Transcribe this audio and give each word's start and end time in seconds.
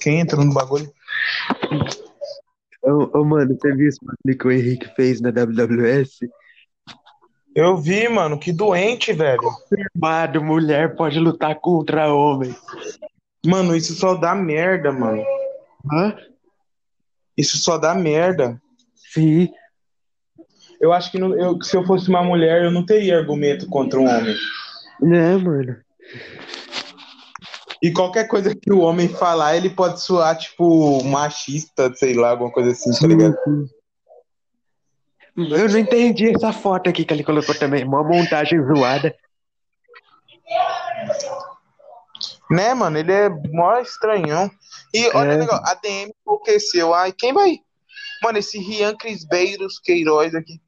Quem 0.00 0.20
entrou 0.20 0.44
no 0.44 0.52
bagulho? 0.52 0.92
Ô, 2.82 3.18
ô, 3.18 3.24
mano, 3.24 3.56
você 3.58 3.72
viu 3.74 3.88
isso 3.88 3.98
que 4.24 4.46
o 4.46 4.52
Henrique 4.52 4.94
fez 4.94 5.20
na 5.20 5.30
WWS? 5.30 6.28
Eu 7.54 7.76
vi, 7.76 8.08
mano, 8.08 8.38
que 8.38 8.52
doente, 8.52 9.12
velho. 9.12 9.40
Mano, 9.96 10.44
mulher 10.44 10.94
pode 10.94 11.18
lutar 11.18 11.58
contra 11.58 12.12
homem. 12.12 12.54
Mano, 13.44 13.74
isso 13.74 13.94
só 13.94 14.14
dá 14.14 14.34
merda, 14.34 14.92
mano. 14.92 15.24
Hã? 15.90 16.14
Isso 17.36 17.58
só 17.58 17.76
dá 17.78 17.94
merda. 17.94 18.60
Sim. 19.12 19.48
Eu 20.80 20.92
acho 20.92 21.10
que 21.10 21.18
não- 21.18 21.34
eu- 21.38 21.60
se 21.62 21.76
eu 21.76 21.84
fosse 21.84 22.08
uma 22.08 22.22
mulher, 22.22 22.64
eu 22.64 22.70
não 22.70 22.84
teria 22.84 23.18
argumento 23.18 23.66
contra 23.68 23.98
um 23.98 24.08
homem. 24.08 24.36
Né, 25.00 25.36
mano? 25.36 25.76
E 27.82 27.92
qualquer 27.92 28.26
coisa 28.26 28.54
que 28.54 28.72
o 28.72 28.80
homem 28.80 29.08
falar, 29.08 29.56
ele 29.56 29.70
pode 29.70 30.00
soar, 30.00 30.36
tipo, 30.36 31.02
machista, 31.04 31.92
sei 31.94 32.14
lá, 32.14 32.30
alguma 32.30 32.50
coisa 32.50 32.70
assim, 32.70 32.90
tá 32.98 33.06
ligado? 33.06 33.36
Eu 35.36 35.68
não 35.68 35.78
entendi 35.78 36.30
essa 36.34 36.52
foto 36.52 36.88
aqui 36.88 37.04
que 37.04 37.12
ele 37.12 37.22
colocou 37.22 37.54
também. 37.54 37.84
Uma 37.84 38.02
montagem 38.02 38.58
zoada. 38.64 39.14
Né, 42.50 42.72
mano? 42.72 42.96
Ele 42.96 43.12
é 43.12 43.28
mó 43.28 43.78
estranhão. 43.78 44.50
E 44.94 45.08
olha 45.14 45.32
É. 45.32 45.34
o 45.36 45.38
negócio, 45.38 45.62
a 45.66 45.74
DM 45.74 46.12
enlouqueceu. 46.26 46.94
Ai, 46.94 47.12
quem 47.12 47.32
vai? 47.32 47.58
Mano, 48.22 48.38
esse 48.38 48.58
Rian 48.58 48.96
Crisbeiros 48.96 49.78
Queiroz 49.78 50.34
aqui. 50.34 50.60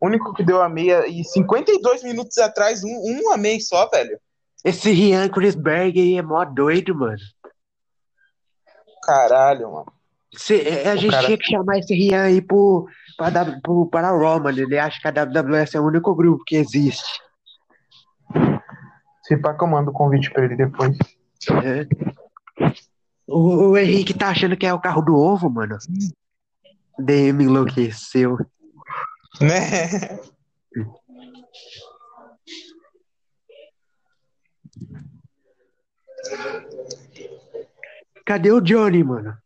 O 0.00 0.06
único 0.06 0.32
que 0.34 0.42
deu 0.44 0.60
a 0.62 0.68
meia. 0.68 1.06
E 1.06 1.24
52 1.24 2.02
minutos 2.02 2.36
atrás, 2.38 2.82
um, 2.84 2.88
um 2.88 3.32
a 3.32 3.36
meia 3.36 3.60
só, 3.60 3.88
velho. 3.88 4.18
Esse 4.64 4.90
Rian 4.90 5.28
Chrisberg 5.28 6.00
aí 6.00 6.16
é 6.18 6.22
mó 6.22 6.44
doido, 6.44 6.94
mano. 6.94 7.16
Caralho, 9.02 9.70
mano. 9.72 9.92
Cê- 10.36 10.62
é, 10.68 10.88
a 10.90 10.96
gente 10.96 11.12
cara- 11.12 11.26
tinha 11.26 11.38
que 11.38 11.44
chamar 11.46 11.78
esse 11.78 11.94
Rian 11.94 12.22
aí 12.24 12.42
pro, 12.42 12.86
pra, 13.16 13.30
W- 13.30 13.60
pro, 13.62 13.86
para 13.86 14.08
a 14.08 14.10
Raw, 14.10 14.40
mano. 14.42 14.58
Ele 14.58 14.78
acha 14.78 15.00
que 15.00 15.06
a 15.08 15.10
WWS 15.12 15.76
é 15.76 15.80
o 15.80 15.86
único 15.86 16.14
grupo 16.14 16.42
que 16.44 16.56
existe. 16.56 17.04
Se 19.22 19.36
pá, 19.36 19.54
que 19.54 19.62
eu 19.64 19.68
mando 19.68 19.90
o 19.90 19.94
convite 19.94 20.30
pra 20.30 20.44
ele 20.44 20.56
depois. 20.56 20.96
É. 21.64 21.86
O, 23.26 23.70
o 23.70 23.78
Henrique 23.78 24.14
tá 24.14 24.28
achando 24.28 24.56
que 24.56 24.66
é 24.66 24.72
o 24.72 24.80
carro 24.80 25.02
do 25.02 25.14
ovo, 25.16 25.50
mano. 25.50 25.78
DM 26.98 27.44
enlouqueceu. 27.44 28.38
Né? 29.40 30.18
Cadê 38.24 38.50
o 38.50 38.60
Johnny, 38.60 39.04
mano? 39.04 39.36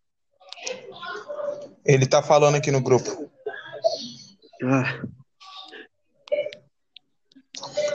Ele 1.85 2.07
tá 2.07 2.23
falando 2.23 2.55
aqui 2.55 2.71
no 2.71 2.81
grupo. 2.81 3.31
Ah, 4.63 5.01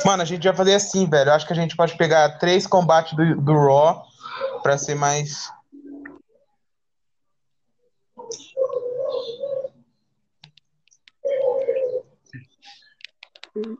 Mano, 0.06 0.22
a 0.22 0.26
gente 0.26 0.44
vai 0.44 0.56
fazer 0.56 0.76
assim, 0.76 1.10
velho. 1.10 1.30
Eu 1.30 1.34
acho 1.34 1.48
que 1.48 1.54
a 1.54 1.56
gente 1.56 1.76
pode 1.76 1.98
pegar 1.98 2.38
três 2.38 2.68
combates 2.68 3.14
do, 3.14 3.42
do 3.42 3.54
Raw 3.54 4.04
pra 4.62 4.78
ser 4.78 4.94
mais. 4.94 5.52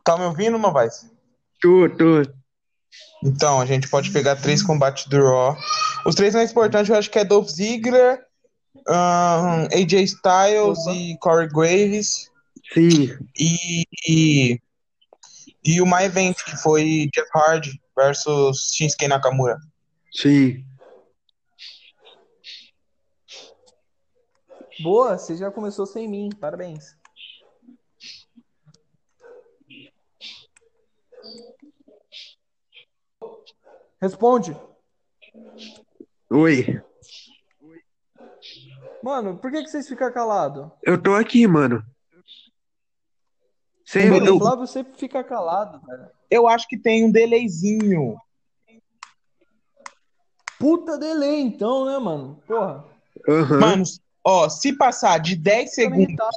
Tá 0.04 0.16
me 0.16 0.24
ouvindo, 0.24 0.58
não 0.58 0.72
vai? 0.72 0.88
tu, 1.60 1.88
tu. 1.96 2.22
Então, 3.24 3.60
a 3.60 3.66
gente 3.66 3.88
pode 3.88 4.10
pegar 4.10 4.36
três 4.36 4.62
combates 4.62 5.06
do 5.06 5.18
Raw. 5.18 5.56
Os 6.06 6.14
três 6.14 6.34
mais 6.34 6.50
importantes 6.50 6.88
eu 6.88 6.96
acho 6.96 7.10
que 7.10 7.18
é 7.18 7.24
Dolph 7.24 7.48
Ziggler, 7.48 8.24
ahn, 8.88 9.66
AJ 9.72 9.92
Styles 10.02 10.78
e 10.86 11.16
Corey 11.18 11.48
Graves. 11.48 12.30
Sim. 12.72 13.16
E, 13.38 13.84
e, 14.08 14.60
e 15.64 15.80
o 15.80 15.86
My 15.86 16.04
Event, 16.04 16.36
que 16.44 16.56
foi 16.56 17.08
Jeff 17.14 17.28
Hardy 17.34 17.80
versus 17.96 18.72
Shinsuke 18.72 19.08
Nakamura. 19.08 19.58
Sim. 20.12 20.64
Boa, 24.80 25.16
você 25.16 25.36
já 25.36 25.50
começou 25.50 25.86
sem 25.86 26.06
mim. 26.08 26.30
Parabéns. 26.38 26.95
Responde. 34.00 34.56
Oi. 36.30 36.82
Mano, 39.02 39.38
por 39.38 39.50
que, 39.50 39.62
que 39.62 39.70
vocês 39.70 39.88
ficam 39.88 40.12
calados? 40.12 40.70
Eu 40.82 41.00
tô 41.00 41.14
aqui, 41.14 41.46
mano. 41.46 41.84
Cê, 43.84 44.00
Beleza. 44.10 44.26
eu, 44.26 44.36
O 44.36 44.40
Flávio 44.40 44.66
sempre 44.66 44.98
fica 44.98 45.22
calado, 45.22 45.80
velho. 45.86 46.10
Eu 46.28 46.48
acho 46.48 46.66
que 46.66 46.76
tem 46.76 47.04
um 47.04 47.12
delayzinho. 47.12 48.16
Puta 50.58 50.98
delay, 50.98 51.40
então, 51.40 51.84
né, 51.84 51.98
mano? 51.98 52.42
Porra. 52.46 52.84
Aham. 53.28 53.60
Mano, 53.60 53.84
ó, 54.24 54.48
se 54.48 54.76
passar 54.76 55.18
de 55.18 55.36
10 55.36 55.74
segundos, 55.74 56.16
Tá, 56.16 56.30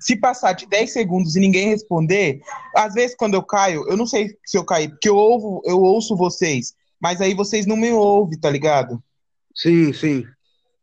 se 0.00 0.16
passar 0.16 0.52
de 0.54 0.66
10 0.66 0.92
segundos 0.92 1.36
e 1.36 1.40
ninguém 1.40 1.68
responder, 1.68 2.40
às 2.74 2.94
vezes 2.94 3.14
quando 3.16 3.34
eu 3.34 3.42
caio, 3.42 3.86
eu 3.88 3.96
não 3.96 4.06
sei 4.06 4.36
se 4.44 4.56
eu 4.56 4.64
caí, 4.64 4.88
porque 4.88 5.08
eu 5.08 5.16
ouvo, 5.16 5.62
eu 5.64 5.80
ouço 5.80 6.16
vocês, 6.16 6.74
mas 7.00 7.20
aí 7.20 7.34
vocês 7.34 7.66
não 7.66 7.76
me 7.76 7.92
ouvem, 7.92 8.38
tá 8.38 8.48
ligado? 8.50 9.02
Sim, 9.54 9.92
sim. 9.92 10.24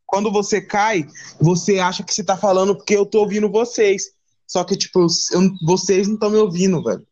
Quando 0.05 0.31
você 0.31 0.61
cai, 0.61 1.05
você 1.41 1.79
acha 1.79 2.03
que 2.03 2.13
você 2.13 2.23
tá 2.23 2.37
falando 2.37 2.75
porque 2.75 2.95
eu 2.95 3.05
tô 3.05 3.19
ouvindo 3.19 3.51
vocês. 3.51 4.03
Só 4.47 4.63
que, 4.63 4.77
tipo, 4.77 5.01
eu- 5.01 5.51
vocês 5.65 6.07
não 6.07 6.13
estão 6.13 6.29
me 6.29 6.37
ouvindo, 6.37 6.81
velho. 6.81 7.05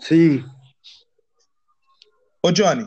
Sim. 0.00 0.44
Ô, 2.42 2.52
Johnny, 2.52 2.86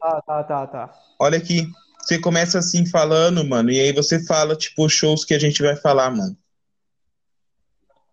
Tá, 0.00 0.22
tá, 0.22 0.44
tá, 0.44 0.66
tá. 0.66 0.94
olha 1.18 1.38
aqui. 1.38 1.66
Você 2.00 2.18
começa 2.18 2.58
assim 2.58 2.84
falando, 2.86 3.44
mano, 3.44 3.70
e 3.70 3.80
aí 3.80 3.92
você 3.92 4.24
fala, 4.24 4.56
tipo, 4.56 4.84
os 4.84 4.92
shows 4.92 5.24
que 5.24 5.34
a 5.34 5.38
gente 5.38 5.62
vai 5.62 5.76
falar, 5.76 6.10
mano. 6.10 6.36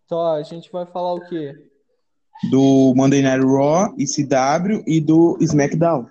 Então, 0.10 0.18
ó, 0.18 0.34
a 0.38 0.42
gente 0.42 0.72
vai 0.72 0.88
falar 0.88 1.14
o 1.14 1.22
quê? 1.30 1.54
Do 2.50 2.96
Monday 2.96 3.22
Night 3.22 3.46
Raw, 3.46 3.94
ECW 3.96 4.84
e 4.88 5.00
do 5.00 5.38
SmackDown. 5.40 6.08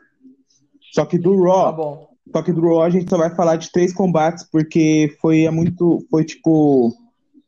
Só 0.93 1.05
que 1.05 1.19
do 1.19 1.35
Tá 1.43 1.53
Raw, 1.53 1.75
bom. 1.75 2.09
só 2.33 2.41
que 2.41 2.53
do 2.53 2.61
Raw 2.61 2.83
a 2.85 2.91
gente 2.91 3.11
só 3.11 3.19
vai 3.19 3.35
falar 3.35 3.57
de 3.57 3.73
três 3.73 3.93
combates, 3.93 4.45
porque 4.53 5.17
foi 5.21 5.47
é 5.47 5.51
muito, 5.51 6.07
foi 6.09 6.25
tipo 6.25 6.93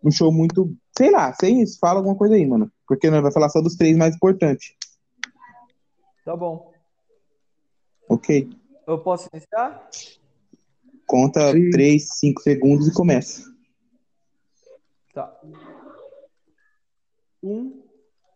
um 0.03 0.11
show 0.11 0.33
muito, 0.33 0.77
sei 0.99 1.12
lá, 1.12 1.33
sem 1.34 1.62
isso, 1.62 1.78
fala 1.78 2.00
alguma 2.00 2.16
coisa 2.16 2.34
aí, 2.34 2.44
mano. 2.44 2.69
Porque 2.84 3.09
nós 3.09 3.22
vai 3.22 3.31
falar 3.31 3.49
só 3.49 3.61
dos 3.61 3.77
três 3.77 3.97
mais 3.97 4.17
importantes. 4.17 4.75
Tá 6.25 6.34
bom. 6.37 6.72
Ok? 8.09 8.50
Eu 8.88 8.99
posso 8.99 9.28
iniciar? 9.32 9.88
Conta 11.06 11.53
Sim. 11.53 11.71
três, 11.71 12.09
cinco 12.19 12.41
segundos 12.43 12.88
e 12.88 12.93
começa. 12.93 13.44
Tá. 15.15 15.32
Um, 17.42 17.82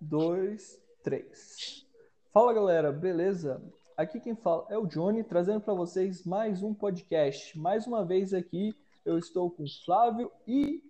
dois, 0.01 0.79
três. 1.03 1.85
Fala 2.33 2.55
galera, 2.55 2.91
beleza? 2.91 3.63
Aqui 3.97 4.19
quem 4.19 4.35
fala 4.35 4.67
é 4.71 4.79
o 4.79 4.87
Johnny, 4.87 5.23
trazendo 5.23 5.61
para 5.61 5.75
vocês 5.75 6.25
mais 6.25 6.63
um 6.63 6.73
podcast. 6.73 7.59
Mais 7.59 7.87
uma 7.87 8.03
vez 8.03 8.33
aqui 8.33 8.75
eu 9.05 9.19
estou 9.19 9.51
com 9.51 9.65
Flávio 9.85 10.31
e 10.49 10.83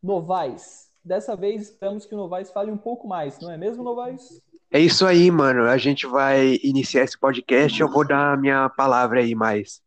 Novaes. 0.00 0.88
Dessa 1.04 1.34
vez 1.34 1.62
esperamos 1.62 2.06
que 2.06 2.14
o 2.14 2.18
Novaes 2.18 2.50
fale 2.52 2.70
um 2.70 2.78
pouco 2.78 3.08
mais, 3.08 3.40
não 3.40 3.50
é 3.50 3.56
mesmo, 3.56 3.82
Novaes? 3.82 4.40
É 4.70 4.78
isso 4.78 5.04
aí, 5.04 5.28
mano. 5.28 5.64
A 5.64 5.78
gente 5.78 6.06
vai 6.06 6.60
iniciar 6.62 7.02
esse 7.02 7.18
podcast. 7.18 7.80
Eu 7.80 7.90
vou 7.90 8.06
dar 8.06 8.34
a 8.34 8.36
minha 8.36 8.68
palavra 8.68 9.18
aí 9.18 9.34
mais. 9.34 9.80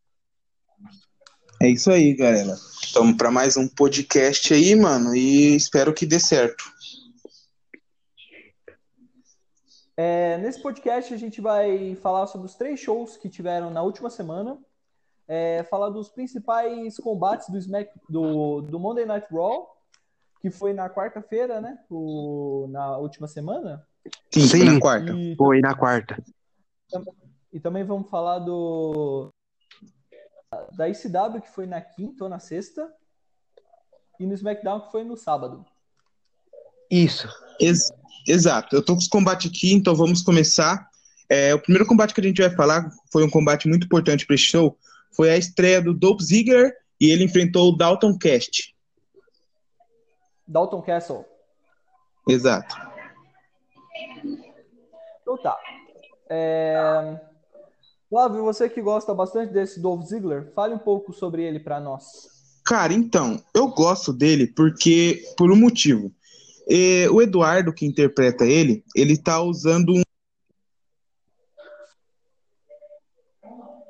É 1.62 1.70
isso 1.70 1.90
aí, 1.90 2.16
galera. 2.16 2.58
Estamos 2.84 3.16
para 3.16 3.32
mais 3.32 3.56
um 3.56 3.68
podcast 3.68 4.54
aí, 4.54 4.76
mano, 4.76 5.16
e 5.16 5.56
espero 5.56 5.94
que 5.94 6.06
dê 6.06 6.20
certo. 6.20 6.66
É, 10.04 10.36
nesse 10.40 10.60
podcast 10.60 11.14
a 11.14 11.18
gente 11.18 11.40
vai 11.40 11.94
falar 11.98 12.26
sobre 12.26 12.48
os 12.48 12.56
três 12.56 12.80
shows 12.80 13.18
que 13.18 13.30
tiveram 13.30 13.70
na 13.70 13.84
última 13.84 14.10
semana, 14.10 14.58
é, 15.28 15.62
falar 15.66 15.90
dos 15.90 16.10
principais 16.10 16.98
combates 16.98 17.48
do, 17.50 17.58
Smack, 17.60 17.92
do, 18.10 18.62
do 18.62 18.80
Monday 18.80 19.06
Night 19.06 19.28
Raw, 19.32 19.78
que 20.42 20.50
foi 20.50 20.74
na 20.74 20.90
quarta-feira, 20.90 21.62
né? 21.62 21.78
O, 21.88 22.66
na 22.72 22.98
última 22.98 23.28
semana. 23.28 23.86
Sim, 24.32 24.48
foi 24.48 24.60
Sim. 24.62 24.66
na 24.66 24.80
quarta. 24.80 25.14
E, 25.14 25.36
Foi 25.36 25.62
na 25.62 25.76
quarta. 25.76 26.18
e 27.54 27.60
também 27.60 27.84
vamos 27.84 28.10
falar 28.10 28.40
do. 28.40 29.30
da 30.74 30.90
ICW, 30.90 31.42
que 31.44 31.50
foi 31.50 31.68
na 31.68 31.80
quinta 31.80 32.24
ou 32.24 32.30
na 32.30 32.40
sexta, 32.40 32.92
e 34.20 34.26
no 34.26 34.34
SmackDown, 34.34 34.82
que 34.82 34.92
foi 34.92 35.04
no 35.04 35.16
sábado. 35.16 35.64
Isso. 36.92 37.28
Ex- 37.60 37.92
exato. 38.28 38.76
Eu 38.76 38.84
tô 38.84 38.94
com 38.94 39.00
os 39.00 39.08
combates 39.08 39.50
aqui, 39.50 39.74
então 39.74 39.96
vamos 39.96 40.22
começar. 40.22 40.90
É, 41.30 41.56
o 41.56 41.60
primeiro 41.60 41.88
combate 41.88 42.14
que 42.14 42.20
a 42.20 42.24
gente 42.24 42.42
vai 42.42 42.54
falar 42.54 42.92
foi 43.10 43.24
um 43.24 43.30
combate 43.30 43.68
muito 43.68 43.86
importante 43.86 44.26
para 44.26 44.36
esse 44.36 44.44
show. 44.44 44.78
Foi 45.16 45.32
a 45.32 45.38
estreia 45.38 45.82
do 45.82 45.94
Dolph 45.94 46.22
Ziggler 46.22 46.76
e 47.00 47.10
ele 47.10 47.24
enfrentou 47.24 47.70
o 47.70 47.78
Dalton 47.78 48.18
Cast. 48.18 48.76
Dalton 50.46 50.82
Castle. 50.82 51.26
Exato. 52.28 52.76
Então 55.22 55.38
tá. 55.38 55.58
É... 56.30 57.20
Flávio, 58.10 58.44
você 58.44 58.68
que 58.68 58.82
gosta 58.82 59.14
bastante 59.14 59.54
desse 59.54 59.80
Dolph 59.80 60.04
Ziggler, 60.04 60.52
fale 60.54 60.74
um 60.74 60.80
pouco 60.80 61.14
sobre 61.14 61.44
ele 61.44 61.62
para 61.62 61.80
nós. 61.80 62.30
Cara, 62.66 62.94
então, 62.94 63.42
eu 63.56 63.70
gosto 63.70 64.12
dele 64.12 64.48
porque 64.48 65.24
por 65.38 65.50
um 65.50 65.56
motivo. 65.56 66.12
É, 66.70 67.10
o 67.10 67.22
Eduardo, 67.22 67.74
que 67.74 67.86
interpreta 67.86 68.46
ele, 68.46 68.84
ele 68.96 69.18
tá 69.22 69.42
usando 69.42 69.94
um. 69.94 70.02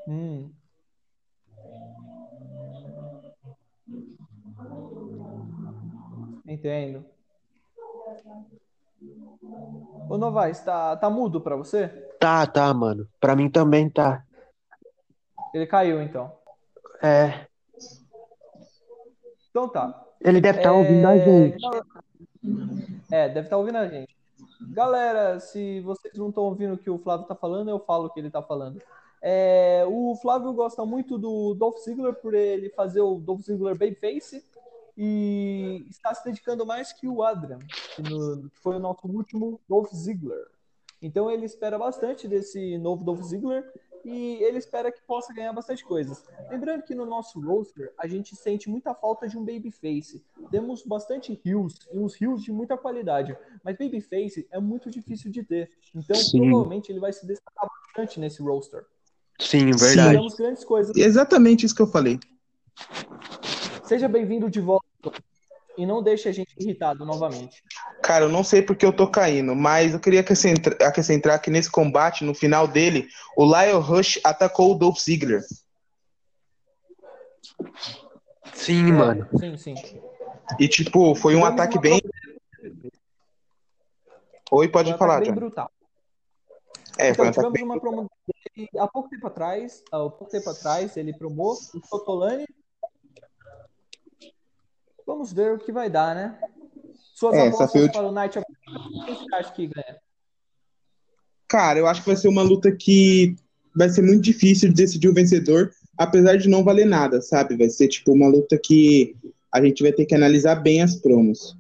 Hum. 0.07 0.51
Entendo. 6.47 7.05
Ô 10.09 10.17
Novaes, 10.17 10.59
tá, 10.59 10.95
tá 10.97 11.09
mudo 11.09 11.39
pra 11.41 11.55
você? 11.55 11.87
Tá, 12.19 12.45
tá, 12.45 12.73
mano. 12.73 13.07
Pra 13.19 13.35
mim 13.35 13.49
também 13.49 13.89
tá. 13.89 14.23
Ele 15.53 15.65
caiu 15.65 16.01
então. 16.01 16.31
É. 17.01 17.47
Então 19.49 19.67
tá. 19.69 20.05
Ele 20.19 20.39
deve 20.39 20.59
estar 20.59 20.73
ouvindo 20.73 21.07
a 21.07 21.15
É, 21.15 21.25
gente. 21.25 21.61
gal- 21.61 21.83
É, 23.11 23.27
deve 23.29 23.47
estar 23.47 23.57
ouvindo 23.57 23.77
a 23.77 23.87
gente. 23.87 24.15
Galera, 24.73 25.39
se 25.39 25.81
vocês 25.81 26.13
não 26.17 26.29
estão 26.29 26.43
ouvindo 26.43 26.73
o 26.73 26.77
que 26.77 26.89
o 26.89 26.97
Flávio 26.97 27.27
tá 27.27 27.35
falando, 27.35 27.69
eu 27.69 27.79
falo 27.79 28.05
o 28.05 28.09
que 28.09 28.19
ele 28.19 28.29
tá 28.31 28.41
falando. 28.41 28.81
É, 29.21 29.83
o 29.87 30.15
Flávio 30.21 30.51
gosta 30.53 30.83
muito 30.85 31.17
do 31.17 31.53
Dolph 31.53 31.77
Ziggler 31.79 32.13
por 32.15 32.33
ele 32.33 32.69
fazer 32.69 33.01
o 33.01 33.15
Dolph 33.19 33.41
Ziggler 33.41 33.77
Babyface 33.77 34.43
e 34.97 35.85
está 35.89 36.13
se 36.13 36.23
dedicando 36.25 36.65
mais 36.65 36.91
que 36.91 37.07
o 37.07 37.23
Adrian, 37.23 37.59
que, 37.95 38.01
no- 38.01 38.49
que 38.49 38.59
foi 38.61 38.75
o 38.75 38.79
nosso 38.79 39.07
último 39.07 39.59
Dolph 39.69 39.91
Ziggler. 39.93 40.47
Então 41.01 41.31
ele 41.31 41.45
espera 41.45 41.79
bastante 41.79 42.27
desse 42.27 42.77
novo 42.77 43.03
Dolph 43.03 43.23
Ziggler 43.23 43.63
e 44.05 44.43
ele 44.43 44.57
espera 44.57 44.91
que 44.91 45.01
possa 45.01 45.33
ganhar 45.33 45.53
bastante 45.53 45.83
coisas. 45.83 46.23
Lembrando 46.49 46.83
que 46.83 46.93
no 46.93 47.05
nosso 47.05 47.39
roster 47.39 47.91
a 47.97 48.07
gente 48.07 48.35
sente 48.35 48.69
muita 48.69 48.93
falta 48.93 49.27
de 49.27 49.37
um 49.37 49.45
babyface. 49.45 50.23
Temos 50.49 50.83
bastante 50.83 51.39
heels 51.43 51.87
e 51.91 51.97
uns 51.97 52.19
heels 52.21 52.43
de 52.43 52.51
muita 52.51 52.77
qualidade, 52.77 53.35
mas 53.63 53.77
babyface 53.77 54.47
é 54.51 54.59
muito 54.59 54.89
difícil 54.89 55.31
de 55.31 55.43
ter. 55.43 55.71
Então 55.95 56.15
Sim. 56.15 56.49
provavelmente 56.49 56.91
ele 56.91 56.99
vai 56.99 57.13
se 57.13 57.25
destacar 57.25 57.69
bastante 57.85 58.19
nesse 58.19 58.41
roster. 58.41 58.85
Sim, 59.39 59.65
verdade. 59.71 59.89
Esperamos 59.89 60.35
grandes 60.35 60.63
coisas. 60.63 60.95
Exatamente 60.95 61.65
isso 61.65 61.75
que 61.75 61.81
eu 61.81 61.87
falei. 61.87 62.19
Seja 63.83 64.07
bem-vindo 64.07 64.49
de 64.49 64.61
volta 64.61 64.85
e 65.77 65.85
não 65.85 66.03
deixe 66.03 66.27
a 66.27 66.31
gente 66.31 66.53
irritado 66.59 67.05
novamente. 67.05 67.63
Cara, 68.01 68.25
eu 68.25 68.29
não 68.29 68.43
sei 68.43 68.61
porque 68.61 68.85
eu 68.85 68.93
tô 68.93 69.07
caindo, 69.09 69.55
mas 69.55 69.93
eu 69.93 69.99
queria 69.99 70.19
acrescentar, 70.21 70.73
acrescentar 70.81 71.41
que 71.41 71.49
nesse 71.49 71.71
combate, 71.71 72.23
no 72.23 72.33
final 72.33 72.67
dele, 72.67 73.07
o 73.37 73.45
Lyle 73.45 73.79
Rush 73.79 74.19
atacou 74.23 74.71
o 74.71 74.75
Dolph 74.77 74.99
Ziggler. 74.99 75.41
Sim, 78.53 78.89
É, 78.89 78.91
mano. 78.91 79.27
Sim, 79.39 79.57
sim. 79.57 79.75
E, 80.59 80.67
tipo, 80.67 81.15
foi 81.15 81.35
um 81.35 81.45
ataque 81.45 81.79
bem. 81.79 82.01
Oi, 84.51 84.67
pode 84.67 84.93
um 84.93 84.97
falar, 84.97 85.15
ataque 85.15 85.25
bem 85.31 85.33
John. 85.33 85.39
brutal. 85.39 85.71
É, 86.97 87.13
foi 87.13 87.25
um 87.25 87.29
Então, 87.29 87.41
ataque 87.47 87.53
tivemos 87.53 87.53
bem. 87.53 87.63
uma 87.63 87.79
promo 87.79 88.09
dele 88.55 88.69
há 88.77 88.87
pouco 88.87 89.09
tempo 89.09 89.27
atrás, 89.27 89.81
há 89.91 89.97
pouco 89.97 90.25
tempo 90.25 90.49
atrás, 90.49 90.97
ele 90.97 91.13
promou 91.13 91.53
o 91.53 91.87
Sotolani. 91.87 92.45
Vamos 95.11 95.33
ver 95.33 95.51
o 95.51 95.57
que 95.57 95.73
vai 95.73 95.89
dar, 95.89 96.15
né? 96.15 96.37
Suas 97.13 97.35
É, 97.35 97.47
essa 97.47 97.65
apostas 97.65 97.85
o- 97.89 97.91
para 97.91 98.07
o 98.07 98.11
Night 98.13 98.39
of 98.39 98.45
quem 99.05 99.13
você 99.13 99.35
acha 99.35 99.51
que 99.51 99.67
ganha? 99.67 99.97
Cara, 101.49 101.77
eu 101.79 101.85
acho 101.85 101.99
que 102.01 102.07
vai 102.07 102.15
ser 102.15 102.29
uma 102.29 102.41
luta 102.41 102.71
que 102.71 103.35
vai 103.75 103.89
ser 103.89 104.03
muito 104.03 104.21
difícil 104.21 104.69
de 104.69 104.75
decidir 104.75 105.09
o 105.09 105.13
vencedor, 105.13 105.69
apesar 105.97 106.37
de 106.37 106.47
não 106.47 106.63
valer 106.63 106.85
nada, 106.85 107.21
sabe? 107.21 107.57
Vai 107.57 107.67
ser, 107.69 107.89
tipo, 107.89 108.13
uma 108.13 108.29
luta 108.29 108.57
que 108.57 109.13
a 109.51 109.61
gente 109.61 109.83
vai 109.83 109.91
ter 109.91 110.05
que 110.05 110.15
analisar 110.15 110.55
bem 110.55 110.81
as 110.81 110.95
promos. 110.95 111.57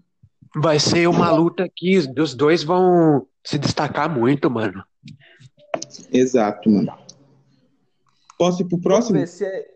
Vai 0.55 0.79
ser 0.79 1.07
uma 1.09 1.29
luta 1.29 1.67
que 1.75 1.97
os 1.97 2.33
dois 2.33 2.63
vão 2.63 3.27
se 3.43 3.57
destacar 3.59 4.09
muito, 4.09 4.49
mano. 4.49 4.81
Exato, 6.09 6.69
mano. 6.69 6.93
Posso 8.37 8.61
ir 8.61 8.65
pro 8.69 8.77
Vamos 8.77 8.83
próximo? 8.83 9.19
ver 9.19 9.27
se 9.27 9.43
é... 9.43 9.70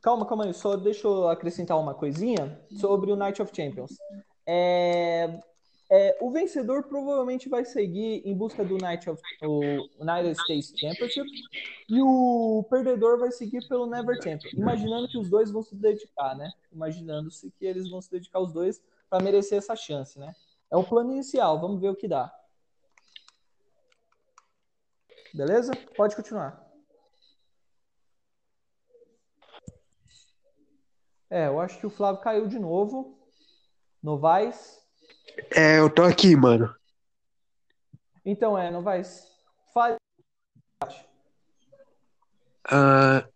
Calma, 0.00 0.24
calma 0.26 0.44
aí, 0.44 0.54
só 0.54 0.76
deixa 0.76 1.06
eu 1.06 1.28
acrescentar 1.28 1.78
uma 1.78 1.94
coisinha 1.94 2.60
sobre 2.70 3.10
o 3.10 3.16
Night 3.16 3.42
of 3.42 3.54
Champions. 3.54 3.96
É, 4.46 5.40
é, 5.90 6.18
o 6.20 6.30
vencedor 6.30 6.84
provavelmente 6.84 7.48
vai 7.48 7.64
seguir 7.64 8.22
em 8.24 8.36
busca 8.36 8.64
do 8.64 8.76
Night 8.76 9.08
of, 9.08 9.20
United 9.98 10.38
States 10.40 10.72
Championship 10.78 11.26
e 11.88 12.02
o 12.02 12.64
perdedor 12.68 13.18
vai 13.18 13.32
seguir 13.32 13.66
pelo 13.66 13.86
Never 13.86 14.22
Champion. 14.22 14.50
Imaginando 14.52 15.08
que 15.08 15.18
os 15.18 15.30
dois 15.30 15.50
vão 15.50 15.62
se 15.62 15.74
dedicar, 15.74 16.36
né? 16.36 16.50
Imaginando-se 16.70 17.50
que 17.58 17.64
eles 17.64 17.88
vão 17.88 18.02
se 18.02 18.10
dedicar 18.10 18.38
os 18.38 18.52
dois 18.52 18.82
para 19.08 19.24
merecer 19.24 19.56
essa 19.58 19.74
chance, 19.74 20.18
né? 20.18 20.34
É 20.70 20.76
o 20.76 20.84
plano 20.84 21.10
inicial, 21.12 21.58
vamos 21.58 21.80
ver 21.80 21.88
o 21.88 21.96
que 21.96 22.06
dá. 22.06 22.30
Beleza? 25.34 25.72
Pode 25.96 26.14
continuar. 26.14 26.67
É, 31.30 31.46
eu 31.46 31.60
acho 31.60 31.78
que 31.78 31.86
o 31.86 31.90
Flávio 31.90 32.22
caiu 32.22 32.46
de 32.46 32.58
novo. 32.58 33.18
Novaes. 34.02 34.78
É, 35.54 35.78
eu 35.78 35.90
tô 35.90 36.02
aqui, 36.02 36.34
mano. 36.34 36.74
Então 38.24 38.56
é, 38.56 38.70
Novaes. 38.70 39.26
Fale. 39.72 39.96
Ah, 42.70 43.26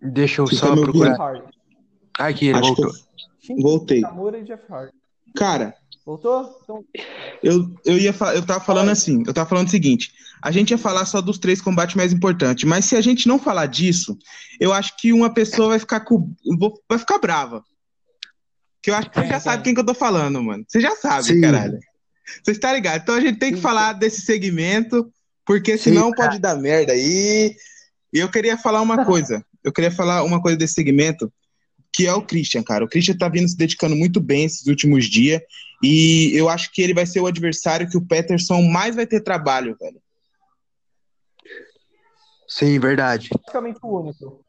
deixa 0.00 0.42
eu 0.42 0.46
Você 0.46 0.56
só 0.56 0.74
tá 0.74 0.80
procurar. 0.80 1.16
Aqui, 2.18 2.48
ele 2.48 2.58
Acho 2.58 2.74
voltou. 2.74 2.92
Shinsuke 3.38 3.62
Voltei. 3.62 4.02
Cara, 5.34 5.76
Voltou? 6.04 6.58
Então, 6.62 6.84
eu, 7.42 7.74
eu 7.84 7.98
ia 7.98 8.12
fa- 8.12 8.34
eu 8.34 8.44
tava 8.44 8.62
falando 8.64 8.90
assim, 8.90 9.22
eu 9.26 9.32
tava 9.32 9.48
falando 9.48 9.68
o 9.68 9.70
seguinte, 9.70 10.12
a 10.42 10.50
gente 10.50 10.70
ia 10.70 10.78
falar 10.78 11.06
só 11.06 11.20
dos 11.20 11.38
três 11.38 11.60
combates 11.60 11.94
mais 11.96 12.12
importantes, 12.12 12.64
mas 12.64 12.84
se 12.84 12.96
a 12.96 13.00
gente 13.00 13.26
não 13.26 13.38
falar 13.38 13.66
disso, 13.66 14.16
eu 14.60 14.72
acho 14.72 14.96
que 14.98 15.12
uma 15.12 15.32
pessoa 15.32 15.68
vai 15.68 15.78
ficar 15.78 16.00
com, 16.00 16.30
vai 16.88 16.98
ficar 16.98 17.18
brava. 17.18 17.64
Que 18.82 18.90
eu 18.90 18.94
acho 18.94 19.08
que 19.08 19.16
você 19.16 19.22
Quem, 19.22 19.30
já 19.30 19.36
quem? 19.36 19.42
sabe 19.42 19.62
quem 19.62 19.74
que 19.74 19.80
eu 19.80 19.86
tô 19.86 19.94
falando, 19.94 20.42
mano. 20.42 20.62
Você 20.68 20.78
já 20.80 20.94
sabe, 20.94 21.24
Sim. 21.24 21.40
caralho. 21.40 21.78
Você 22.42 22.50
está 22.52 22.72
ligado? 22.72 23.00
Então 23.02 23.14
a 23.14 23.20
gente 23.20 23.38
tem 23.38 23.50
que 23.50 23.56
Sim, 23.56 23.62
falar 23.62 23.94
desse 23.94 24.20
segmento, 24.22 25.10
porque 25.46 25.78
Sim, 25.78 25.84
senão 25.84 26.10
cara. 26.12 26.28
pode 26.28 26.38
dar 26.38 26.54
merda 26.56 26.92
aí. 26.92 27.54
E 28.12 28.18
eu 28.18 28.30
queria 28.30 28.58
falar 28.58 28.82
uma 28.82 28.98
coisa. 29.06 29.42
Eu 29.62 29.72
queria 29.72 29.90
falar 29.90 30.22
uma 30.22 30.40
coisa 30.42 30.56
desse 30.58 30.74
segmento, 30.74 31.32
que 31.94 32.08
é 32.08 32.12
o 32.12 32.20
Christian, 32.20 32.64
cara. 32.64 32.84
O 32.84 32.88
Christian 32.88 33.16
tá 33.16 33.28
vindo 33.28 33.48
se 33.48 33.56
dedicando 33.56 33.94
muito 33.94 34.20
bem 34.20 34.44
esses 34.44 34.66
últimos 34.66 35.04
dias. 35.04 35.40
E 35.80 36.32
eu 36.34 36.48
acho 36.48 36.72
que 36.72 36.82
ele 36.82 36.92
vai 36.92 37.06
ser 37.06 37.20
o 37.20 37.26
adversário 37.26 37.88
que 37.88 37.96
o 37.96 38.04
Peterson 38.04 38.62
mais 38.62 38.96
vai 38.96 39.06
ter 39.06 39.20
trabalho, 39.20 39.76
velho. 39.80 40.02
Sim, 42.48 42.80
verdade. 42.80 43.28
praticamente 43.28 43.78
o 43.80 44.00
único. 44.00 44.44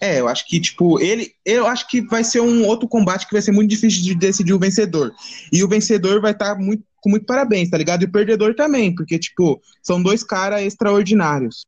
É, 0.00 0.20
eu 0.20 0.26
acho 0.26 0.46
que, 0.48 0.58
tipo, 0.58 0.98
ele. 1.00 1.34
Eu 1.44 1.66
acho 1.66 1.86
que 1.86 2.00
vai 2.00 2.24
ser 2.24 2.40
um 2.40 2.66
outro 2.66 2.88
combate 2.88 3.26
que 3.26 3.32
vai 3.34 3.42
ser 3.42 3.52
muito 3.52 3.70
difícil 3.70 4.02
de 4.02 4.14
decidir 4.14 4.54
o 4.54 4.58
vencedor. 4.58 5.12
E 5.52 5.62
o 5.62 5.68
vencedor 5.68 6.20
vai 6.20 6.32
estar 6.32 6.54
muito, 6.58 6.82
com 6.96 7.10
muito 7.10 7.26
parabéns, 7.26 7.68
tá 7.68 7.76
ligado? 7.76 8.02
E 8.02 8.06
o 8.06 8.10
perdedor 8.10 8.54
também, 8.54 8.94
porque, 8.94 9.18
tipo, 9.18 9.60
são 9.82 10.02
dois 10.02 10.24
caras 10.24 10.62
extraordinários. 10.62 11.66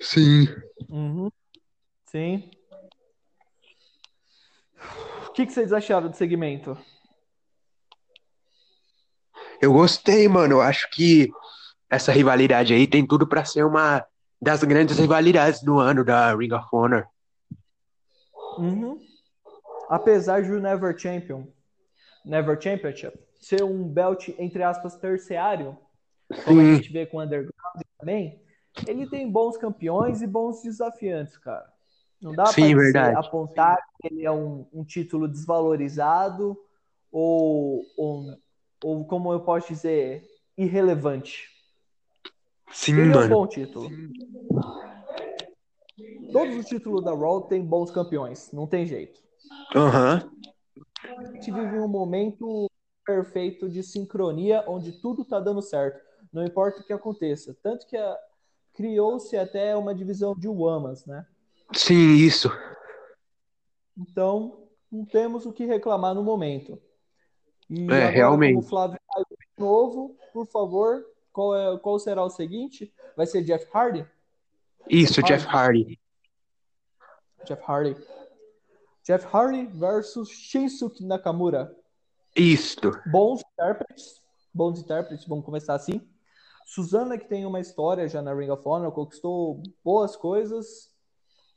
Sim. 0.00 0.46
Uhum. 0.88 1.30
Sim. 2.10 2.48
O 5.28 5.32
que, 5.32 5.46
que 5.46 5.52
vocês 5.52 5.72
acharam 5.72 6.08
do 6.08 6.16
segmento? 6.16 6.76
Eu 9.60 9.72
gostei, 9.72 10.26
mano. 10.26 10.54
Eu 10.54 10.60
acho 10.60 10.90
que 10.90 11.30
essa 11.88 12.12
rivalidade 12.12 12.72
aí 12.72 12.86
tem 12.86 13.06
tudo 13.06 13.26
pra 13.26 13.44
ser 13.44 13.64
uma 13.64 14.04
das 14.40 14.64
grandes 14.64 14.98
rivalidades 14.98 15.62
do 15.62 15.78
ano 15.78 16.04
da 16.04 16.34
Ring 16.34 16.52
of 16.52 16.66
Honor. 16.72 17.06
Uhum. 18.58 18.98
Apesar 19.88 20.42
de 20.42 20.50
o 20.50 20.60
Never 20.60 20.96
Champion, 20.98 21.46
Never 22.24 22.60
Championship, 22.60 23.18
ser 23.40 23.62
um 23.62 23.86
belt, 23.86 24.28
entre 24.38 24.62
aspas, 24.62 24.96
terciário, 24.96 25.76
como 26.44 26.60
a 26.60 26.64
Sim, 26.64 26.76
gente 26.76 26.92
vê 26.92 27.06
com 27.06 27.18
o 27.18 27.22
Underground 27.22 27.82
também, 27.98 28.40
ele 28.86 29.08
tem 29.08 29.30
bons 29.30 29.56
campeões 29.56 30.22
e 30.22 30.26
bons 30.26 30.62
desafiantes, 30.62 31.36
cara. 31.36 31.66
Não 32.20 32.34
dá 32.34 32.44
verdade. 32.44 33.16
apontar 33.16 33.78
que 34.00 34.08
ele 34.08 34.24
é 34.24 34.30
um, 34.30 34.66
um 34.72 34.84
título 34.84 35.26
desvalorizado 35.26 36.58
ou, 37.10 37.86
ou, 37.96 38.38
ou, 38.82 39.04
como 39.06 39.32
eu 39.32 39.40
posso 39.40 39.68
dizer, 39.68 40.28
irrelevante. 40.56 41.48
Sim, 42.72 42.92
Ele 43.00 43.12
é 43.12 43.16
um 43.16 43.20
mano. 43.20 43.28
bom 43.36 43.46
título. 43.46 43.90
Todos 46.32 46.56
os 46.56 46.66
títulos 46.66 47.04
da 47.04 47.12
Raw 47.14 47.42
têm 47.42 47.64
bons 47.64 47.90
campeões, 47.90 48.52
não 48.52 48.66
tem 48.66 48.86
jeito. 48.86 49.20
Aham. 49.74 50.30
A 51.04 51.24
gente 51.32 51.50
vive 51.50 51.78
um 51.78 51.88
momento 51.88 52.66
perfeito 53.04 53.68
de 53.68 53.82
sincronia, 53.82 54.62
onde 54.68 54.92
tudo 54.92 55.24
tá 55.24 55.40
dando 55.40 55.62
certo, 55.62 56.00
não 56.32 56.44
importa 56.44 56.80
o 56.80 56.84
que 56.84 56.92
aconteça. 56.92 57.56
Tanto 57.62 57.86
que 57.86 57.96
a- 57.96 58.18
criou-se 58.74 59.36
até 59.36 59.74
uma 59.74 59.94
divisão 59.94 60.34
de 60.38 60.46
Uamas, 60.46 61.04
né? 61.06 61.26
Sim, 61.74 62.14
isso. 62.14 62.50
Então, 63.96 64.66
não 64.90 65.04
temos 65.04 65.46
o 65.46 65.52
que 65.52 65.64
reclamar 65.64 66.14
no 66.14 66.22
momento. 66.22 66.80
E 67.68 67.82
É, 67.82 67.84
agora, 67.84 68.08
realmente. 68.10 68.58
o 68.58 68.62
Flávio 68.62 68.98
de 69.28 69.36
novo, 69.62 70.16
por 70.32 70.46
favor, 70.46 71.04
qual, 71.32 71.54
é, 71.54 71.78
qual 71.78 71.98
será 71.98 72.24
o 72.24 72.30
seguinte? 72.30 72.92
Vai 73.16 73.26
ser 73.26 73.42
Jeff 73.42 73.66
Hardy? 73.72 74.06
Isso, 74.88 75.22
Jeff 75.22 75.46
Hardy. 75.46 76.00
Jeff 77.44 77.62
Hardy. 77.66 77.96
Jeff 79.04 79.24
Hardy 79.32 79.66
versus 79.66 80.28
Shinsuke 80.30 81.04
Nakamura. 81.04 81.74
Isto. 82.34 82.92
Bons 83.06 83.42
intérpretes. 83.52 84.20
Bons 84.52 84.80
intérpretes, 84.80 85.26
vamos 85.26 85.44
começar 85.44 85.74
assim. 85.74 86.00
Suzana, 86.66 87.18
que 87.18 87.28
tem 87.28 87.46
uma 87.46 87.60
história 87.60 88.08
já 88.08 88.20
na 88.22 88.34
Ring 88.34 88.50
of 88.50 88.62
Honor, 88.66 88.92
conquistou 88.92 89.62
boas 89.84 90.16
coisas. 90.16 90.89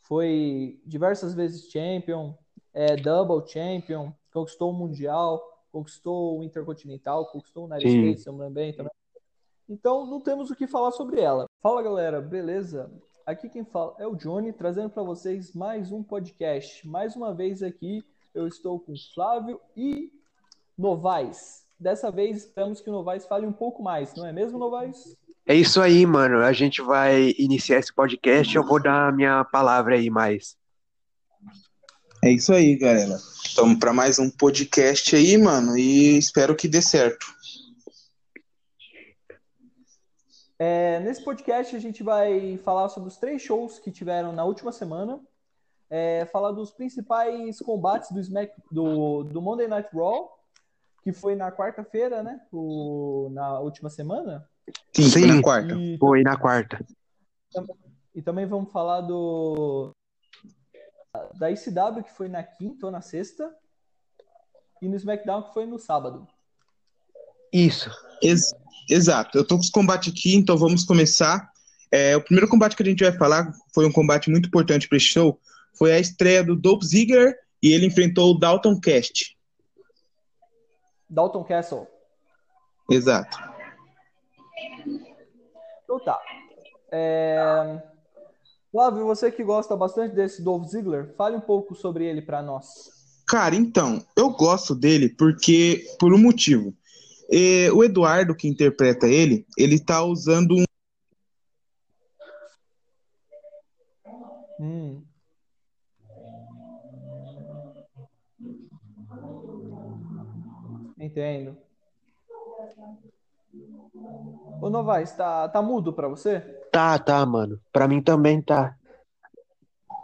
Foi 0.03 0.79
diversas 0.86 1.33
vezes 1.33 1.69
champion, 1.69 2.33
é, 2.74 2.95
double 2.95 3.48
champion, 3.48 4.12
conquistou 4.31 4.72
o 4.72 4.74
Mundial, 4.74 5.41
conquistou 5.72 6.39
o 6.39 6.43
Intercontinental, 6.43 7.25
conquistou 7.27 7.63
o 7.63 7.67
United 7.67 7.89
Sim. 7.89 8.01
States, 8.01 8.24
se 8.24 8.29
eu 8.29 8.33
me 8.33 8.39
lembro 8.39 8.55
bem 8.55 8.74
também. 8.74 8.91
Então, 9.67 10.05
não 10.05 10.19
temos 10.19 10.51
o 10.51 10.55
que 10.55 10.67
falar 10.67 10.91
sobre 10.91 11.22
ela. 11.22 11.45
Fala, 11.62 11.81
galera, 11.81 12.22
beleza? 12.22 12.91
Aqui 13.25 13.48
quem 13.50 13.63
fala 13.63 13.95
é 13.98 14.05
o 14.05 14.15
Johnny, 14.15 14.51
trazendo 14.51 14.89
para 14.89 15.03
vocês 15.03 15.53
mais 15.53 15.91
um 15.91 16.03
podcast. 16.03 16.86
Mais 16.86 17.15
uma 17.15 17.33
vez 17.33 17.63
aqui, 17.63 18.03
eu 18.33 18.45
estou 18.45 18.79
com 18.79 18.93
Flávio 19.15 19.60
e 19.75 20.12
Novaes. 20.77 21.65
Dessa 21.79 22.12
vez, 22.12 22.38
esperamos 22.38 22.81
que 22.81 22.89
o 22.89 22.93
Novaes 22.93 23.25
fale 23.25 23.45
um 23.45 23.53
pouco 23.53 23.81
mais, 23.81 24.13
não 24.15 24.25
é 24.25 24.33
mesmo, 24.33 24.60
Novaes? 24.60 25.17
É 25.45 25.53
isso 25.53 25.81
aí, 25.81 26.05
mano. 26.05 26.38
A 26.38 26.53
gente 26.53 26.81
vai 26.81 27.35
iniciar 27.38 27.77
esse 27.77 27.93
podcast. 27.93 28.55
Eu 28.55 28.65
vou 28.65 28.81
dar 28.81 29.09
a 29.09 29.12
minha 29.12 29.43
palavra 29.43 29.95
aí 29.95 30.09
mais. 30.09 30.55
É 32.23 32.31
isso 32.31 32.53
aí, 32.53 32.77
galera. 32.77 33.17
Estamos 33.43 33.77
para 33.77 33.91
mais 33.91 34.17
um 34.17 34.29
podcast 34.29 35.13
aí, 35.13 35.38
mano, 35.38 35.77
e 35.77 36.17
espero 36.17 36.55
que 36.55 36.69
dê 36.69 36.81
certo. 36.81 37.25
É, 40.57 41.01
nesse 41.01 41.21
podcast, 41.21 41.75
a 41.75 41.79
gente 41.79 42.01
vai 42.01 42.57
falar 42.59 42.88
sobre 42.88 43.09
os 43.09 43.17
três 43.17 43.41
shows 43.41 43.79
que 43.79 43.91
tiveram 43.91 44.31
na 44.31 44.45
última 44.45 44.71
semana, 44.71 45.19
é, 45.89 46.25
falar 46.31 46.53
dos 46.53 46.71
principais 46.71 47.59
combates 47.59 48.09
do, 48.12 48.21
Smack, 48.21 48.53
do, 48.71 49.23
do 49.23 49.41
Monday 49.41 49.67
Night 49.67 49.89
Raw, 49.93 50.31
que 51.03 51.12
foi 51.12 51.35
na 51.35 51.51
quarta-feira, 51.51 52.23
né? 52.23 52.39
O, 52.50 53.29
na 53.33 53.59
última 53.59 53.89
semana. 53.89 54.47
Sim, 54.96 55.10
foi 55.10 55.22
Sim. 55.22 55.27
na 55.27 55.41
quarta. 55.41 55.75
E, 55.75 55.98
Foi 55.98 56.22
na 56.24 56.38
quarta. 56.38 56.86
e 58.15 58.22
também 58.22 58.46
vamos 58.46 58.72
falar 58.72 59.01
do 59.01 59.91
da 61.36 61.51
ICW, 61.51 62.03
que 62.03 62.12
foi 62.12 62.27
na 62.27 62.41
quinta 62.41 62.88
ou 62.88 62.91
na 62.91 63.01
sexta, 63.01 63.53
e 64.82 64.88
no 64.88 64.96
SmackDown, 64.96 65.43
que 65.43 65.53
foi 65.53 65.65
no 65.65 65.77
sábado. 65.77 66.27
Isso. 67.51 67.89
Ex- 68.22 68.53
exato. 68.89 69.38
Eu 69.38 69.46
tô 69.46 69.55
com 69.55 69.62
os 69.62 69.70
combates 69.70 70.12
aqui, 70.12 70.36
então 70.36 70.58
vamos 70.58 70.84
começar. 70.84 71.51
É, 71.91 72.17
o 72.17 72.22
primeiro 72.24 72.50
combate 72.50 72.75
que 72.75 72.82
a 72.82 72.86
gente 72.86 73.03
vai 73.03 73.15
falar 73.15 73.53
foi 73.74 73.86
um 73.86 73.91
combate 73.91 74.29
muito 74.32 74.48
importante 74.48 74.88
para 74.88 74.98
esse 74.98 75.05
show. 75.08 75.39
Foi 75.77 75.91
a 75.93 76.00
estreia 76.00 76.43
do 76.43 76.55
Dolph 76.55 76.84
Ziggler 76.84 77.38
e 77.62 77.72
ele 77.74 77.86
enfrentou 77.86 78.32
o 78.32 78.39
Dalton 78.39 78.79
Cast. 78.79 79.38
Dalton 81.08 81.43
Castle. 81.43 81.88
Exato. 82.89 83.38
Então 85.93 86.00
tá. 86.00 86.19
É... 86.91 87.81
Flávio, 88.71 89.05
você 89.05 89.31
que 89.31 89.43
gosta 89.43 89.75
bastante 89.75 90.15
desse 90.15 90.41
Dolph 90.41 90.67
Ziggler, 90.67 91.13
fale 91.15 91.35
um 91.35 91.41
pouco 91.41 91.75
sobre 91.75 92.05
ele 92.05 92.21
para 92.21 92.41
nós. 92.41 93.23
Cara, 93.27 93.55
então, 93.55 94.03
eu 94.17 94.31
gosto 94.31 94.73
dele 94.73 95.09
porque 95.09 95.85
por 96.00 96.12
um 96.12 96.17
motivo. 96.17 96.73
É, 97.31 97.71
o 97.71 97.83
Eduardo, 97.83 98.35
que 98.35 98.47
interpreta 98.47 99.07
ele, 99.07 99.45
ele 99.55 99.79
tá 99.79 100.03
usando 100.03 100.55
um. 100.55 100.63
Hum. 104.59 105.03
Entendo. 110.97 111.62
Ô 114.63 114.70
Novaes, 114.70 115.12
tá, 115.12 115.50
tá 115.50 115.62
mudo 115.62 115.91
pra 115.91 116.08
você? 116.08 116.39
Tá, 116.72 116.98
tá, 116.98 117.25
mano. 117.25 117.60
Pra 117.72 117.88
mim 117.88 118.01
também 118.01 118.41
tá. 118.41 118.75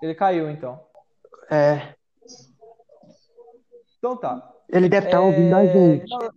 Ele 0.01 0.13
caiu, 0.13 0.49
então. 0.49 0.79
É. 1.49 1.93
Então 3.97 4.17
tá. 4.17 4.53
Ele 4.67 4.89
deve 4.89 5.07
estar 5.07 5.17
É, 5.17 5.21
ouvindo 5.21 5.55
a 5.55 5.65
gente. 5.65 6.09
gal- 6.09 6.31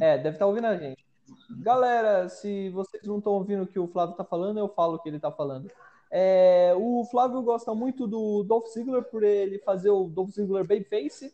É, 0.00 0.16
deve 0.18 0.36
estar 0.36 0.46
ouvindo 0.46 0.66
a 0.66 0.76
gente. 0.76 1.04
Galera, 1.62 2.28
se 2.28 2.68
vocês 2.70 3.02
não 3.04 3.18
estão 3.18 3.32
ouvindo 3.32 3.62
o 3.64 3.66
que 3.66 3.78
o 3.78 3.88
Flávio 3.88 4.14
tá 4.14 4.24
falando, 4.24 4.58
eu 4.58 4.68
falo 4.68 4.94
o 4.96 4.98
que 4.98 5.08
ele 5.08 5.18
tá 5.18 5.30
falando. 5.32 5.70
É, 6.10 6.72
o 6.76 7.04
Flávio 7.10 7.40
gosta 7.42 7.74
muito 7.74 8.06
do 8.06 8.42
Dolph 8.42 8.66
Ziggler 8.68 9.04
por 9.04 9.22
ele 9.22 9.58
fazer 9.60 9.90
o 9.90 10.04
Dolph 10.04 10.30
Ziggler 10.30 10.66
Babyface 10.66 11.32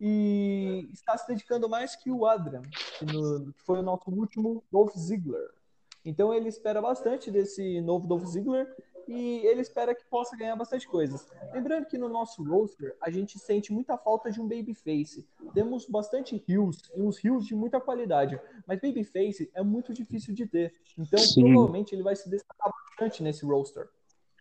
e 0.00 0.88
está 0.92 1.16
se 1.16 1.26
dedicando 1.28 1.68
mais 1.68 1.94
que 1.96 2.10
o 2.10 2.26
Adrian, 2.26 2.62
que, 2.98 3.04
no- 3.06 3.52
que 3.52 3.62
foi 3.62 3.78
o 3.78 3.82
nosso 3.82 4.10
último 4.10 4.62
Dolph 4.70 4.94
Ziggler. 4.96 5.50
Então 6.04 6.32
ele 6.34 6.48
espera 6.48 6.82
bastante 6.82 7.30
desse 7.30 7.80
novo 7.80 8.06
Dolph 8.06 8.26
Ziggler 8.26 8.66
e 9.08 9.38
ele 9.46 9.60
espera 9.60 9.94
que 9.94 10.04
possa 10.06 10.36
ganhar 10.36 10.56
bastante 10.56 10.86
coisas. 10.88 11.26
Lembrando 11.52 11.86
que 11.86 11.96
no 11.98 12.08
nosso 12.08 12.42
roster 12.42 12.94
a 13.00 13.10
gente 13.10 13.38
sente 13.38 13.72
muita 13.72 13.96
falta 13.98 14.30
de 14.30 14.40
um 14.40 14.48
babyface. 14.48 15.26
Temos 15.52 15.86
bastante 15.86 16.42
heels 16.48 16.90
e 16.94 17.00
uns 17.02 17.22
heels 17.24 17.46
de 17.46 17.54
muita 17.54 17.80
qualidade, 17.80 18.38
mas 18.66 18.80
babyface 18.80 19.50
é 19.54 19.62
muito 19.62 19.92
difícil 19.92 20.34
de 20.34 20.46
ter. 20.46 20.74
Então 20.98 21.18
Sim. 21.18 21.42
provavelmente 21.52 21.94
ele 21.94 22.02
vai 22.02 22.16
se 22.16 22.28
destacar 22.28 22.72
bastante 22.90 23.22
nesse 23.22 23.44
roster. 23.44 23.88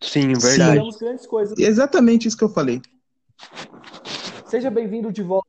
Sim, 0.02 0.22
Sim. 0.22 0.28
verdade. 0.28 0.62
Esperamos 0.62 0.98
grandes 0.98 1.26
coisas. 1.28 1.58
Exatamente 1.58 2.28
isso 2.28 2.38
que 2.38 2.44
eu 2.44 2.50
falei. 2.50 2.82
Seja 4.54 4.70
bem-vindo 4.70 5.12
de 5.12 5.24
volta 5.24 5.48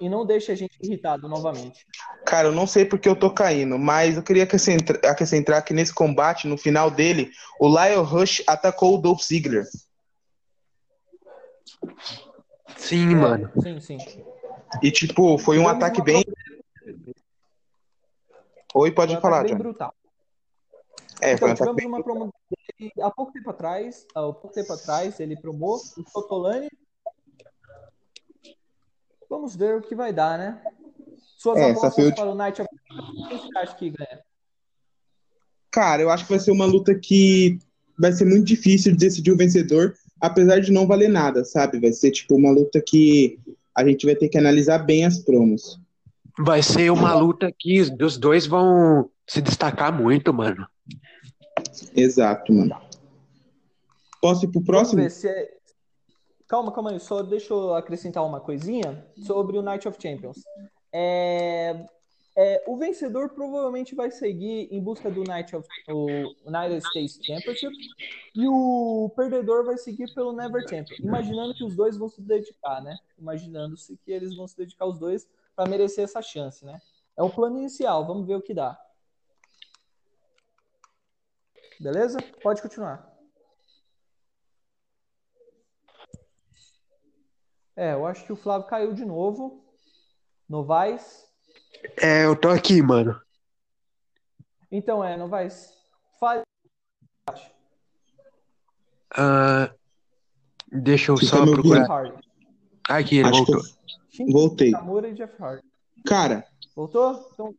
e 0.00 0.08
não 0.08 0.24
deixe 0.24 0.52
a 0.52 0.54
gente 0.54 0.78
irritado 0.80 1.28
novamente. 1.28 1.84
Cara, 2.24 2.46
eu 2.46 2.52
não 2.52 2.64
sei 2.64 2.84
porque 2.84 3.08
eu 3.08 3.16
tô 3.16 3.28
caindo, 3.28 3.76
mas 3.76 4.16
eu 4.16 4.22
queria 4.22 4.44
acrescentar, 4.44 5.04
acrescentar 5.04 5.64
que 5.64 5.74
nesse 5.74 5.92
combate, 5.92 6.46
no 6.46 6.56
final 6.56 6.92
dele, 6.92 7.32
o 7.58 7.66
Lyle 7.66 8.00
Rush 8.04 8.40
atacou 8.46 8.94
o 8.94 8.98
Dolph 8.98 9.20
Ziggler. 9.20 9.64
Sim, 12.76 13.10
É, 13.10 13.14
mano. 13.16 13.50
Sim, 13.60 13.80
sim. 13.80 13.98
E, 14.80 14.92
tipo, 14.92 15.36
foi 15.36 15.58
um 15.58 15.66
ataque 15.66 16.00
bem. 16.00 16.24
Oi, 18.76 18.92
pode 18.92 19.10
Foi 19.10 19.18
um 19.18 19.20
falar, 19.22 19.38
ataque 19.38 19.48
bem 19.48 19.56
John. 19.56 19.62
brutal. 19.64 19.94
É, 21.20 21.36
foi 21.36 21.48
um 21.48 21.52
Então, 21.52 21.64
ataque 21.72 21.74
tivemos 21.74 21.76
bem. 21.78 21.86
uma 21.88 22.00
promo 22.00 22.32
dele 22.78 22.92
há 23.02 23.10
pouco 23.10 23.32
tempo 23.32 23.50
atrás, 23.50 24.06
há 24.14 24.20
pouco 24.22 24.50
tempo 24.50 24.72
atrás, 24.72 25.18
ele 25.18 25.36
promou 25.36 25.74
o 25.74 26.08
Sotolani. 26.08 26.68
Vamos 29.34 29.56
ver 29.56 29.74
o 29.76 29.80
que 29.82 29.96
vai 29.96 30.12
dar, 30.12 30.38
né? 30.38 30.60
Suas 31.36 31.58
É, 31.58 31.70
essa 31.70 31.88
apostas 31.88 32.04
foi 32.04 32.12
o- 32.12 32.14
para 32.14 32.30
o 32.30 32.34
Night 32.36 32.62
of 32.62 32.68
quem 33.28 33.36
você 33.36 33.58
acha 33.58 33.74
que 33.74 33.90
ganha? 33.90 34.20
Cara, 35.72 36.02
eu 36.02 36.08
acho 36.08 36.22
que 36.24 36.30
vai 36.30 36.38
ser 36.38 36.52
uma 36.52 36.64
luta 36.64 36.94
que 36.94 37.58
vai 37.98 38.12
ser 38.12 38.26
muito 38.26 38.44
difícil 38.44 38.92
de 38.92 38.98
decidir 38.98 39.32
o 39.32 39.36
vencedor, 39.36 39.92
apesar 40.20 40.60
de 40.60 40.70
não 40.70 40.86
valer 40.86 41.08
nada, 41.08 41.44
sabe? 41.44 41.80
Vai 41.80 41.92
ser, 41.92 42.12
tipo, 42.12 42.36
uma 42.36 42.52
luta 42.52 42.80
que 42.80 43.40
a 43.74 43.84
gente 43.84 44.06
vai 44.06 44.14
ter 44.14 44.28
que 44.28 44.38
analisar 44.38 44.78
bem 44.78 45.04
as 45.04 45.18
promos. 45.18 45.80
Vai 46.38 46.62
ser 46.62 46.90
uma 46.92 47.12
luta 47.12 47.52
que 47.58 47.80
os 47.80 48.16
dois 48.16 48.46
vão 48.46 49.10
se 49.26 49.42
destacar 49.42 49.92
muito, 49.92 50.32
mano. 50.32 50.64
Exato, 51.92 52.52
mano. 52.52 52.76
Posso 54.20 54.44
ir 54.44 54.48
pro 54.52 54.60
Vamos 54.60 54.66
próximo? 54.66 55.02
ver 55.02 55.10
se 55.10 55.26
é... 55.28 55.53
Calma, 56.46 56.72
calma 56.72 56.90
aí, 56.90 57.00
só 57.00 57.22
deixa 57.22 57.52
eu 57.52 57.74
acrescentar 57.74 58.24
uma 58.24 58.40
coisinha 58.40 59.06
sobre 59.16 59.58
o 59.58 59.62
Night 59.62 59.88
of 59.88 60.00
Champions. 60.00 60.42
É, 60.92 61.86
É, 62.36 62.64
o 62.66 62.76
vencedor 62.76 63.30
provavelmente 63.30 63.94
vai 63.94 64.10
seguir 64.10 64.66
em 64.72 64.82
busca 64.82 65.08
do 65.08 65.22
Night 65.22 65.54
of, 65.54 65.68
United 66.44 66.84
States 66.88 67.20
Championship 67.24 67.72
e 68.34 68.48
o 68.48 69.08
perdedor 69.14 69.64
vai 69.64 69.78
seguir 69.78 70.12
pelo 70.12 70.32
Never 70.32 70.68
Champion. 70.68 70.96
Imaginando 70.98 71.54
que 71.54 71.62
os 71.62 71.76
dois 71.76 71.96
vão 71.96 72.08
se 72.08 72.20
dedicar, 72.20 72.82
né? 72.82 72.98
Imaginando-se 73.16 73.96
que 73.98 74.10
eles 74.10 74.34
vão 74.34 74.48
se 74.48 74.56
dedicar 74.56 74.84
os 74.84 74.98
dois 74.98 75.28
para 75.54 75.70
merecer 75.70 76.02
essa 76.02 76.20
chance, 76.20 76.64
né? 76.64 76.82
É 77.16 77.22
o 77.22 77.30
plano 77.30 77.56
inicial, 77.56 78.04
vamos 78.04 78.26
ver 78.26 78.34
o 78.34 78.42
que 78.42 78.52
dá. 78.52 78.76
Beleza? 81.78 82.18
Pode 82.42 82.60
continuar. 82.60 83.13
É, 87.76 87.92
eu 87.92 88.06
acho 88.06 88.24
que 88.24 88.32
o 88.32 88.36
Flávio 88.36 88.68
caiu 88.68 88.92
de 88.94 89.04
novo. 89.04 89.64
Novaes. 90.48 91.24
É, 92.00 92.24
eu 92.24 92.36
tô 92.36 92.48
aqui, 92.48 92.80
mano. 92.80 93.20
Então 94.70 95.04
é, 95.04 95.16
Novaes. 95.16 95.72
Fale. 96.18 96.42
Ah, 99.16 99.72
deixa 100.70 101.12
eu 101.12 101.16
Você 101.16 101.26
só 101.26 101.44
tá 101.44 101.52
procurar. 101.52 101.86
Aqui, 102.88 103.18
ele 103.18 103.28
Acho 103.28 103.44
voltou. 103.44 103.62
Shinsuke 104.10 104.32
Voltei. 104.32 104.72
Cara, 106.04 106.46
Voltou? 106.74 107.30
Então, 107.32 107.54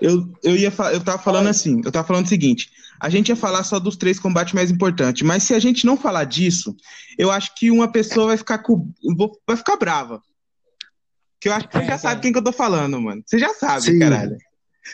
eu, 0.00 0.32
eu 0.42 0.56
ia 0.56 0.70
fa- 0.70 0.92
eu 0.92 1.02
tava 1.02 1.20
falando 1.22 1.48
assim, 1.48 1.80
eu 1.84 1.90
tava 1.92 2.06
falando 2.06 2.26
o 2.26 2.28
seguinte, 2.28 2.70
a 3.00 3.08
gente 3.08 3.28
ia 3.28 3.36
falar 3.36 3.64
só 3.64 3.78
dos 3.78 3.96
três 3.96 4.18
combates 4.18 4.54
mais 4.54 4.70
importantes, 4.70 5.22
mas 5.22 5.42
se 5.42 5.54
a 5.54 5.58
gente 5.58 5.84
não 5.84 5.96
falar 5.96 6.24
disso, 6.24 6.74
eu 7.18 7.30
acho 7.30 7.54
que 7.56 7.70
uma 7.70 7.90
pessoa 7.90 8.26
vai 8.28 8.36
ficar 8.36 8.58
com, 8.58 8.92
vai 9.46 9.56
ficar 9.56 9.76
brava. 9.76 10.22
Que 11.40 11.48
eu 11.48 11.52
acho 11.52 11.66
que 11.66 11.74
você 11.74 11.80
Quem, 11.80 11.88
já 11.88 11.94
quem? 11.94 12.00
sabe 12.00 12.20
quem 12.20 12.32
que 12.32 12.38
eu 12.38 12.44
tô 12.44 12.52
falando, 12.52 13.00
mano. 13.00 13.22
Você 13.26 13.38
já 13.38 13.52
sabe, 13.54 13.82
Sim. 13.82 13.98
caralho. 13.98 14.36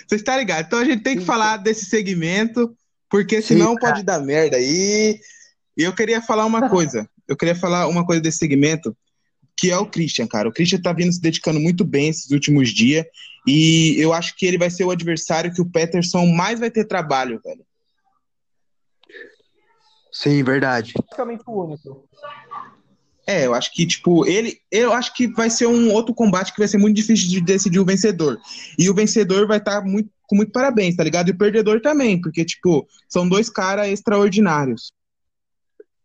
Você 0.06 0.16
está 0.16 0.37
ligado? 0.37 0.66
Então 0.66 0.78
a 0.78 0.84
gente 0.84 1.02
tem 1.02 1.14
que 1.14 1.20
Sim. 1.20 1.26
falar 1.26 1.58
desse 1.58 1.84
segmento, 1.87 2.75
porque 3.10 3.42
Sim, 3.42 3.48
senão 3.48 3.76
pode 3.76 4.02
dar 4.02 4.18
merda 4.20 4.56
aí. 4.56 5.18
E 5.76 5.82
eu 5.82 5.94
queria 5.94 6.22
falar 6.22 6.46
uma 6.46 6.62
coisa. 6.70 7.08
Eu 7.26 7.37
queria 7.37 7.54
falar 7.54 7.87
uma 7.88 8.04
coisa 8.06 8.22
desse 8.22 8.38
segmento, 8.38 8.96
que 9.58 9.72
é 9.72 9.76
o 9.76 9.86
Christian, 9.86 10.28
cara. 10.28 10.48
O 10.48 10.52
Christian 10.52 10.80
tá 10.80 10.92
vindo 10.92 11.12
se 11.12 11.20
dedicando 11.20 11.58
muito 11.58 11.84
bem 11.84 12.08
esses 12.08 12.30
últimos 12.30 12.70
dias. 12.70 13.04
E 13.44 13.96
eu 13.98 14.12
acho 14.12 14.36
que 14.36 14.46
ele 14.46 14.56
vai 14.56 14.70
ser 14.70 14.84
o 14.84 14.90
adversário 14.92 15.52
que 15.52 15.60
o 15.60 15.68
Peterson 15.68 16.26
mais 16.26 16.60
vai 16.60 16.70
ter 16.70 16.84
trabalho, 16.84 17.40
velho. 17.44 17.66
Sim, 20.12 20.44
verdade. 20.44 20.92
praticamente 20.92 21.42
o 21.46 21.64
único. 21.64 22.08
É, 23.26 23.46
eu 23.46 23.52
acho 23.52 23.74
que, 23.74 23.84
tipo, 23.84 24.24
ele. 24.26 24.60
Eu 24.70 24.92
acho 24.92 25.12
que 25.12 25.26
vai 25.26 25.50
ser 25.50 25.66
um 25.66 25.92
outro 25.92 26.14
combate 26.14 26.52
que 26.52 26.60
vai 26.60 26.68
ser 26.68 26.78
muito 26.78 26.96
difícil 26.96 27.28
de 27.28 27.40
decidir 27.40 27.80
o 27.80 27.84
vencedor. 27.84 28.38
E 28.78 28.88
o 28.88 28.94
vencedor 28.94 29.46
vai 29.46 29.58
estar 29.58 29.82
muito, 29.82 30.08
com 30.22 30.36
muito 30.36 30.52
parabéns, 30.52 30.96
tá 30.96 31.02
ligado? 31.02 31.28
E 31.28 31.32
o 31.32 31.36
perdedor 31.36 31.80
também, 31.80 32.20
porque, 32.20 32.44
tipo, 32.44 32.88
são 33.08 33.28
dois 33.28 33.50
caras 33.50 33.88
extraordinários. 33.88 34.92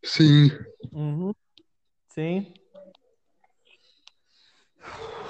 Sim. 0.03 0.51
Uhum. 0.91 1.33
Sim. 2.13 2.51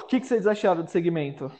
O 0.04 0.06
que, 0.06 0.20
que 0.20 0.26
vocês 0.26 0.46
acharam 0.46 0.84
do 0.84 0.90
segmento? 0.90 1.50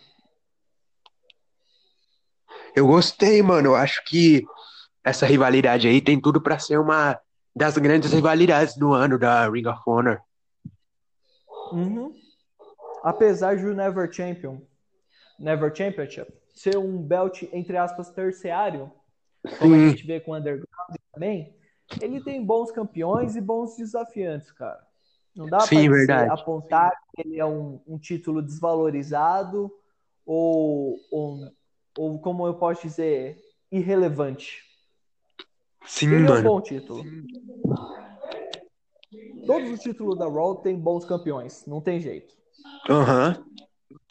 Eu 2.77 2.87
gostei, 2.87 3.43
mano. 3.43 3.71
Eu 3.71 3.75
acho 3.75 4.05
que 4.05 4.45
essa 5.03 5.25
rivalidade 5.25 5.89
aí 5.89 6.01
tem 6.01 6.21
tudo 6.21 6.41
pra 6.41 6.59
ser 6.59 6.79
uma 6.79 7.19
das 7.57 7.79
grandes 7.79 8.13
rivalidades 8.13 8.77
do 8.77 8.93
ano 8.93 9.19
da 9.19 9.49
Ring 9.49 9.67
of 9.67 9.81
Honor. 9.87 10.21
Uhum. 11.73 12.15
Apesar 13.03 13.57
de 13.57 13.65
o 13.65 13.75
Never 13.75 14.13
Champion, 14.13 14.61
Never 15.39 15.75
Championship, 15.75 16.31
ser 16.55 16.77
um 16.77 16.99
belt, 16.99 17.45
entre 17.51 17.79
aspas, 17.79 18.11
terciário, 18.11 18.93
como 19.59 19.75
a 19.75 19.79
Sim, 19.79 19.91
gente 19.91 20.07
vê 20.07 20.21
com 20.21 20.33
o 20.33 20.37
Underground 20.37 20.97
também, 21.13 21.57
ele 22.01 22.23
tem 22.23 22.45
bons 22.45 22.71
campeões 22.71 23.37
e 23.37 23.41
bons 23.41 23.77
desafiantes, 23.77 24.53
cara. 24.53 24.85
Não 25.35 25.49
dá 25.49 25.59
verdade. 25.59 26.31
apontar 26.33 26.93
que 27.15 27.23
ele 27.27 27.39
é 27.39 27.45
um, 27.45 27.81
um 27.87 27.99
título 27.99 28.41
desvalorizado 28.41 29.73
ou, 30.25 31.01
ou, 31.11 31.53
ou, 31.97 32.19
como 32.21 32.47
eu 32.47 32.55
posso 32.55 32.83
dizer, 32.83 33.39
irrelevante. 33.71 34.63
sim, 35.87 36.07
Ele 36.07 36.27
é 36.27 36.31
um 36.31 36.35
mano. 36.35 36.49
bom 36.51 36.61
título. 36.61 37.05
Todos 39.47 39.71
os 39.71 39.81
títulos 39.81 40.19
da 40.19 40.29
Raw 40.29 40.57
têm 40.57 40.79
bons 40.79 41.05
campeões, 41.05 41.67
não 41.67 41.81
tem 41.81 42.01
jeito. 42.01 42.35
Aham. 42.89 43.45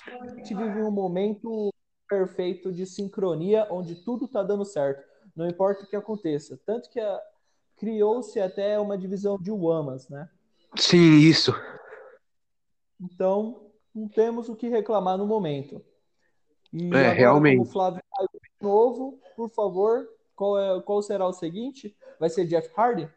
A 0.07 0.27
gente 0.35 0.53
vive 0.53 0.81
um 0.81 0.91
momento 0.91 1.73
perfeito 2.09 2.71
de 2.71 2.85
sincronia, 2.85 3.67
onde 3.71 3.95
tudo 3.95 4.27
tá 4.27 4.43
dando 4.43 4.65
certo, 4.65 5.03
não 5.35 5.47
importa 5.47 5.83
o 5.83 5.87
que 5.87 5.95
aconteça. 5.95 6.59
Tanto 6.65 6.89
que 6.89 6.99
a- 6.99 7.21
criou-se 7.77 8.39
até 8.39 8.77
uma 8.79 8.97
divisão 8.97 9.37
de 9.41 9.51
Uamas, 9.51 10.07
né? 10.09 10.29
Sim, 10.77 11.17
isso. 11.17 11.53
Então, 12.99 13.69
não 13.93 14.07
temos 14.07 14.49
o 14.49 14.55
que 14.55 14.69
reclamar 14.69 15.17
no 15.17 15.25
momento. 15.25 15.83
E 16.71 16.85
É, 16.85 16.87
agora, 16.87 17.13
realmente. 17.13 17.57
como 17.57 17.69
o 17.69 17.71
Flávio 17.71 18.01
caiu 18.15 18.29
de 18.33 18.49
novo, 18.65 19.19
por 19.35 19.49
favor, 19.49 20.07
qual, 20.35 20.57
é, 20.59 20.81
qual 20.81 21.01
será 21.01 21.27
o 21.27 21.33
seguinte? 21.33 21.95
Vai 22.19 22.29
ser 22.29 22.45
Jeff 22.45 22.69
Hardy? 22.75 23.09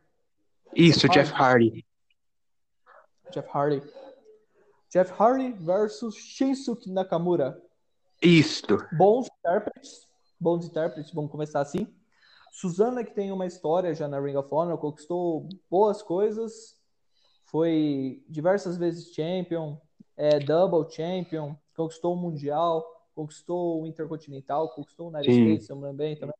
Isso, 0.75 1.09
Jeff 1.09 1.33
Hardy. 1.33 1.87
Jeff 3.31 3.49
Hardy. 3.53 3.83
Jeff 4.92 5.12
Hardy 5.19 5.53
versus 5.53 6.14
Shinsuke 6.16 6.90
Nakamura. 6.90 7.61
Isto. 8.21 8.79
Bons 8.92 9.29
intérpretes. 9.38 10.07
Bons 10.38 10.66
intérpretes, 10.66 11.12
vamos 11.12 11.31
começar 11.31 11.61
assim. 11.61 11.87
Suzana, 12.53 13.05
que 13.05 13.14
tem 13.14 13.33
uma 13.33 13.47
história 13.47 13.95
já 13.95 14.07
na 14.09 14.21
Ring 14.21 14.37
of 14.37 14.49
Honor, 14.53 14.79
conquistou 14.79 15.49
boas 15.71 16.03
coisas. 16.03 16.76
Foi 17.47 18.23
diversas 18.29 18.77
vezes 18.77 19.13
champion, 19.15 19.77
é, 20.17 20.39
double 20.39 20.91
champion, 20.91 21.57
conquistou 21.77 22.15
o 22.15 22.17
Mundial, 22.17 22.85
conquistou 23.15 23.83
o 23.83 23.87
Intercontinental, 23.87 24.69
conquistou 24.71 25.07
o 25.07 25.11
United 25.11 25.33
Sim. 25.33 25.45
States, 25.45 25.67
se 25.67 25.73
eu 25.73 25.77
me 25.77 25.83
lembro 25.83 25.99
bem 25.99 26.17
também. 26.17 26.35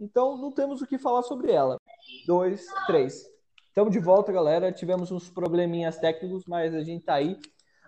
Então, 0.00 0.36
não 0.36 0.50
temos 0.50 0.82
o 0.82 0.86
que 0.86 0.98
falar 0.98 1.22
sobre 1.22 1.52
ela. 1.52 1.80
Dois, 2.26 2.66
três. 2.86 3.24
Estamos 3.68 3.92
de 3.92 4.00
volta, 4.00 4.32
galera. 4.32 4.72
Tivemos 4.72 5.10
uns 5.10 5.30
probleminhas 5.30 5.98
técnicos, 5.98 6.44
mas 6.46 6.74
a 6.74 6.82
gente 6.82 7.04
tá 7.04 7.14
aí. 7.14 7.38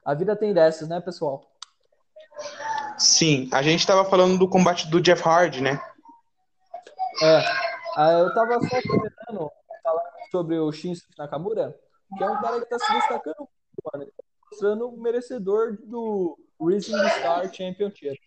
A 0.04 0.14
vida 0.14 0.36
tem 0.36 0.54
dessas, 0.54 0.88
né, 0.88 1.00
pessoal? 1.00 1.50
Sim, 2.96 3.50
a 3.52 3.60
gente 3.60 3.86
tava 3.86 4.04
falando 4.04 4.38
do 4.38 4.48
combate 4.48 4.88
do 4.88 5.00
Jeff 5.00 5.22
Hardy, 5.28 5.60
né? 5.60 5.80
É. 7.22 7.38
Ah, 7.96 8.12
eu 8.12 8.34
tava 8.34 8.60
só 8.60 8.82
comentando, 8.82 9.50
falando 9.82 10.30
sobre 10.30 10.58
o 10.58 10.70
Shinsuke 10.70 11.18
Nakamura, 11.18 11.78
que 12.16 12.22
é 12.22 12.28
um 12.28 12.40
cara 12.40 12.60
que 12.60 12.68
tá 12.68 12.78
se 12.78 12.92
destacando 12.92 13.48
mano. 13.92 14.04
Ele 14.04 14.12
tá 14.12 14.24
mostrando 14.50 14.88
o 14.88 15.00
merecedor 15.00 15.78
do 15.84 16.38
Rising 16.60 17.08
Star 17.18 17.52
Championship. 17.52 18.20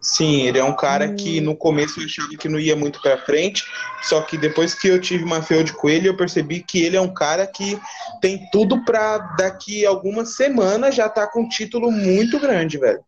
Sim, 0.00 0.42
ele 0.42 0.58
é 0.58 0.64
um 0.64 0.74
cara 0.74 1.14
que 1.14 1.40
no 1.40 1.56
começo 1.56 2.00
eu 2.00 2.04
achava 2.04 2.28
que 2.36 2.48
não 2.48 2.58
ia 2.58 2.74
muito 2.74 3.00
pra 3.00 3.18
frente, 3.18 3.64
só 4.02 4.20
que 4.20 4.36
depois 4.36 4.74
que 4.74 4.88
eu 4.88 5.00
tive 5.00 5.22
uma 5.22 5.42
feud 5.42 5.72
com 5.74 5.88
ele, 5.88 6.08
eu 6.08 6.16
percebi 6.16 6.60
que 6.62 6.82
ele 6.82 6.96
é 6.96 7.00
um 7.00 7.12
cara 7.12 7.46
que 7.46 7.80
tem 8.20 8.48
tudo 8.50 8.84
pra 8.84 9.18
daqui 9.18 9.86
a 9.86 9.90
algumas 9.90 10.34
semanas 10.34 10.94
já 10.94 11.08
tá 11.08 11.26
com 11.26 11.42
um 11.42 11.48
título 11.48 11.90
muito 11.90 12.38
grande, 12.40 12.78
velho. 12.78 13.04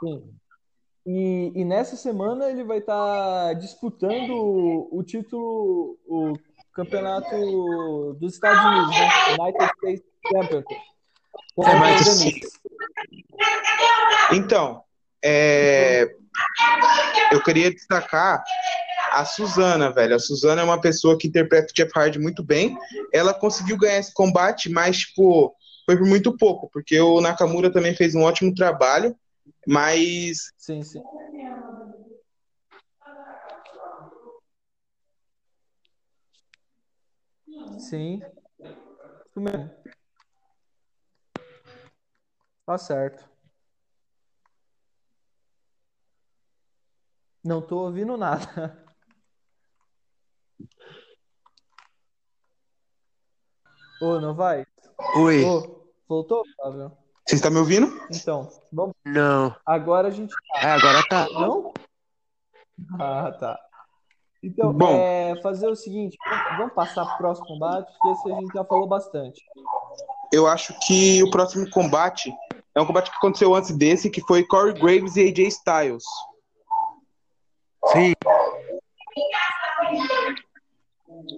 Sim. 0.00 0.36
E, 1.06 1.52
e 1.54 1.64
nessa 1.64 1.96
semana 1.96 2.50
ele 2.50 2.64
vai 2.64 2.78
estar 2.78 3.54
disputando 3.54 4.30
o, 4.32 4.98
o 4.98 5.02
título, 5.04 5.96
o 6.04 6.32
campeonato 6.76 8.16
dos 8.20 8.34
Estados 8.34 8.62
Unidos, 8.64 8.90
né? 8.90 9.08
United 9.40 9.64
States 9.78 10.04
Championship. 10.30 10.82
É, 11.58 11.74
mas-. 11.74 12.40
Então, 14.32 14.82
é, 15.24 16.14
eu 17.32 17.42
queria 17.42 17.70
destacar 17.70 18.44
a 19.12 19.24
Suzana, 19.24 19.90
velho. 19.90 20.16
A 20.16 20.18
Suzana 20.18 20.60
é 20.60 20.64
uma 20.64 20.80
pessoa 20.80 21.16
que 21.16 21.28
interpreta 21.28 21.72
o 21.72 21.74
Jeff 21.74 21.90
Hardy 21.96 22.18
muito 22.18 22.44
bem. 22.44 22.76
Ela 23.12 23.32
conseguiu 23.32 23.78
ganhar 23.78 23.98
esse 23.98 24.12
combate, 24.12 24.68
mas, 24.68 24.98
tipo, 24.98 25.54
foi 25.86 25.96
por 25.96 26.06
muito 26.06 26.36
pouco, 26.36 26.68
porque 26.70 27.00
o 27.00 27.20
Nakamura 27.20 27.72
também 27.72 27.94
fez 27.94 28.14
um 28.14 28.22
ótimo 28.22 28.54
trabalho, 28.54 29.16
mas 29.66 30.50
Sim, 30.58 30.82
sim. 30.82 31.00
Sim. 37.78 38.20
Isso 38.60 39.40
mesmo. 39.40 39.70
Tá 42.64 42.78
certo. 42.78 43.28
Não 47.44 47.62
tô 47.62 47.78
ouvindo 47.78 48.16
nada. 48.16 48.44
Ô, 54.00 54.20
não 54.20 54.34
vai? 54.34 54.66
Oi. 55.16 55.44
Ô, 55.44 55.90
voltou, 56.08 56.42
Flávio? 56.56 56.96
Você 57.26 57.36
está 57.36 57.50
me 57.50 57.58
ouvindo? 57.58 57.86
Então, 58.10 58.48
vamos. 58.72 58.94
Não. 59.04 59.56
Agora 59.64 60.08
a 60.08 60.10
gente. 60.10 60.34
É, 60.56 60.66
agora 60.66 61.06
tá. 61.08 61.28
Não? 61.30 61.72
Ah, 63.00 63.32
tá. 63.32 63.65
Então, 64.46 64.72
Bom. 64.72 64.94
é, 64.96 65.34
fazer 65.42 65.66
o 65.68 65.74
seguinte: 65.74 66.16
vamos 66.56 66.72
passar 66.72 67.04
pro 67.04 67.18
próximo 67.18 67.46
combate, 67.48 67.92
que 68.00 68.08
esse 68.08 68.32
a 68.32 68.34
gente 68.36 68.52
já 68.54 68.64
falou 68.64 68.86
bastante. 68.86 69.42
Eu 70.32 70.46
acho 70.46 70.72
que 70.86 71.22
o 71.22 71.30
próximo 71.30 71.68
combate 71.70 72.32
é 72.74 72.80
um 72.80 72.86
combate 72.86 73.10
que 73.10 73.16
aconteceu 73.16 73.54
antes 73.54 73.76
desse, 73.76 74.08
que 74.08 74.20
foi 74.20 74.44
Corey 74.46 74.72
Graves 74.74 75.16
e 75.16 75.28
AJ 75.28 75.38
Styles. 75.48 76.04
Sim. 77.92 78.12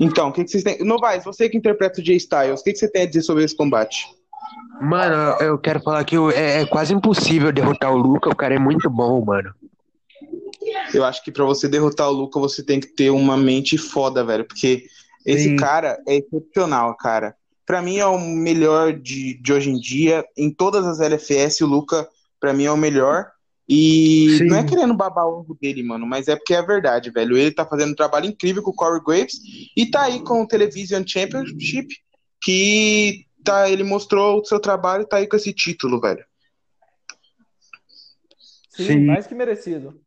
Então, 0.01 0.29
o 0.29 0.33
que, 0.33 0.45
que 0.45 0.51
vocês 0.51 0.63
têm. 0.63 0.85
Novaes, 0.85 1.25
você 1.25 1.49
que 1.49 1.57
interpreta 1.57 2.01
o 2.01 2.03
AJ 2.03 2.11
Styles, 2.17 2.61
o 2.61 2.65
que, 2.65 2.73
que 2.73 2.79
você 2.79 2.91
tem 2.91 3.03
a 3.03 3.07
dizer 3.07 3.23
sobre 3.23 3.45
esse 3.45 3.57
combate? 3.57 4.07
Mano, 4.81 5.37
eu 5.41 5.59
quero 5.59 5.81
falar 5.81 6.05
que 6.05 6.17
o- 6.19 6.31
é, 6.31 6.63
é 6.63 6.67
quase 6.67 6.95
impossível 6.95 7.53
derrotar 7.53 7.93
o 7.93 7.97
Luca. 7.97 8.31
O 8.31 8.37
cara 8.37 8.55
é 8.55 8.59
muito 8.59 8.89
bom, 8.91 9.25
mano. 9.25 9.53
Eu 10.93 11.05
acho 11.05 11.23
que 11.23 11.33
pra 11.33 11.45
você 11.45 11.69
derrotar 11.69 12.09
o 12.09 12.13
Luca, 12.13 12.41
você 12.41 12.63
tem 12.63 12.81
que 12.81 12.89
ter 12.89 13.11
uma 13.11 13.37
mente 13.37 13.77
foda, 13.77 14.25
velho. 14.25 14.45
Porque 14.45 14.85
esse 15.25 15.45
Sim. 15.45 15.57
cara 15.57 16.03
é 16.07 16.17
excepcional, 16.17 16.97
cara. 16.97 17.35
Pra 17.67 17.83
mim 17.83 17.99
é 17.99 18.07
o 18.07 18.19
melhor 18.19 18.93
de, 18.93 19.41
de 19.43 19.53
hoje 19.53 19.71
em 19.71 19.79
dia. 19.79 20.25
Em 20.37 20.51
todas 20.51 20.87
as 20.87 21.01
LFS, 21.01 21.61
o 21.63 21.67
Luca, 21.67 22.09
pra 22.41 22.53
mim, 22.53 22.65
é 22.65 22.73
o 22.73 22.77
melhor. 22.77 23.31
E 23.69 24.39
Sim. 24.39 24.45
não 24.45 24.57
é 24.57 24.65
querendo 24.65 24.95
babar 24.95 25.27
o 25.27 25.41
ovo 25.41 25.55
dele, 25.61 25.83
mano, 25.83 26.07
mas 26.07 26.27
é 26.27 26.37
porque 26.37 26.55
é 26.55 26.63
verdade, 26.63 27.11
velho. 27.11 27.37
Ele 27.37 27.51
tá 27.51 27.67
fazendo 27.67 27.93
um 27.93 27.97
trabalho 27.97 28.25
incrível 28.25 28.63
com 28.63 28.71
o 28.71 28.75
Corey 28.75 29.03
Graves 29.05 29.39
e 29.77 29.85
tá 29.91 30.05
aí 30.05 30.21
com 30.25 30.41
o 30.41 30.49
Television 30.49 31.03
Championship, 31.07 31.95
que 32.43 33.27
tá, 33.45 33.69
ele 33.69 33.85
mostrou 33.85 34.41
o 34.41 34.45
seu 34.45 34.59
trabalho 34.59 35.03
e 35.03 35.07
tá 35.07 35.19
aí 35.19 35.27
com 35.27 35.37
esse 35.37 35.53
título, 35.53 36.01
velho. 36.01 36.25
Sim, 38.71 38.87
Sim. 38.87 39.05
mais 39.05 39.27
que 39.27 39.35
merecido. 39.35 40.01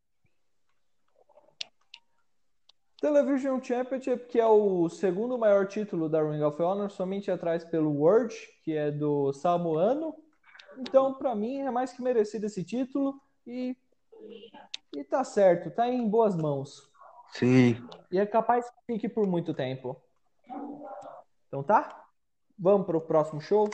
Television 3.01 3.59
Championship, 3.59 4.27
que 4.27 4.39
é 4.39 4.45
o 4.45 4.87
segundo 4.87 5.35
maior 5.35 5.67
título 5.67 6.07
da 6.07 6.21
Ring 6.21 6.43
of 6.43 6.61
Honor, 6.61 6.91
somente 6.91 7.31
atrás 7.31 7.65
pelo 7.65 7.89
World, 7.89 8.33
que 8.63 8.77
é 8.77 8.91
do 8.91 9.33
Samoano. 9.33 10.15
Então, 10.77 11.15
pra 11.15 11.33
mim, 11.33 11.61
é 11.61 11.71
mais 11.71 11.91
que 11.91 12.01
merecido 12.01 12.45
esse 12.45 12.63
título 12.63 13.19
e, 13.45 13.75
e 14.95 15.03
tá 15.03 15.23
certo, 15.23 15.71
tá 15.71 15.89
em 15.89 16.07
boas 16.07 16.35
mãos. 16.35 16.91
Sim. 17.31 17.75
E 18.11 18.19
é 18.19 18.25
capaz 18.25 18.69
que 18.69 18.93
fique 18.93 19.09
por 19.09 19.25
muito 19.25 19.51
tempo. 19.51 19.99
Então 21.47 21.63
tá? 21.63 22.05
Vamos 22.57 22.85
pro 22.85 23.01
próximo 23.01 23.41
show? 23.41 23.67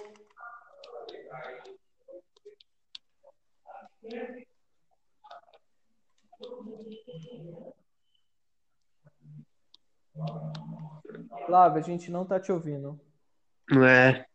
Flávio, 11.46 11.80
a 11.80 11.82
gente 11.82 12.12
não 12.12 12.26
tá 12.26 12.40
te 12.40 12.52
ouvindo. 12.52 13.00
Não 13.70 13.86
é? 13.86 14.26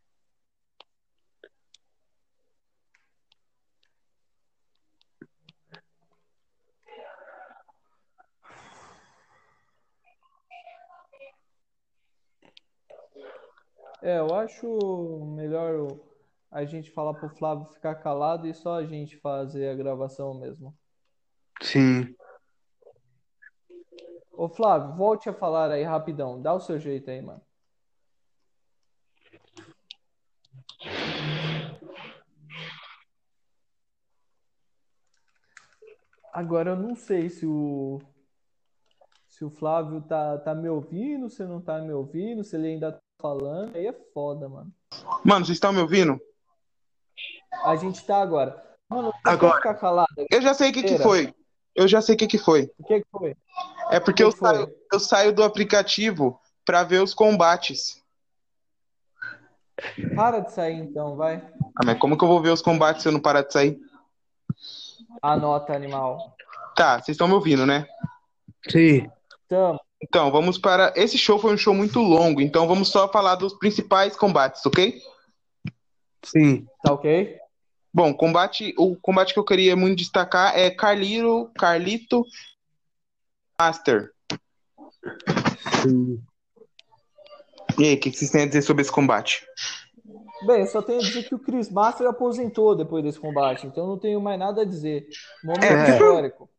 É, 14.02 14.18
eu 14.18 14.34
acho 14.34 14.66
melhor 15.36 15.96
a 16.50 16.64
gente 16.64 16.90
falar 16.90 17.14
pro 17.14 17.30
Flávio 17.30 17.66
ficar 17.66 17.94
calado 17.94 18.48
e 18.48 18.52
só 18.52 18.74
a 18.74 18.84
gente 18.84 19.16
fazer 19.18 19.68
a 19.68 19.76
gravação 19.76 20.34
mesmo. 20.34 20.76
Sim. 21.60 22.12
Ô 24.32 24.48
Flávio, 24.48 24.96
volte 24.96 25.28
a 25.28 25.34
falar 25.34 25.70
aí 25.70 25.82
rapidão. 25.82 26.40
Dá 26.40 26.54
o 26.54 26.60
seu 26.60 26.78
jeito 26.78 27.10
aí, 27.10 27.20
mano. 27.20 27.40
Agora 36.32 36.70
eu 36.70 36.76
não 36.76 36.96
sei 36.96 37.28
se 37.28 37.46
o 37.46 38.00
se 39.28 39.44
o 39.44 39.50
Flávio 39.50 40.00
tá, 40.02 40.38
tá 40.38 40.54
me 40.54 40.68
ouvindo, 40.68 41.28
se 41.28 41.44
não 41.44 41.60
tá 41.60 41.78
me 41.78 41.92
ouvindo, 41.92 42.44
se 42.44 42.54
ele 42.54 42.68
ainda 42.68 42.92
tá 42.92 43.00
falando. 43.20 43.74
Aí 43.74 43.86
é 43.86 43.92
foda, 44.12 44.48
mano. 44.48 44.72
Mano, 45.24 45.44
vocês 45.44 45.56
estão 45.56 45.72
me 45.72 45.80
ouvindo? 45.80 46.20
A 47.64 47.76
gente 47.76 48.04
tá 48.04 48.20
agora. 48.20 48.62
Mano, 48.88 49.12
Agora. 49.24 49.56
ficar 49.56 49.74
calado? 49.74 50.08
Eu 50.30 50.42
já 50.42 50.52
sei 50.52 50.70
o 50.70 50.72
que, 50.72 50.82
que 50.82 50.98
foi. 50.98 51.34
Eu 51.74 51.88
já 51.88 52.02
sei 52.02 52.14
o 52.14 52.18
que, 52.18 52.26
que 52.26 52.38
foi. 52.38 52.70
O 52.78 52.84
que 52.84 53.00
que 53.00 53.06
foi? 53.10 53.34
É 53.92 54.00
porque 54.00 54.24
eu 54.24 54.32
saio, 54.32 54.74
eu 54.90 54.98
saio 54.98 55.34
do 55.34 55.42
aplicativo 55.42 56.40
pra 56.64 56.82
ver 56.82 57.02
os 57.02 57.12
combates. 57.12 58.02
Para 60.16 60.40
de 60.40 60.50
sair 60.50 60.78
então, 60.78 61.14
vai. 61.14 61.46
Ah, 61.76 61.84
mas 61.84 61.98
como 61.98 62.16
que 62.16 62.24
eu 62.24 62.28
vou 62.28 62.40
ver 62.40 62.50
os 62.50 62.62
combates 62.62 63.02
se 63.02 63.08
eu 63.08 63.12
não 63.12 63.20
parar 63.20 63.42
de 63.42 63.52
sair? 63.52 63.78
Anota, 65.20 65.74
animal. 65.74 66.34
Tá, 66.74 66.94
vocês 66.94 67.08
estão 67.14 67.28
me 67.28 67.34
ouvindo, 67.34 67.66
né? 67.66 67.86
Sim. 68.70 69.10
Tamo. 69.46 69.78
Então, 70.02 70.32
vamos 70.32 70.56
para. 70.56 70.90
Esse 70.96 71.18
show 71.18 71.38
foi 71.38 71.52
um 71.52 71.58
show 71.58 71.74
muito 71.74 72.00
longo, 72.00 72.40
então 72.40 72.66
vamos 72.66 72.88
só 72.88 73.06
falar 73.12 73.34
dos 73.34 73.52
principais 73.58 74.16
combates, 74.16 74.64
ok? 74.64 75.02
Sim. 76.24 76.66
Tá 76.82 76.94
ok? 76.94 77.36
Bom, 77.92 78.14
combate, 78.14 78.74
o 78.78 78.96
combate 78.96 79.34
que 79.34 79.38
eu 79.38 79.44
queria 79.44 79.76
muito 79.76 79.98
destacar 79.98 80.58
é 80.58 80.70
Carlito, 80.70 81.50
Carlito 81.58 82.24
Master. 83.62 84.10
Sim. 85.82 86.20
E 87.78 87.84
aí, 87.84 87.94
o 87.94 88.00
que 88.00 88.10
que 88.10 88.16
vocês 88.18 88.30
têm 88.30 88.42
a 88.42 88.46
dizer 88.46 88.62
sobre 88.62 88.82
esse 88.82 88.90
combate? 88.90 89.46
Bem, 90.44 90.60
eu 90.60 90.66
só 90.66 90.82
tenho 90.82 90.98
a 90.98 91.02
dizer 91.02 91.22
que 91.28 91.34
o 91.34 91.38
Chris 91.38 91.70
Master 91.70 92.08
aposentou 92.08 92.76
depois 92.76 93.04
desse 93.04 93.20
combate, 93.20 93.64
então 93.66 93.86
não 93.86 93.96
tenho 93.96 94.20
mais 94.20 94.36
nada 94.36 94.62
a 94.62 94.64
dizer. 94.64 95.06
Momento 95.44 95.64
É. 95.64 95.90
histórico. 95.92 96.50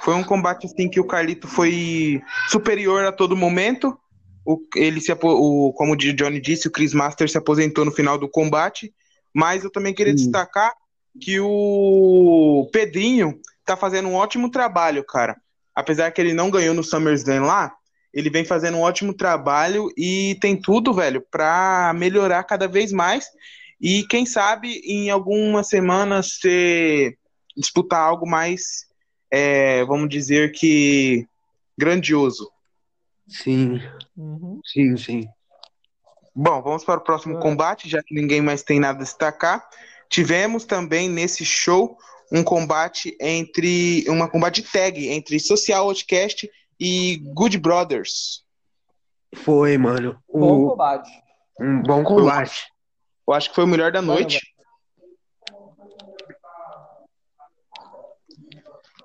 Foi 0.00 0.14
um 0.14 0.24
combate 0.24 0.66
assim 0.66 0.90
que 0.90 0.98
o 0.98 1.06
Carlito 1.06 1.46
foi 1.46 2.20
superior 2.48 3.04
a 3.04 3.12
todo 3.12 3.36
momento. 3.36 3.96
O, 4.44 4.58
ele 4.74 5.00
se 5.00 5.12
o, 5.12 5.72
como 5.72 5.92
o 5.92 5.96
Johnny 5.96 6.40
disse, 6.40 6.66
o 6.66 6.70
Chris 6.70 6.92
Master 6.92 7.30
se 7.30 7.38
aposentou 7.38 7.84
no 7.84 7.92
final 7.92 8.18
do 8.18 8.28
combate. 8.28 8.92
Mas 9.32 9.62
eu 9.62 9.70
também 9.70 9.94
queria 9.94 10.12
Sim. 10.12 10.24
destacar 10.24 10.74
que 11.20 11.38
o 11.40 12.68
Pedrinho 12.72 13.40
tá 13.64 13.76
fazendo 13.76 14.08
um 14.08 14.14
ótimo 14.14 14.50
trabalho, 14.50 15.04
cara. 15.04 15.36
Apesar 15.74 16.10
que 16.10 16.20
ele 16.20 16.32
não 16.32 16.50
ganhou 16.50 16.74
no 16.74 16.84
SummerSlam 16.84 17.44
lá, 17.44 17.74
ele 18.12 18.30
vem 18.30 18.44
fazendo 18.44 18.76
um 18.76 18.82
ótimo 18.82 19.12
trabalho 19.12 19.90
e 19.96 20.36
tem 20.40 20.60
tudo, 20.60 20.94
velho, 20.94 21.20
pra 21.30 21.92
melhorar 21.96 22.44
cada 22.44 22.68
vez 22.68 22.92
mais. 22.92 23.26
E 23.80 24.06
quem 24.06 24.24
sabe 24.24 24.80
em 24.84 25.10
algumas 25.10 25.68
semanas 25.68 26.38
ser 26.40 27.18
disputar 27.56 28.00
algo 28.00 28.26
mais 28.26 28.86
é, 29.30 29.84
vamos 29.84 30.08
dizer 30.08 30.52
que 30.52 31.26
grandioso. 31.76 32.52
Sim. 33.26 33.80
Uhum. 34.16 34.60
Sim, 34.64 34.96
sim. 34.96 35.28
Bom, 36.32 36.62
vamos 36.62 36.84
para 36.84 37.00
o 37.00 37.04
próximo 37.04 37.36
É. 37.36 37.40
combate, 37.40 37.88
já 37.88 38.00
que 38.00 38.14
ninguém 38.14 38.40
mais 38.40 38.62
tem 38.62 38.78
nada 38.78 38.98
a 39.00 39.02
destacar. 39.02 39.68
Tivemos 40.08 40.64
também 40.64 41.08
nesse 41.08 41.44
show 41.44 41.98
um 42.34 42.42
combate 42.42 43.16
entre 43.20 44.04
uma 44.08 44.28
combate 44.28 44.60
tag 44.60 45.08
entre 45.08 45.38
Social 45.38 45.88
Outcast 45.88 46.50
e 46.80 47.18
Good 47.32 47.58
Brothers. 47.58 48.44
Foi, 49.36 49.78
mano. 49.78 50.20
Bom 50.28 50.64
O, 50.64 50.70
combate. 50.70 51.10
um 51.60 51.80
bom 51.82 52.02
combate. 52.02 52.66
Eu 53.26 53.34
acho 53.34 53.48
que 53.50 53.54
foi 53.54 53.62
o 53.64 53.68
melhor 53.68 53.92
da 53.92 54.02
noite. 54.02 54.40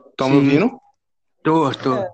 Estão 0.10 0.30
me 0.32 0.38
ouvindo? 0.38 0.82
Tô, 1.44 1.72
tô. 1.76 1.98
É. 1.98 2.12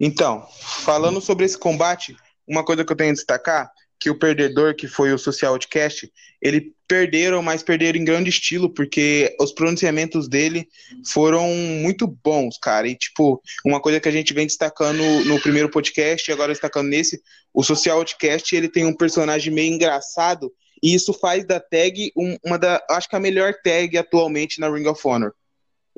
Então, 0.00 0.46
falando 0.50 1.20
sobre 1.20 1.44
esse 1.44 1.56
combate, 1.56 2.16
uma 2.46 2.64
coisa 2.64 2.84
que 2.84 2.92
eu 2.92 2.96
tenho 2.96 3.10
a 3.10 3.14
destacar, 3.14 3.72
que 4.00 4.08
o 4.08 4.18
perdedor, 4.18 4.74
que 4.74 4.88
foi 4.88 5.12
o 5.12 5.18
Social 5.18 5.52
Outcast, 5.52 6.10
ele 6.40 6.74
perderam, 6.88 7.42
mas 7.42 7.62
perderam 7.62 7.98
em 7.98 8.04
grande 8.04 8.30
estilo, 8.30 8.72
porque 8.72 9.36
os 9.38 9.52
pronunciamentos 9.52 10.26
dele 10.26 10.66
foram 11.06 11.46
muito 11.48 12.06
bons, 12.06 12.56
cara. 12.58 12.88
E, 12.88 12.96
tipo, 12.96 13.42
uma 13.64 13.78
coisa 13.80 14.00
que 14.00 14.08
a 14.08 14.12
gente 14.12 14.32
vem 14.32 14.46
destacando 14.46 15.02
no 15.26 15.38
primeiro 15.40 15.70
podcast 15.70 16.28
e 16.28 16.32
agora 16.32 16.50
destacando 16.50 16.88
nesse, 16.88 17.20
o 17.52 17.62
Social 17.62 17.98
Outcast, 17.98 18.56
ele 18.56 18.70
tem 18.70 18.86
um 18.86 18.96
personagem 18.96 19.52
meio 19.52 19.72
engraçado, 19.72 20.50
e 20.82 20.94
isso 20.94 21.12
faz 21.12 21.44
da 21.46 21.60
tag 21.60 22.10
um- 22.16 22.38
uma 22.42 22.58
da, 22.58 22.82
acho 22.90 23.06
que 23.06 23.14
a 23.16 23.20
melhor 23.20 23.52
tag 23.62 23.98
atualmente 23.98 24.58
na 24.58 24.70
Ring 24.74 24.86
of 24.86 25.00
Honor. 25.06 25.34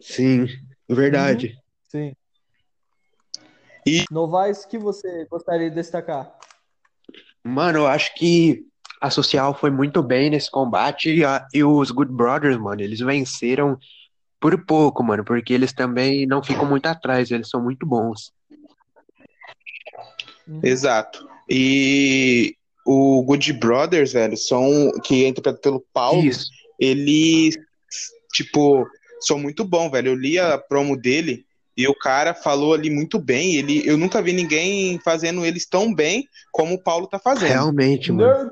Sim. 0.01 0.49
Verdade. 0.89 1.57
Sim. 1.89 2.17
E- 3.87 4.05
Novaes, 4.11 4.65
que 4.65 4.77
você 4.77 5.25
gostaria 5.31 5.71
de 5.71 5.77
destacar? 5.77 6.37
Mano, 7.45 7.81
eu 7.81 7.87
acho 7.87 8.15
que 8.15 8.65
a 9.01 9.11
social 9.11 9.53
foi 9.59 9.71
muito 9.71 10.03
bem 10.03 10.31
nesse 10.31 10.51
combate 10.51 11.11
e, 11.13 11.25
a- 11.25 11.47
e 11.53 11.65
os 11.65 11.91
Good 11.91 12.13
Brothers, 12.13 12.57
mano, 12.57 12.81
eles 12.83 13.01
venceram 13.01 13.77
por 14.41 14.65
pouco, 14.65 15.03
mano, 15.03 15.25
porque 15.25 15.53
eles 15.53 15.73
também 15.73 16.27
não 16.27 16.43
ficam 16.43 16.67
muito 16.69 16.87
atrás, 16.87 17.31
eles 17.31 17.49
são 17.49 17.63
muito 17.63 17.85
bons. 17.87 18.33
Uhum. 20.47 20.61
Exato. 20.63 21.29
E 21.49 22.57
o 22.87 23.23
Good 23.25 23.53
Brothers, 23.55 24.13
velho, 24.13 24.37
são 24.37 24.91
que 25.03 25.25
é 25.25 25.29
interpretado 25.29 25.61
pelo 25.61 25.85
Paulo, 25.93 26.25
Isso. 26.25 26.51
eles, 26.79 27.57
tipo, 28.33 28.87
são 29.21 29.39
muito 29.39 29.65
bom, 29.65 29.91
velho. 29.91 30.09
Eu 30.09 30.15
li 30.17 30.39
a 30.39 30.59
promo 30.59 30.97
dele 30.97 31.45
e 31.77 31.89
o 31.89 31.95
cara 31.95 32.35
falou 32.35 32.75
ali 32.75 32.91
muito 32.91 33.19
bem. 33.19 33.57
Ele, 33.57 33.87
eu 33.89 33.97
nunca 33.97 34.21
vi 34.21 34.33
ninguém 34.33 34.99
fazendo 35.01 35.45
eles 35.45 35.67
tão 35.67 35.95
bem 35.95 36.27
como 36.53 36.75
o 36.75 36.83
Paulo 36.83 37.07
tá 37.07 37.19
fazendo. 37.19 37.49
Realmente, 37.49 38.13
mano. 38.13 38.51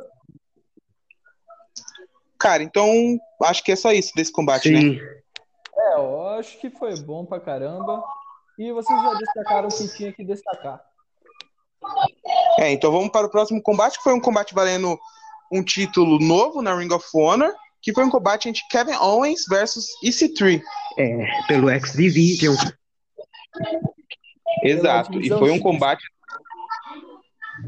Cara, 2.39 2.63
então 2.63 3.19
acho 3.43 3.63
que 3.63 3.73
é 3.73 3.77
só 3.77 3.93
isso 3.93 4.13
desse 4.17 4.33
combate, 4.33 4.71
né? 4.71 4.81
Sim. 4.81 4.99
É, 5.77 5.95
eu 5.97 6.29
acho 6.29 6.59
que 6.59 6.71
foi 6.71 6.97
bom 7.01 7.25
pra 7.27 7.39
caramba. 7.39 8.03
E 8.59 8.73
vocês 8.73 9.03
já 9.03 9.15
destacaram 9.15 9.69
o 9.69 9.77
que 9.77 9.89
tinha 9.89 10.13
que 10.13 10.25
destacar. 10.25 10.83
É, 12.59 12.71
então 12.73 12.91
vamos 12.91 13.11
para 13.11 13.27
o 13.27 13.31
próximo 13.31 13.63
combate, 13.63 13.99
que 13.99 14.05
foi 14.05 14.13
um 14.13 14.21
combate 14.21 14.55
valendo 14.55 14.99
um 15.53 15.63
título 15.63 16.19
novo 16.19 16.63
na 16.63 16.75
Ring 16.77 16.93
of 16.93 17.07
Honor, 17.15 17.53
que 17.83 17.93
foi 17.93 18.05
um 18.05 18.11
combate 18.11 18.49
entre 18.49 18.63
Kevin 18.71 18.97
Owens 18.97 19.45
versus 19.49 19.87
EC3. 20.05 20.61
É, 20.99 21.27
pelo 21.47 21.71
X 21.71 21.93
Division. 21.93 22.55
Exato. 24.63 25.21
E 25.21 25.29
foi 25.29 25.51
um 25.51 25.59
combate. 25.59 26.05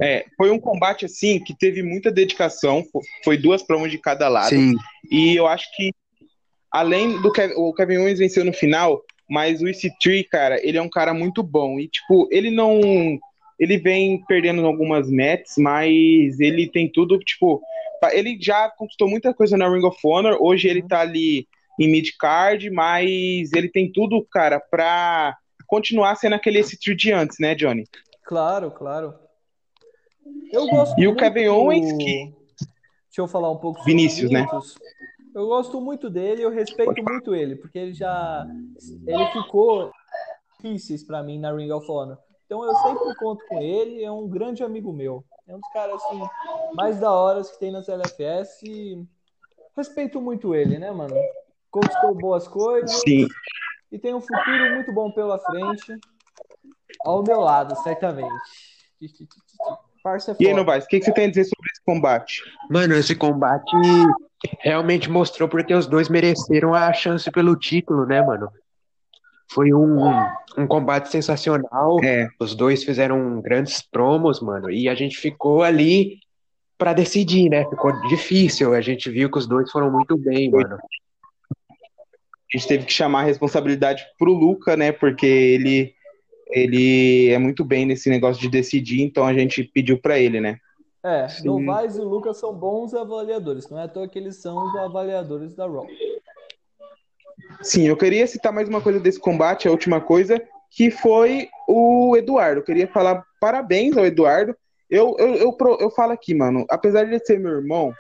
É, 0.01 0.25
foi 0.37 0.51
um 0.51 0.59
combate 0.59 1.05
assim 1.05 1.39
que 1.43 1.55
teve 1.57 1.83
muita 1.83 2.11
dedicação. 2.11 2.83
fo- 2.91 3.01
Foi 3.25 3.37
duas 3.37 3.63
promos 3.63 3.91
de 3.91 3.99
cada 3.99 4.29
lado. 4.29 4.49
Sim. 4.51 4.75
E 5.11 5.37
eu 5.37 5.47
acho 5.47 5.67
que, 5.77 5.93
além 6.71 7.21
do 7.21 7.31
Kevin, 7.31 7.55
o 7.57 7.73
Kevin 7.75 7.99
Owens 7.99 8.19
venceu 8.19 8.45
no 8.45 8.53
final, 8.53 9.03
mas 9.29 9.61
o 9.63 9.67
EC3, 9.67 10.27
cara, 10.31 10.59
ele 10.67 10.79
é 10.79 10.83
um 10.83 10.89
cara 10.89 11.13
muito 11.13 11.43
bom. 11.43 11.79
E, 11.79 11.89
tipo, 11.89 12.29
ele 12.31 12.51
não. 12.51 12.81
Ele 13.61 13.79
vem 13.79 14.25
perdendo 14.27 14.67
algumas 14.67 15.11
matches, 15.11 15.55
mas 15.59 16.41
ele 16.41 16.69
tem 16.69 16.91
tudo, 16.91 17.19
tipo. 17.19 17.61
Ele 18.13 18.37
já 18.41 18.69
conquistou 18.71 19.09
muita 19.09 19.33
coisa 19.33 19.57
na 19.57 19.69
Ring 19.69 19.85
of 19.85 19.97
Honor. 20.05 20.37
Hoje 20.41 20.67
ele 20.69 20.83
tá 20.83 21.01
ali 21.01 21.47
em 21.79 21.89
mid-card, 21.89 22.69
mas 22.71 23.53
ele 23.53 23.69
tem 23.69 23.93
tudo, 23.93 24.27
cara, 24.31 24.59
pra 24.59 25.37
continuar 25.77 26.15
sendo 26.17 26.35
aquele 26.35 26.61
EC3 26.61 26.95
de 26.95 27.13
antes, 27.13 27.39
né, 27.41 27.55
Johnny? 27.55 27.89
Claro, 28.25 28.71
claro. 28.71 29.15
Eu 30.53 30.67
gosto 30.67 31.01
E 31.01 31.07
o 31.07 31.11
muito 31.13 31.21
Kevin 31.21 31.47
do- 31.47 31.55
Owens, 31.55 31.93
que- 31.95 32.35
Deixa 33.07 33.21
eu 33.21 33.27
falar 33.29 33.51
um 33.51 33.57
pouco 33.57 33.79
sobre 33.79 33.93
Vinícius, 33.95 34.31
né? 34.31 34.41
Vinícius. 34.41 34.75
Eu 35.35 35.47
gosto 35.47 35.81
muito 35.81 36.11
dele, 36.11 36.43
eu 36.43 36.51
respeito 36.51 37.03
muito 37.03 37.35
ele, 37.35 37.57
porque 37.57 37.79
ele 37.79 37.95
já 37.95 38.47
ele 39.07 39.27
ficou 39.33 39.91
difíceis 40.63 41.03
pra 41.03 41.23
mim 41.23 41.39
na 41.39 41.55
Ring 41.55 41.71
of 41.71 41.91
Honor. 41.91 42.19
Então 42.45 42.63
eu 42.65 42.75
sempre 42.77 43.15
conto 43.15 43.43
com 43.49 43.59
ele, 43.63 44.05
é 44.05 44.11
um 44.13 44.29
grande 44.29 44.63
amigo 44.63 44.93
meu. 44.93 45.25
É 45.49 45.55
um 45.55 45.61
dos 45.61 45.71
caras 45.73 46.03
assim 46.05 46.21
mais 46.75 47.01
da 47.01 47.11
horas 47.11 47.51
que 47.51 47.59
tem 47.59 47.71
nas 47.71 47.89
LFS 47.89 48.63
e 48.67 49.03
respeito 49.75 50.21
muito 50.21 50.55
ele, 50.55 50.79
né, 50.79 50.91
mano? 50.91 51.17
Conquistou 51.71 52.15
boas 52.15 52.47
coisas 52.47 52.93
Sim. 53.01 53.27
E 53.93 53.99
tem 53.99 54.15
um 54.15 54.21
futuro 54.21 54.75
muito 54.75 54.93
bom 54.93 55.13
pela 55.13 55.39
frente. 55.39 55.99
Ao 57.05 57.23
meu 57.23 57.41
lado, 57.41 57.77
certamente. 57.83 58.33
Parça 60.03 60.33
é 60.33 60.37
E 60.41 60.49
aí. 60.49 60.55
Novaes, 60.55 60.85
o 60.85 60.89
que 60.89 60.99
que 60.99 61.05
você 61.05 61.13
tem 61.13 61.27
a 61.27 61.29
dizer 61.29 61.45
sobre 61.45 61.71
esse 61.71 61.83
combate? 61.85 62.43
Mano, 62.71 62.95
esse 62.95 63.15
combate 63.15 63.77
realmente 64.61 65.11
mostrou 65.11 65.49
porque 65.49 65.75
os 65.75 65.87
dois 65.87 66.09
mereceram 66.09 66.75
a 66.75 66.93
chance 66.93 67.31
pelo 67.31 67.55
título, 67.55 68.07
né, 68.07 68.23
mano? 68.23 68.51
Foi 69.53 69.73
um, 69.73 70.09
um 70.57 70.67
combate 70.67 71.11
sensacional. 71.11 72.03
É. 72.03 72.29
Os 72.41 72.55
dois 72.55 72.83
fizeram 72.83 73.41
grandes 73.41 73.83
promos, 73.83 74.41
mano, 74.41 74.71
e 74.71 74.89
a 74.89 74.95
gente 74.95 75.19
ficou 75.19 75.63
ali 75.63 76.19
pra 76.79 76.95
decidir, 76.95 77.51
né? 77.51 77.69
Ficou 77.69 77.93
difícil. 78.09 78.75
A 78.75 78.81
gente 78.81 79.11
viu 79.11 79.31
que 79.31 79.39
os 79.39 79.47
dois 79.47 79.71
foram 79.71 79.91
muito 79.91 80.17
bem, 80.17 80.51
mano. 80.51 80.79
A 82.53 82.59
gente 82.59 82.69
teve 82.69 82.85
que 82.85 82.93
chamar 82.93 83.21
a 83.21 83.25
responsabilidade 83.25 84.05
pro 84.19 84.33
Luca, 84.33 84.77
né? 84.77 84.93
Porque 84.93 85.27
ele 85.27 85.95
ele 86.55 87.31
é 87.31 87.39
muito 87.39 87.65
bem 87.65 87.87
nesse 87.87 88.11
negócio 88.11 88.41
de 88.43 88.49
decidir, 88.49 89.01
então 89.01 89.25
a 89.25 89.33
gente 89.33 89.65
pediu 89.65 89.99
pra 89.99 90.19
ele, 90.19 90.39
né? 90.39 90.59
É, 91.03 91.27
Sim. 91.27 91.47
Novaes 91.49 91.97
e 91.97 92.01
Lucas 92.01 92.37
são 92.37 92.53
bons 92.55 92.93
avaliadores, 92.93 93.69
não 93.71 93.79
é 93.81 93.85
à 93.85 93.89
toa 93.89 94.07
que 94.07 94.19
eles 94.19 94.37
são 94.37 94.67
os 94.67 94.77
avaliadores 94.77 95.55
da 95.55 95.67
Raw. 95.67 95.87
Sim, 97.63 97.89
eu 97.89 97.97
queria 97.97 98.27
citar 98.27 98.53
mais 98.53 98.69
uma 98.69 98.81
coisa 98.81 99.01
desse 99.01 99.19
combate, 99.19 99.67
a 99.67 99.71
última 99.71 100.01
coisa, 100.01 100.41
que 100.71 100.91
foi 100.91 101.49
o 101.67 102.17
Eduardo. 102.17 102.61
Eu 102.61 102.65
queria 102.65 102.87
falar 102.87 103.25
parabéns 103.41 103.97
ao 103.97 104.05
Eduardo. 104.05 104.55
Eu, 104.91 105.17
eu, 105.19 105.35
eu, 105.37 105.53
pro- 105.55 105.79
eu 105.81 105.91
falo 105.91 106.13
aqui, 106.13 106.35
mano, 106.35 106.67
apesar 106.69 107.05
de 107.05 107.13
ele 107.15 107.25
ser 107.25 107.41
meu 107.41 107.53
irmão, 107.53 107.95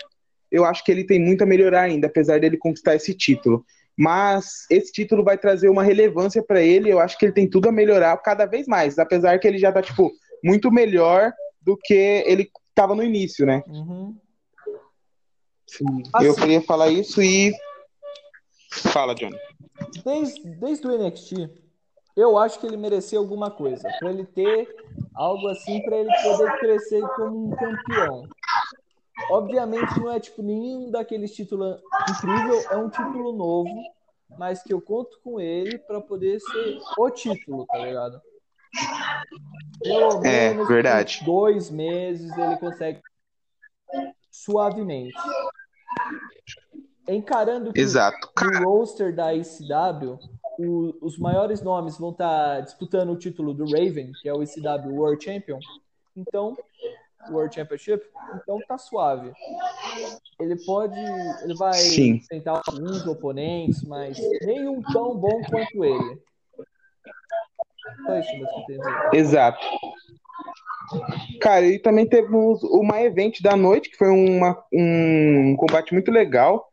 eu 0.50 0.64
acho 0.64 0.84
que 0.84 0.92
ele 0.92 1.04
tem 1.04 1.18
muito 1.18 1.42
a 1.42 1.46
melhorar 1.46 1.82
ainda, 1.82 2.06
apesar 2.06 2.38
dele 2.38 2.58
conquistar 2.58 2.94
esse 2.94 3.14
título. 3.14 3.64
Mas 3.98 4.66
esse 4.70 4.90
título 4.90 5.22
vai 5.22 5.36
trazer 5.36 5.68
uma 5.68 5.82
relevância 5.82 6.42
pra 6.42 6.62
ele, 6.62 6.90
eu 6.90 6.98
acho 6.98 7.18
que 7.18 7.26
ele 7.26 7.32
tem 7.34 7.48
tudo 7.48 7.68
a 7.68 7.72
melhorar 7.72 8.16
cada 8.18 8.46
vez 8.46 8.66
mais, 8.66 8.98
apesar 8.98 9.38
que 9.38 9.46
ele 9.46 9.58
já 9.58 9.70
tá, 9.70 9.82
tipo, 9.82 10.10
muito 10.42 10.70
melhor 10.70 11.32
do 11.60 11.76
que 11.76 11.94
ele 12.26 12.50
tava 12.74 12.94
no 12.94 13.02
início, 13.04 13.44
né? 13.46 13.62
Uhum. 13.66 14.16
Eu 16.20 16.32
Assim, 16.32 16.40
queria 16.40 16.60
falar 16.62 16.88
isso 16.90 17.22
e. 17.22 17.52
Fala, 18.70 19.14
Johnny. 19.14 19.36
desde, 20.04 20.42
desde 20.56 20.86
o 20.86 20.98
NXT, 20.98 21.50
eu 22.16 22.36
acho 22.38 22.58
que 22.58 22.66
ele 22.66 22.76
merecia 22.76 23.18
alguma 23.18 23.50
coisa, 23.50 23.88
pra 23.98 24.10
ele 24.10 24.24
ter 24.24 24.68
algo 25.14 25.48
assim, 25.48 25.80
pra 25.82 25.96
ele 25.96 26.10
poder 26.22 26.58
crescer 26.58 27.00
como 27.16 27.46
um 27.48 27.50
campeão. 27.50 28.28
Obviamente 29.32 29.98
não 29.98 30.10
é 30.10 30.20
tipo 30.20 30.42
nenhum 30.42 30.90
daqueles 30.90 31.34
títulos 31.34 31.80
incrível, 32.10 32.60
é 32.70 32.76
um 32.76 32.90
título 32.90 33.32
novo, 33.32 33.70
mas 34.38 34.62
que 34.62 34.72
eu 34.72 34.80
conto 34.80 35.18
com 35.24 35.40
ele 35.40 35.78
pra 35.78 36.00
poder 36.02 36.38
ser 36.38 36.78
o 36.98 37.10
título, 37.10 37.64
tá 37.66 37.78
ligado? 37.78 38.20
Pelo 39.82 40.24
É, 40.24 40.48
menos 40.50 40.68
verdade. 40.68 41.22
dois 41.24 41.70
meses 41.70 42.30
ele 42.36 42.56
consegue 42.58 43.00
suavemente. 44.30 45.16
Encarando 47.08 47.72
que 47.72 47.80
Exato. 47.80 48.28
no 48.40 48.64
roster 48.64 49.14
da 49.14 49.34
ECW, 49.34 50.18
o- 50.58 50.94
os 51.00 51.18
maiores 51.18 51.60
nomes 51.62 51.98
vão 51.98 52.10
estar 52.10 52.60
disputando 52.60 53.10
o 53.10 53.18
título 53.18 53.52
do 53.54 53.64
Raven, 53.64 54.12
que 54.20 54.28
é 54.28 54.32
o 54.34 54.42
ECW 54.42 54.94
World 54.94 55.22
Champion. 55.24 55.58
Então, 56.16 56.56
World 57.30 57.54
Championship, 57.54 58.04
então 58.36 58.58
tá 58.66 58.76
suave. 58.78 59.32
Ele 60.40 60.56
pode, 60.64 60.98
ele 61.44 61.54
vai 61.54 61.74
Sim. 61.74 62.14
enfrentar 62.16 62.62
alguns 62.66 63.06
oponentes, 63.06 63.82
mas 63.84 64.18
nenhum 64.42 64.82
tão 64.82 65.16
bom 65.16 65.40
quanto 65.48 65.84
ele. 65.84 66.20
Só 68.06 68.18
isso 68.18 68.32
mesmo 68.32 68.66
que 68.66 68.72
eu. 68.72 68.80
Exato. 69.12 69.64
Cara, 71.40 71.66
e 71.66 71.78
também 71.78 72.06
temos 72.06 72.62
uma 72.64 73.00
event 73.02 73.40
da 73.40 73.56
noite, 73.56 73.90
que 73.90 73.96
foi 73.96 74.08
uma, 74.08 74.62
um 74.72 75.56
combate 75.56 75.92
muito 75.92 76.10
legal. 76.10 76.68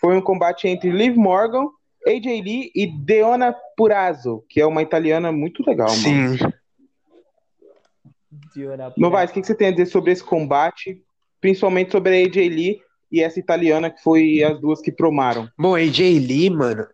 Foi 0.00 0.16
um 0.16 0.20
combate 0.20 0.68
entre 0.68 0.90
Liv 0.90 1.16
Morgan, 1.16 1.66
AJ 2.06 2.24
Lee 2.42 2.70
e 2.74 2.86
Deonna 2.86 3.54
Purazzo, 3.76 4.44
que 4.48 4.60
é 4.60 4.66
uma 4.66 4.82
italiana 4.82 5.32
muito 5.32 5.62
legal, 5.66 5.88
mano. 5.88 6.52
Sim. 8.58 8.62
Diona 8.62 8.92
Novaes, 8.96 9.30
o 9.30 9.34
que 9.34 9.40
que 9.40 9.46
você 9.46 9.54
tem 9.54 9.68
a 9.68 9.70
dizer 9.70 9.86
sobre 9.86 10.12
esse 10.12 10.22
combate, 10.24 11.00
principalmente 11.40 11.92
sobre 11.92 12.10
a 12.22 12.26
AJ 12.26 12.36
Lee 12.48 12.80
e 13.10 13.22
essa 13.22 13.38
italiana, 13.38 13.90
que 13.90 14.02
foi 14.02 14.42
as 14.42 14.60
duas 14.60 14.80
que 14.80 14.92
promaram? 14.92 15.48
Bom, 15.58 15.74
AJ 15.74 16.18
Lee, 16.18 16.50
mano, 16.50 16.86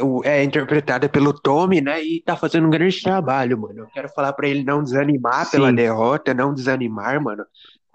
o- 0.00 0.22
é 0.24 0.42
interpretada 0.44 1.08
pelo 1.08 1.32
Tommy, 1.32 1.80
né? 1.80 2.02
E 2.02 2.22
tá 2.22 2.36
fazendo 2.36 2.66
um 2.66 2.70
grande 2.70 3.02
trabalho, 3.02 3.58
mano. 3.58 3.80
Eu 3.80 3.86
quero 3.88 4.08
falar 4.10 4.32
pra 4.32 4.48
ele 4.48 4.62
não 4.64 4.82
desanimar 4.82 5.50
pela 5.50 5.68
Sim. 5.70 5.74
derrota, 5.74 6.32
não 6.34 6.54
desanimar, 6.54 7.20
mano. 7.22 7.44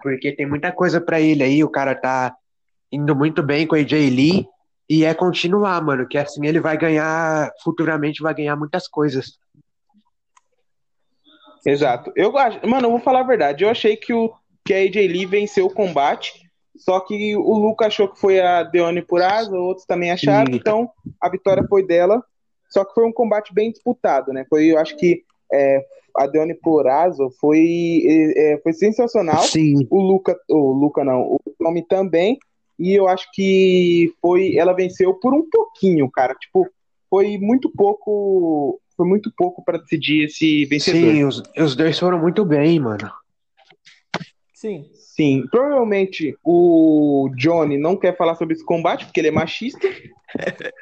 Porque 0.02 0.32
tem 0.32 0.46
muita 0.46 0.70
coisa 0.70 1.00
pra 1.00 1.20
ele 1.20 1.42
aí. 1.42 1.64
O 1.64 1.70
cara 1.70 1.94
tá 1.94 2.34
indo 2.92 3.16
muito 3.16 3.42
bem 3.42 3.66
com 3.66 3.74
a 3.74 3.78
AJ 3.78 4.10
Lee. 4.10 4.46
E 4.90 5.02
é 5.04 5.14
continuar, 5.14 5.82
mano. 5.82 6.06
Que 6.06 6.18
assim 6.18 6.46
ele 6.46 6.60
vai 6.60 6.76
ganhar, 6.76 7.50
futuramente 7.62 8.22
vai 8.22 8.34
ganhar 8.34 8.54
muitas 8.54 8.86
coisas. 8.86 9.38
Exato. 11.66 12.12
Eu 12.14 12.36
acho, 12.36 12.66
mano, 12.66 12.86
eu 12.86 12.90
vou 12.90 13.00
falar 13.00 13.20
a 13.20 13.24
verdade. 13.26 13.64
Eu 13.64 13.70
achei 13.70 13.96
que, 13.96 14.12
o, 14.12 14.32
que 14.64 14.74
a 14.74 14.78
AJ 14.78 14.96
Lee 14.96 15.26
venceu 15.26 15.66
o 15.66 15.72
combate, 15.72 16.32
só 16.76 17.00
que 17.00 17.36
o 17.36 17.54
Luca 17.54 17.86
achou 17.86 18.08
que 18.08 18.18
foi 18.18 18.40
a 18.40 18.62
Deone 18.62 19.02
Purazo, 19.02 19.54
outros 19.54 19.86
também 19.86 20.10
acharam, 20.10 20.52
Sim. 20.52 20.58
então 20.58 20.90
a 21.20 21.28
vitória 21.28 21.64
foi 21.68 21.86
dela. 21.86 22.22
Só 22.68 22.84
que 22.84 22.92
foi 22.92 23.06
um 23.06 23.12
combate 23.12 23.54
bem 23.54 23.70
disputado, 23.70 24.32
né? 24.32 24.44
Foi, 24.50 24.66
eu 24.66 24.78
acho 24.78 24.96
que 24.96 25.22
é, 25.52 25.80
a 26.16 26.26
Deone 26.26 26.54
Purazo 26.54 27.30
foi, 27.40 28.02
é, 28.36 28.58
foi 28.62 28.72
sensacional. 28.72 29.42
Sim. 29.42 29.86
O 29.90 30.00
Luca, 30.00 30.36
o 30.48 30.72
Luca 30.72 31.04
não, 31.04 31.22
o 31.22 31.40
Tommy 31.58 31.86
também. 31.86 32.38
E 32.78 32.92
eu 32.92 33.06
acho 33.06 33.28
que 33.32 34.12
foi, 34.20 34.56
ela 34.56 34.72
venceu 34.72 35.14
por 35.14 35.32
um 35.32 35.48
pouquinho, 35.48 36.10
cara. 36.10 36.34
Tipo, 36.34 36.68
foi 37.08 37.38
muito 37.38 37.70
pouco, 37.70 38.80
foi 38.96 39.06
muito 39.06 39.32
pouco 39.36 39.64
para 39.64 39.78
decidir 39.78 40.24
esse 40.24 40.64
vencedor. 40.66 41.12
Sim, 41.12 41.24
os, 41.24 41.42
os 41.56 41.76
dois 41.76 41.98
foram 41.98 42.18
muito 42.18 42.44
bem, 42.44 42.78
mano. 42.78 43.10
Sim. 44.52 44.90
Sim, 44.94 45.46
provavelmente 45.48 46.36
o 46.42 47.30
Johnny 47.36 47.78
não 47.78 47.96
quer 47.96 48.16
falar 48.16 48.34
sobre 48.34 48.54
esse 48.54 48.64
combate 48.64 49.04
porque 49.04 49.20
ele 49.20 49.28
é 49.28 49.32
machista. 49.32 49.86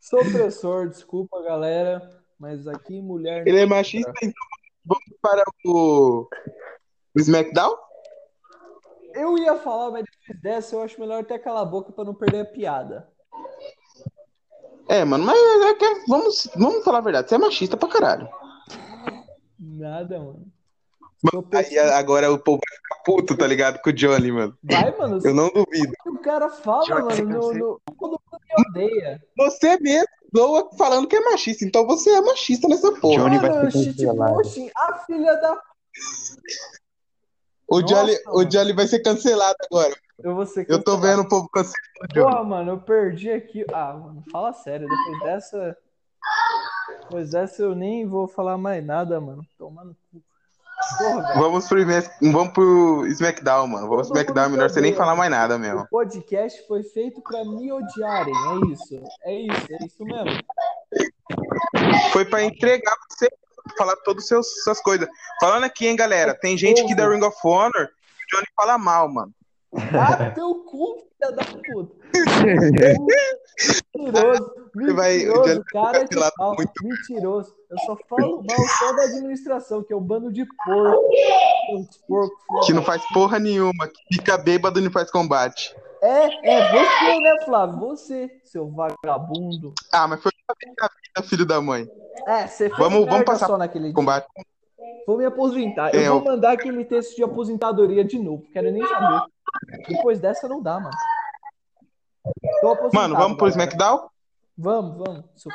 Sou 0.00 0.20
opressor, 0.20 0.88
desculpa, 0.88 1.42
galera, 1.42 2.00
mas 2.38 2.66
aqui 2.66 3.00
mulher. 3.00 3.46
Ele 3.46 3.60
é 3.60 3.66
machista, 3.66 4.12
então 4.22 4.44
vamos 4.84 5.04
para 5.20 5.42
o, 5.64 6.28
o 7.14 7.20
SmackDown? 7.20 7.76
Eu 9.14 9.38
ia 9.38 9.56
falar, 9.56 9.90
mas 9.90 10.04
depois 10.04 10.40
dessa 10.42 10.76
eu 10.76 10.82
acho 10.82 11.00
melhor 11.00 11.22
até 11.22 11.38
calar 11.38 11.62
a 11.62 11.66
boca 11.66 11.92
pra 11.92 12.04
não 12.04 12.14
perder 12.14 12.40
a 12.40 12.44
piada. 12.44 13.08
É, 14.88 15.04
mano, 15.04 15.24
mas 15.24 15.36
é 15.36 15.74
que, 15.74 16.04
vamos, 16.08 16.48
vamos 16.56 16.84
falar 16.84 16.98
a 16.98 17.02
verdade, 17.02 17.28
você 17.28 17.34
é 17.34 17.38
machista 17.38 17.76
pra 17.76 17.88
caralho. 17.88 18.28
Nada, 19.58 20.18
mano. 20.18 20.46
Sou 21.30 21.44
Aí 21.52 21.78
agora 21.78 22.30
o 22.30 22.38
povo 22.38 22.60
vai 22.68 22.76
ficar 22.76 23.02
puto, 23.04 23.36
tá 23.36 23.46
ligado? 23.46 23.80
Com 23.82 23.90
o 23.90 23.92
Johnny, 23.92 24.30
mano. 24.30 24.56
Vai, 24.62 24.96
mano. 24.96 25.18
Eu 25.24 25.34
não 25.34 25.48
duvido. 25.48 25.92
O 26.06 26.18
cara 26.18 26.48
fala, 26.50 26.84
Johnny 26.84 27.22
mano, 27.22 27.40
no, 27.40 27.54
no... 27.54 27.80
todo 27.98 28.10
mundo 28.10 28.20
me 28.44 28.64
odeia. 28.68 29.22
Você 29.36 29.78
mesmo 29.80 30.06
zoa 30.36 30.68
falando 30.76 31.08
que 31.08 31.16
é 31.16 31.20
machista, 31.20 31.64
então 31.64 31.86
você 31.86 32.10
é 32.10 32.20
machista 32.20 32.68
nessa 32.68 32.92
porra. 32.92 33.22
Johnny 33.24 33.38
vai 33.38 33.50
Mano, 33.50 33.70
ser 33.70 33.78
shit 33.78 33.96
cancelado. 33.96 34.34
posting, 34.34 34.70
a 34.76 34.98
filha 35.00 35.34
da. 35.36 35.62
O 37.68 37.82
Johnny, 37.82 38.14
o 38.26 38.36
mano. 38.36 38.48
Johnny 38.48 38.72
vai 38.72 38.86
ser 38.86 39.00
cancelado 39.00 39.56
agora. 39.70 39.96
Eu 40.22 40.34
vou 40.34 40.46
ser 40.46 40.66
Eu 40.68 40.82
tô 40.82 40.96
vendo 40.96 41.22
o 41.22 41.28
povo 41.28 41.48
cancelando. 41.48 41.76
Porra, 42.14 42.42
mano, 42.42 42.72
eu 42.72 42.80
perdi 42.80 43.30
aqui. 43.30 43.64
Ah, 43.72 43.92
mano, 43.92 44.24
fala 44.30 44.52
sério. 44.52 44.88
Depois 44.88 45.20
dessa. 45.22 45.76
Depois 47.00 47.30
dessa 47.30 47.62
eu 47.62 47.74
nem 47.74 48.06
vou 48.06 48.26
falar 48.26 48.56
mais 48.56 48.84
nada, 48.84 49.20
mano. 49.20 49.46
Tomando 49.58 49.94
cu. 50.10 50.22
Porra. 50.98 51.34
Vamos 51.34 51.68
pro, 51.68 51.78
vamos 52.32 52.52
pro 52.52 53.06
SmackDown, 53.08 53.66
mano. 53.66 53.88
Vamos 53.88 54.08
pro 54.08 54.16
SmackDown, 54.16 54.50
melhor 54.50 54.70
você 54.70 54.80
nem 54.80 54.94
falar 54.94 55.14
mais 55.14 55.30
nada 55.30 55.58
mesmo. 55.58 55.80
O 55.82 55.88
podcast 55.88 56.66
foi 56.66 56.82
feito 56.82 57.20
pra 57.20 57.44
me 57.44 57.70
odiarem. 57.72 58.34
É 58.34 58.72
isso. 58.72 59.02
É 59.24 59.34
isso. 59.34 59.66
É 59.70 59.86
isso 59.86 60.04
mesmo. 60.04 60.42
Foi 62.12 62.24
pra 62.24 62.42
entregar 62.42 62.96
pra 62.96 63.06
você 63.10 63.28
falar 63.76 63.96
todas 63.96 64.30
as 64.32 64.62
suas 64.62 64.80
coisas. 64.80 65.08
Falando 65.40 65.64
aqui, 65.64 65.86
hein, 65.86 65.96
galera, 65.96 66.34
tem 66.34 66.56
gente 66.56 66.80
aqui 66.80 66.94
da 66.94 67.08
Ring 67.08 67.22
of 67.22 67.36
Honor 67.44 67.88
que 68.28 68.36
o 68.36 68.38
Johnny 68.38 68.46
fala 68.56 68.78
mal, 68.78 69.12
mano. 69.12 69.32
Ah, 69.98 70.30
teu 70.30 70.54
cu, 70.64 70.96
filha 71.18 71.32
da 71.32 71.44
puta. 71.44 71.94
Mentiroso. 73.96 74.54
Mentiroso, 74.74 75.42
vai 75.44 75.62
cara 75.72 76.04
de 76.04 76.16
pau. 76.36 76.56
Mentiroso. 76.82 77.54
Eu 77.70 77.78
só 77.80 77.96
falo 78.08 78.42
mal 78.42 78.58
só 78.78 78.92
da 78.92 79.04
administração, 79.04 79.82
que 79.82 79.92
é 79.92 79.96
um 79.96 80.00
bando 80.00 80.32
de 80.32 80.46
porco. 80.64 81.08
Filha 82.06 82.60
Que 82.66 82.72
não 82.72 82.82
faz 82.82 83.02
porra 83.12 83.38
nenhuma, 83.38 83.88
que 83.88 84.14
fica 84.16 84.36
bêbado 84.38 84.78
e 84.78 84.82
não 84.82 84.90
faz 84.90 85.10
combate. 85.10 85.74
É, 86.02 86.50
é 86.50 86.70
você, 86.72 87.20
né, 87.20 87.44
Flávio? 87.44 87.78
Você, 87.80 88.30
seu 88.44 88.68
vagabundo. 88.70 89.72
Ah, 89.92 90.06
mas 90.06 90.22
foi 90.22 90.30
na 90.46 90.54
vida, 90.88 91.28
filho 91.28 91.46
da 91.46 91.60
mãe. 91.60 91.88
É, 92.26 92.46
você 92.46 92.68
fez 92.68 92.78
Vamos- 92.78 93.06
vamos 93.06 93.24
passar 93.24 93.46
só 93.46 93.56
naquele 93.58 93.86
dia. 93.86 93.94
Combate. 93.94 94.26
Vou 95.06 95.16
me 95.16 95.24
aposentar. 95.24 95.94
É, 95.94 96.06
eu 96.06 96.14
vou 96.14 96.24
mandar 96.24 96.52
aquele 96.52 96.84
texto 96.84 97.16
de 97.16 97.22
aposentadoria 97.22 98.04
de 98.04 98.18
novo. 98.18 98.44
Quero 98.52 98.70
nem 98.70 98.86
saber. 98.86 99.22
Depois 99.88 100.20
dessa 100.20 100.48
não 100.48 100.62
dá, 100.62 100.80
mano. 100.80 100.96
Mano, 102.92 103.16
vamos 103.16 103.36
pro. 103.36 103.48
SmackDown? 103.48 104.08
Vamos, 104.58 104.98
vamos, 104.98 105.24
seu. 105.36 105.52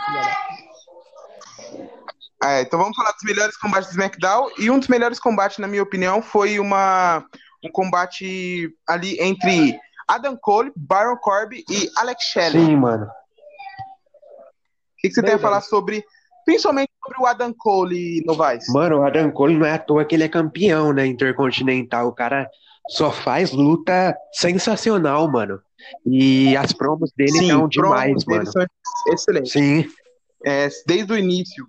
É, 2.43 2.61
então 2.61 2.79
vamos 2.79 2.95
falar 2.95 3.11
dos 3.11 3.23
melhores 3.23 3.57
combates 3.57 3.89
do 3.89 3.91
SmackDown. 3.91 4.49
E 4.57 4.69
um 4.71 4.79
dos 4.79 4.87
melhores 4.87 5.19
combates, 5.19 5.57
na 5.59 5.67
minha 5.67 5.83
opinião, 5.83 6.21
foi 6.21 6.59
uma, 6.59 7.25
um 7.63 7.71
combate 7.71 8.73
ali 8.87 9.19
entre 9.19 9.79
Adam 10.07 10.37
Cole, 10.37 10.71
Baron 10.75 11.17
Corbin 11.17 11.63
e 11.69 11.89
Alex 11.97 12.23
Shelley. 12.25 12.65
Sim, 12.65 12.75
mano. 12.75 13.05
O 13.05 13.09
que, 14.97 15.09
que 15.09 15.13
você 15.13 15.21
tem 15.21 15.31
a 15.33 15.35
Bem, 15.35 15.41
falar 15.41 15.59
bem. 15.59 15.69
sobre, 15.69 16.05
principalmente 16.45 16.91
sobre 17.03 17.21
o 17.21 17.25
Adam 17.25 17.53
Cole, 17.57 18.23
Novaes? 18.25 18.65
Mano, 18.69 18.99
o 18.99 19.03
Adam 19.03 19.31
Cole 19.31 19.57
não 19.57 19.65
é 19.65 19.73
à 19.73 19.79
toa 19.79 20.05
que 20.05 20.15
ele 20.15 20.23
é 20.23 20.29
campeão, 20.29 20.93
né? 20.93 21.05
Intercontinental. 21.05 22.07
O 22.07 22.13
cara 22.13 22.49
só 22.89 23.11
faz 23.11 23.51
luta 23.51 24.15
sensacional, 24.33 25.29
mano. 25.31 25.59
E 26.05 26.55
as 26.57 26.73
promos 26.73 27.11
dele 27.15 27.47
são 27.47 27.67
demais, 27.67 28.23
promos 28.23 28.25
mano. 28.25 28.51
são 28.51 28.65
excelentes. 29.13 29.51
Sim, 29.51 29.85
É, 30.45 30.67
desde 30.85 31.13
o 31.13 31.17
início. 31.17 31.65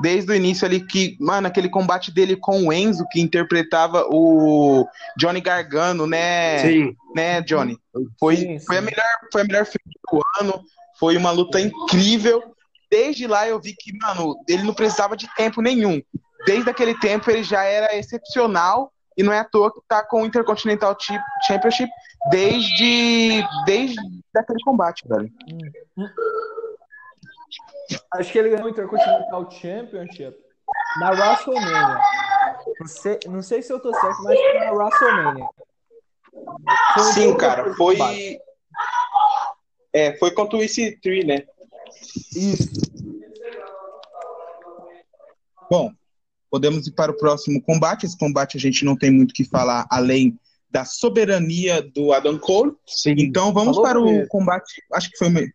Desde 0.00 0.32
o 0.32 0.34
início 0.34 0.66
ali 0.66 0.80
que, 0.86 1.16
mano, 1.20 1.46
aquele 1.46 1.68
combate 1.68 2.10
dele 2.10 2.34
com 2.34 2.62
o 2.66 2.72
Enzo, 2.72 3.04
que 3.12 3.20
interpretava 3.20 4.06
o 4.08 4.86
Johnny 5.18 5.40
Gargano, 5.42 6.06
né? 6.06 6.58
sim. 6.58 6.96
Né, 7.14 7.42
Johnny? 7.42 7.76
Foi, 8.18 8.36
Sim, 8.36 8.58
foi, 8.60 8.76
a 8.76 8.80
sim. 8.80 8.86
melhor, 8.86 9.04
foi 9.30 9.42
a 9.42 9.44
melhor 9.44 9.66
filme 9.66 9.94
do 10.10 10.20
ano. 10.40 10.64
Foi 10.98 11.16
uma 11.16 11.30
luta 11.30 11.60
incrível. 11.60 12.42
Desde 12.90 13.26
lá 13.26 13.46
eu 13.46 13.60
vi 13.60 13.74
que, 13.78 13.92
mano, 13.98 14.34
ele 14.48 14.62
não 14.62 14.72
precisava 14.72 15.16
de 15.16 15.28
tempo 15.36 15.60
nenhum. 15.60 16.00
Desde 16.46 16.70
aquele 16.70 16.98
tempo 16.98 17.30
ele 17.30 17.42
já 17.42 17.62
era 17.64 17.94
excepcional. 17.96 18.92
E 19.16 19.22
não 19.22 19.32
é 19.32 19.40
à 19.40 19.44
toa 19.44 19.72
que 19.72 19.80
tá 19.88 20.02
com 20.04 20.22
o 20.22 20.26
Intercontinental 20.26 20.96
Championship 21.46 21.90
desde, 22.30 23.42
desde 23.66 24.00
aquele 24.36 24.62
combate, 24.64 25.06
velho. 25.06 25.30
Acho 28.14 28.32
que 28.32 28.38
ele 28.38 28.50
ganhou 28.50 28.66
o 28.66 28.70
Intercontinental 28.70 29.50
Championship 29.50 30.38
na 31.00 31.10
WrestleMania. 31.10 32.00
Não 32.78 32.86
sei, 32.86 33.18
não 33.26 33.42
sei 33.42 33.62
se 33.62 33.72
eu 33.72 33.80
tô 33.80 33.92
certo, 33.92 34.22
mas 34.22 34.38
foi 34.38 34.58
na 34.60 34.72
WrestleMania. 34.72 35.48
Foi 36.94 37.02
Sim, 37.12 37.36
cara, 37.36 37.74
foi. 37.74 37.96
combate. 37.96 38.40
É, 39.92 40.16
foi 40.18 40.30
contra 40.32 40.56
o 40.56 40.60
EC3, 40.60 41.26
né? 41.26 41.46
Isso. 42.34 42.70
Bom, 45.68 45.92
podemos 46.50 46.86
ir 46.86 46.92
para 46.92 47.12
o 47.12 47.16
próximo 47.16 47.62
combate. 47.62 48.04
Esse 48.06 48.18
combate 48.18 48.56
a 48.56 48.60
gente 48.60 48.84
não 48.84 48.96
tem 48.96 49.10
muito 49.10 49.30
o 49.30 49.34
que 49.34 49.44
falar 49.44 49.86
além 49.90 50.38
da 50.70 50.84
soberania 50.84 51.82
do 51.82 52.12
Adam 52.12 52.38
Cole. 52.38 52.72
Sim. 52.86 53.14
Então 53.18 53.52
vamos 53.52 53.76
Falou 53.76 53.82
para 53.82 54.00
o 54.00 54.04
primeiro. 54.04 54.28
combate. 54.28 54.82
Acho 54.92 55.10
que 55.10 55.18
foi, 55.18 55.52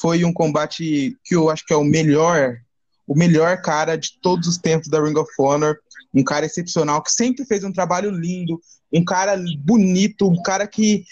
foi 0.00 0.24
um 0.24 0.32
combate 0.32 1.16
que 1.24 1.34
eu 1.34 1.50
acho 1.50 1.64
que 1.64 1.72
é 1.72 1.76
o 1.76 1.84
melhor, 1.84 2.56
o 3.06 3.14
melhor 3.16 3.60
cara 3.62 3.96
de 3.96 4.18
todos 4.20 4.48
os 4.48 4.58
tempos 4.58 4.88
da 4.88 5.02
Ring 5.02 5.16
of 5.16 5.30
Honor. 5.38 5.78
Um 6.14 6.24
cara 6.24 6.46
excepcional 6.46 7.02
que 7.02 7.12
sempre 7.12 7.44
fez 7.44 7.62
um 7.62 7.72
trabalho 7.72 8.10
lindo, 8.10 8.58
um 8.92 9.04
cara 9.04 9.36
bonito, 9.58 10.26
um 10.26 10.40
cara 10.42 10.66
que 10.66 11.04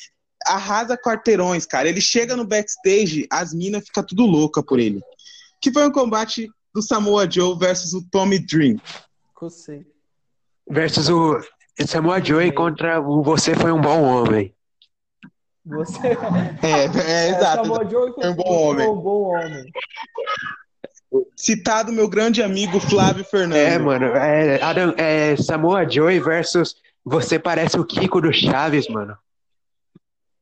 arrasa 0.46 0.96
quarteirões, 0.96 1.66
cara. 1.66 1.88
Ele 1.88 2.00
chega 2.00 2.36
no 2.36 2.46
backstage, 2.46 3.26
as 3.30 3.52
minas 3.52 3.84
ficam 3.84 4.04
tudo 4.04 4.24
louca 4.24 4.62
por 4.62 4.78
ele. 4.80 5.00
Que 5.60 5.72
foi 5.72 5.86
um 5.86 5.92
combate 5.92 6.48
do 6.74 6.82
Samoa 6.82 7.30
Joe 7.30 7.56
versus 7.56 7.94
o 7.94 8.02
Tommy 8.10 8.38
Dream. 8.38 8.80
Cocei. 9.32 9.86
Versus 10.68 11.08
o 11.08 11.40
Samoa 11.86 12.22
Joe 12.22 12.50
contra 12.52 13.00
o 13.00 13.22
Você 13.22 13.54
Foi 13.54 13.70
um 13.70 13.80
Bom 13.80 14.02
Homem. 14.02 14.52
Você 15.64 16.08
É, 16.62 16.84
é, 17.08 17.28
exato. 17.30 17.64
Samoa 17.64 17.88
Joe 17.88 18.12
Foi 18.12 18.28
um 18.28 18.34
bom 18.34 18.52
homem. 18.52 18.88
Um 18.88 19.00
bom 19.00 19.22
homem. 19.34 19.64
Citado 21.36 21.92
meu 21.92 22.08
grande 22.08 22.42
amigo 22.42 22.80
Flávio 22.80 23.24
Fernando. 23.24 23.56
É, 23.56 23.78
mano. 23.78 24.06
É, 24.06 24.60
Adam, 24.60 24.94
é 24.96 25.36
Samoa 25.36 25.88
Joe 25.88 26.18
versus 26.18 26.74
Você 27.04 27.38
Parece 27.38 27.78
o 27.78 27.84
Kiko 27.84 28.20
do 28.20 28.32
Chaves, 28.32 28.88
mano. 28.88 29.16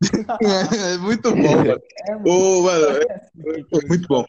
É, 0.43 0.99
muito 0.99 1.31
bom, 1.31 1.57
mano. 1.59 1.81
É, 2.09 2.13
mano. 2.13 2.29
Ô, 2.29 2.63
mano, 2.63 3.01
foi 3.71 3.87
muito 3.87 4.09
bom. 4.09 4.27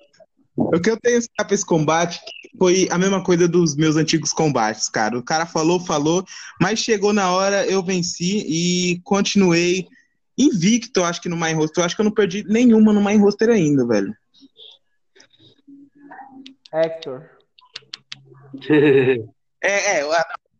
O 0.56 0.80
que 0.80 0.89
eu 0.89 0.98
tenho 0.98 1.20
para 1.36 1.54
esse 1.56 1.66
combate 1.66 2.20
foi 2.60 2.88
a 2.92 2.98
mesma 2.98 3.24
coisa 3.24 3.48
dos 3.48 3.76
meus 3.76 3.95
antigos 3.95 4.32
combates, 4.32 4.88
cara. 4.88 5.18
O 5.18 5.24
cara 5.24 5.45
falou, 5.45 5.80
falou, 5.80 6.24
mas 6.62 6.80
chegou 6.80 7.12
na 7.12 7.32
hora, 7.32 7.66
eu 7.66 7.84
venci 7.84 8.45
e 8.47 8.99
continuei 9.04 9.88
invicto, 10.38 11.04
acho 11.04 11.22
que 11.22 11.30
no 11.30 11.38
Main 11.38 11.56
Roster. 11.56 11.82
Eu 11.82 11.86
acho 11.86 11.95
que 11.95 12.01
eu 12.01 12.06
não 12.06 12.12
perdi 12.14 12.43
nenhuma 12.43 12.93
no 12.93 13.01
Main 13.01 13.18
Roster 13.18 13.49
ainda, 13.49 13.86
velho. 13.86 14.16
Hector. 16.72 17.30
É, 19.66 19.99
é, 19.99 20.06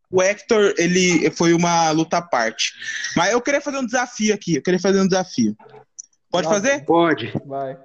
o- 0.10 0.22
Hector, 0.22 0.74
ele 0.78 1.30
foi 1.32 1.54
uma 1.54 1.91
luta 1.91 2.20
à 2.20 2.22
parte. 2.22 2.72
Mas 3.18 3.34
eu 3.34 3.41
queria 3.41 3.60
fazer 3.60 3.78
um 3.80 3.86
desafio 3.86 4.34
aqui, 4.34 4.56
eu 4.56 4.62
queria 4.62 4.80
fazer 4.80 5.02
um 5.02 5.08
desafio. 5.08 5.58
Pode 6.32 6.48
Vai. 6.48 6.56
fazer? 6.56 6.86
Pode. 6.86 7.34
Vai. 7.46 7.78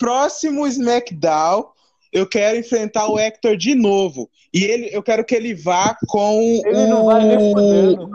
Próximo 0.00 0.66
SmackDown, 0.66 1.66
eu 2.12 2.26
quero 2.26 2.58
enfrentar 2.58 3.06
o 3.06 3.18
Hector 3.18 3.56
de 3.56 3.74
novo. 3.74 4.28
E 4.52 4.64
ele, 4.64 4.88
eu 4.92 5.02
quero 5.02 5.24
que 5.24 5.34
ele 5.34 5.54
vá 5.54 5.96
com 6.08 6.40
Ele 6.64 6.84
o... 6.84 6.88
não 6.88 7.04
vai 7.04 7.24
nem 7.24 7.38
fudendo. 7.38 8.10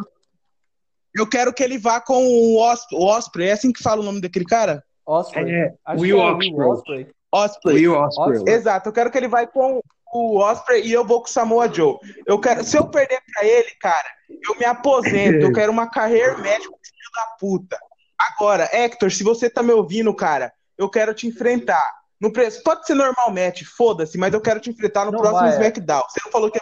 Eu 1.15 1.29
quero 1.29 1.53
que 1.53 1.63
ele 1.63 1.77
vá 1.77 2.01
com 2.01 2.25
o, 2.25 2.61
Os... 2.61 2.81
o 2.91 3.05
Osprey. 3.05 3.47
É 3.47 3.51
assim 3.53 3.71
que 3.71 3.81
fala 3.81 4.01
o 4.01 4.03
nome 4.03 4.19
daquele 4.19 4.43
cara? 4.43 4.83
Osprey. 5.05 5.49
É, 5.49 5.73
Acho 5.85 6.01
Will 6.01 6.17
que 6.17 6.21
é 6.21 6.25
Ospreay. 6.25 6.67
Osprey. 6.67 7.07
Osprey. 7.31 7.75
Will. 7.75 7.95
Osprey. 7.95 8.53
Exato, 8.53 8.89
eu 8.89 8.93
quero 8.93 9.11
que 9.11 9.17
ele 9.17 9.27
vá 9.27 9.45
com 9.47 9.79
o 10.13 10.39
Osprey 10.39 10.85
e 10.85 10.91
eu 10.91 11.05
vou 11.05 11.21
com 11.21 11.27
o 11.27 11.31
Samoa 11.31 11.71
Joe. 11.71 11.97
Eu 12.25 12.39
quero, 12.39 12.63
se 12.63 12.77
eu 12.77 12.87
perder 12.87 13.21
pra 13.33 13.47
ele, 13.47 13.69
cara, 13.79 14.09
eu 14.29 14.57
me 14.57 14.65
aposento. 14.65 15.45
Eu 15.45 15.53
quero 15.53 15.71
uma 15.71 15.89
carreira 15.89 16.37
médica, 16.37 16.63
filho 16.63 17.11
da 17.15 17.25
puta. 17.39 17.77
Agora, 18.17 18.69
Hector, 18.73 19.11
se 19.11 19.23
você 19.23 19.49
tá 19.49 19.61
me 19.61 19.71
ouvindo, 19.71 20.13
cara, 20.13 20.51
eu 20.77 20.89
quero 20.89 21.13
te 21.13 21.27
enfrentar. 21.27 22.05
No 22.19 22.31
preço, 22.31 22.63
pode 22.63 22.85
ser 22.85 22.95
normal 22.95 23.31
match, 23.31 23.63
foda-se, 23.63 24.17
mas 24.17 24.33
eu 24.33 24.41
quero 24.41 24.59
te 24.59 24.69
enfrentar 24.69 25.05
no 25.05 25.11
Não 25.11 25.19
próximo 25.19 25.41
vai, 25.41 25.49
é. 25.49 25.53
SmackDown. 25.55 26.03
Você 26.09 26.21
não 26.23 26.31
falou 26.31 26.51
que 26.51 26.59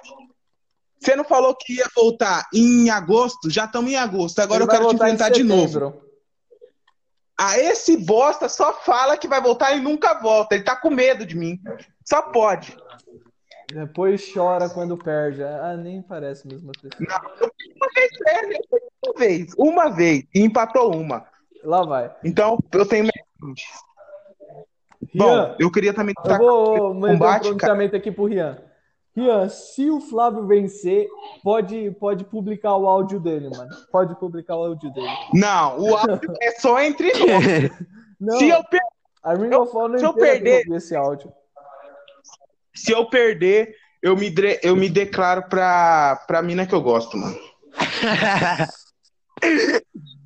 você 1.00 1.16
não 1.18 1.26
falou 1.26 1.54
que 1.54 1.74
ia 1.74 1.88
voltar 1.94 2.48
em 2.54 2.90
agosto? 2.90 3.50
Já 3.50 3.66
estamos 3.66 3.92
em 3.92 3.98
agosto. 3.98 4.40
Agora 4.40 4.64
eu 4.64 4.68
quero 4.68 4.88
te 4.88 4.96
enfrentar 4.96 5.30
de 5.30 5.44
novo. 5.44 5.68
setembro. 5.68 6.02
Ah, 7.38 7.60
esse 7.60 7.98
bosta 7.98 8.48
só 8.48 8.74
fala 8.74 9.18
que 9.18 9.28
vai 9.28 9.42
voltar 9.42 9.76
e 9.76 9.82
nunca 9.82 10.14
volta. 10.14 10.56
Ele 10.56 10.64
tá 10.64 10.78
com 10.78 10.90
medo 10.90 11.26
de 11.26 11.36
mim. 11.36 11.60
Só 12.06 12.22
pode. 12.22 12.78
Depois 13.74 14.32
chora 14.34 14.70
quando 14.70 14.98
perde. 14.98 15.44
Ah, 15.44 15.76
nem 15.76 16.02
parece 16.02 16.48
mesmo 16.48 16.72
a. 16.72 16.90
Não, 17.00 17.48
uma 17.76 17.88
vez, 17.94 18.12
é, 18.28 18.46
uma 19.06 19.14
vez, 19.18 19.54
uma 19.58 19.90
vez, 19.90 20.24
e 20.34 20.42
empatou 20.42 20.96
uma. 20.96 21.26
Lá 21.64 21.84
vai. 21.84 22.16
Então, 22.24 22.58
eu 22.72 22.86
tenho. 22.86 23.10
Rian, 25.14 25.26
Bom, 25.50 25.56
eu 25.60 25.72
queria 25.72 25.94
também 25.94 26.14
eu 26.26 26.38
vou 26.38 26.94
mandar 26.94 27.38
um 27.38 27.40
pronunciamento 27.40 27.96
aqui 27.96 28.12
pro 28.12 28.26
Rian. 28.26 28.58
Rian, 29.16 29.48
se 29.48 29.92
o 29.92 30.02
Flávio 30.02 30.48
vencer, 30.48 31.08
pode, 31.44 31.92
pode 32.00 32.24
publicar 32.26 32.76
o 32.76 32.88
áudio 32.88 33.20
dele, 33.20 33.48
mano. 33.56 33.70
Pode 33.92 34.16
publicar 34.20 34.56
o 34.56 34.64
áudio 34.64 34.92
dele. 34.92 35.08
Não, 35.34 35.80
o 35.80 35.96
áudio 35.96 36.20
é 36.42 36.52
só 36.54 36.82
entre 36.82 37.12
nós. 37.20 37.72
Não, 38.20 38.38
Se 38.40 38.50
eu, 38.50 38.64
per- 38.64 38.82
a 39.24 39.34
Ring 39.36 39.52
eu- 39.54 39.66
se 40.00 40.06
eu 40.06 40.14
perder- 40.14 40.68
esse 40.72 40.96
áudio. 40.96 41.32
se 42.74 42.92
eu 42.92 43.06
perder, 43.08 43.76
eu 44.02 44.16
me, 44.18 44.32
dre- 44.32 44.60
eu 44.64 44.76
me 44.76 44.90
declaro 44.90 45.44
pra, 45.48 46.24
pra 46.26 46.42
mina 46.42 46.66
que 46.66 46.74
eu 46.74 46.82
gosto, 46.82 47.16
mano. 47.16 47.38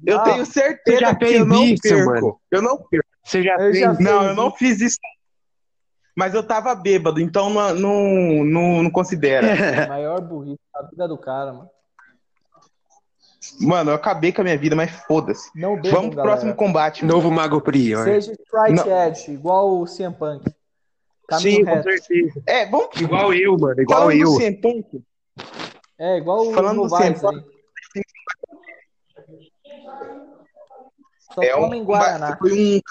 Eu 0.06 0.20
Ah, 0.20 0.24
tenho 0.24 0.46
certeza 0.46 1.16
que 1.16 1.26
eu 1.34 1.46
não 1.46 1.64
isso, 1.64 1.82
perco. 1.82 2.06
mano? 2.06 2.40
Eu 2.52 2.62
não 2.62 2.78
perco. 2.78 3.07
Você 3.28 3.44
já 3.44 3.54
Eu 3.56 3.60
fez? 3.72 3.80
já- 3.80 3.94
Não, 4.00 4.24
eu 4.24 4.36
não 4.36 4.52
fiz 4.52 4.80
isso. 4.80 4.98
Mas 6.16 6.34
eu 6.34 6.42
tava 6.42 6.74
bêbado, 6.74 7.20
então 7.22 7.50
não, 7.50 7.76
não, 7.76 8.44
não, 8.46 8.84
não 8.84 8.90
considera. 8.90 9.48
Maior 9.88 10.20
burrice 10.22 10.58
da 10.74 10.82
vida 10.90 11.08
do 11.08 11.18
cara, 11.18 11.52
mano. 11.54 11.70
Mano, 13.62 13.92
eu 13.92 13.96
acabei 13.96 14.32
com 14.32 14.42
a 14.42 14.44
minha 14.44 14.58
vida, 14.58 14.76
mas 14.76 14.92
foda-se. 15.06 15.50
Vamos 15.60 15.82
pro 15.82 15.92
galera. 15.92 16.22
próximo 16.24 16.56
combate. 16.56 17.06
Novo 17.06 17.30
Mago 17.30 17.62
Prior. 17.62 18.04
Seja 18.04 18.34
strike 18.34 18.90
edge, 18.90 19.32
igual 19.32 19.80
o 19.80 19.86
CM 19.86 20.14
Punk. 20.16 20.44
Caminho 21.28 21.58
Sim, 21.58 21.66
com 21.66 21.84
certeza. 21.84 22.42
É, 22.48 22.66
vamos 22.66 22.90
Igual 23.00 23.34
eu, 23.34 23.58
mano. 23.58 23.82
Igual 23.82 24.00
falando 24.04 24.18
do 24.18 24.24
eu. 24.24 24.38
CM 24.38 24.58
Punk, 24.62 25.04
É, 26.00 26.18
igual 26.18 26.48
o 26.48 26.54
Falando 26.54 26.82
do 26.84 26.90
CM 26.90 27.16
aí. 27.26 27.44
Só 31.34 31.42
é 31.44 31.56
um 31.56 31.62
toma 31.62 31.76
em 31.78 31.86
combate, 31.86 32.00
Guaraná. 32.10 32.38
foi 32.38 32.52
um 32.54 32.82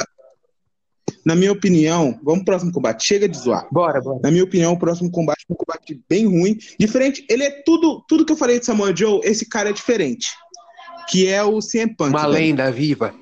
Na 1.27 1.35
minha 1.35 1.51
opinião, 1.51 2.17
vamos 2.23 2.45
pro 2.45 2.53
próximo 2.53 2.71
combate. 2.71 3.05
Chega 3.05 3.29
de 3.29 3.37
zoar. 3.37 3.67
Bora, 3.73 4.01
bora. 4.01 4.21
Na 4.23 4.31
minha 4.31 4.45
opinião, 4.45 4.75
o 4.75 4.79
próximo 4.79 5.11
combate 5.11 5.45
é 5.51 5.53
um 5.53 5.57
combate 5.57 6.01
bem 6.09 6.25
ruim. 6.25 6.57
Diferente, 6.79 7.27
ele 7.29 7.43
é 7.43 7.51
tudo, 7.65 8.05
tudo 8.07 8.25
que 8.25 8.33
eu 8.33 8.37
falei 8.37 8.61
de 8.61 8.65
Samoa 8.65 8.95
Joe, 8.95 9.21
esse 9.25 9.45
cara 9.45 9.71
é 9.71 9.73
diferente. 9.73 10.29
Que 11.09 11.27
é 11.27 11.43
o 11.43 11.59
CM 11.59 11.97
Punk. 11.97 12.11
Uma 12.11 12.29
velho. 12.29 12.33
lenda 12.33 12.71
viva. 12.71 13.13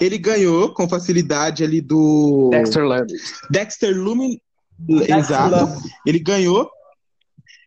Ele 0.00 0.16
ganhou 0.16 0.72
com 0.72 0.88
facilidade 0.88 1.64
ali 1.64 1.80
do 1.80 2.50
Dexter 2.50 2.84
Lumis. 2.84 4.42
Dexter 4.88 5.18
Exato. 5.18 5.82
Ele 6.06 6.20
ganhou. 6.20 6.70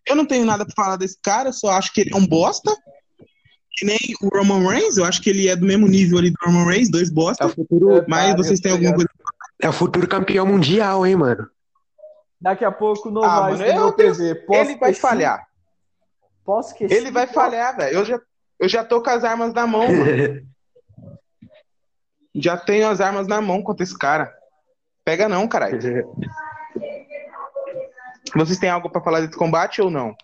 Eu 0.07 0.15
não 0.15 0.25
tenho 0.25 0.45
nada 0.45 0.65
pra 0.65 0.73
falar 0.73 0.95
desse 0.95 1.17
cara, 1.21 1.49
eu 1.49 1.53
só 1.53 1.71
acho 1.71 1.93
que 1.93 2.01
ele 2.01 2.13
é 2.13 2.15
um 2.15 2.25
bosta. 2.25 2.73
Que 3.77 3.85
nem 3.85 3.97
o 4.23 4.29
Roman 4.35 4.67
Reigns, 4.67 4.97
eu 4.97 5.05
acho 5.05 5.21
que 5.21 5.29
ele 5.29 5.47
é 5.47 5.55
do 5.55 5.63
mesmo 5.65 5.87
nível 5.87 6.17
ali 6.17 6.31
do 6.31 6.37
Roman 6.43 6.65
Reigns, 6.65 6.89
dois 6.89 7.09
É 7.09 7.13
bosta. 7.13 7.45
o 7.45 7.49
futuro, 7.49 8.03
Mas 8.07 8.25
Cara, 8.31 8.37
vocês 8.37 8.59
têm 8.59 8.71
alguma 8.71 8.93
coisa. 8.95 9.09
é 9.61 9.69
o 9.69 9.73
futuro 9.73 10.07
campeão 10.07 10.47
mundial, 10.47 11.05
hein, 11.05 11.15
mano? 11.15 11.47
Daqui 12.41 12.65
a 12.65 12.71
pouco 12.71 13.09
o 13.09 13.23
Ah, 13.23 13.41
mano, 13.51 13.57
no 13.57 13.63
eu 13.63 13.73
meu 13.75 13.93
PV. 13.93 14.35
Posso 14.47 14.59
Ele 14.61 14.75
vai 14.77 14.93
falhar. 14.93 15.47
Posso 16.43 16.73
que 16.75 16.85
Ele 16.85 17.11
vai 17.11 17.27
falhar, 17.27 17.77
velho. 17.77 17.97
Eu 17.97 18.05
já, 18.05 18.19
eu 18.59 18.67
já 18.67 18.83
tô 18.83 19.01
com 19.01 19.09
as 19.11 19.23
armas 19.23 19.53
na 19.53 19.67
mão, 19.67 19.87
mano. 19.91 20.47
Já 22.39 22.55
tenho 22.55 22.87
as 22.87 23.01
armas 23.01 23.25
na 23.25 23.41
mão 23.41 23.63
contra 23.63 23.83
esse 23.83 23.97
cara. 23.97 24.31
Pega 25.03 25.27
não, 25.27 25.47
caralho. 25.47 25.79
Vocês 28.35 28.59
têm 28.59 28.69
algo 28.69 28.91
pra 28.91 29.01
falar 29.01 29.21
desse 29.21 29.35
combate 29.35 29.81
ou 29.81 29.89
não? 29.89 30.15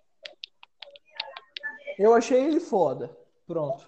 Eu 1.98 2.14
achei 2.14 2.40
ele 2.46 2.60
foda. 2.60 3.10
Pronto. 3.48 3.84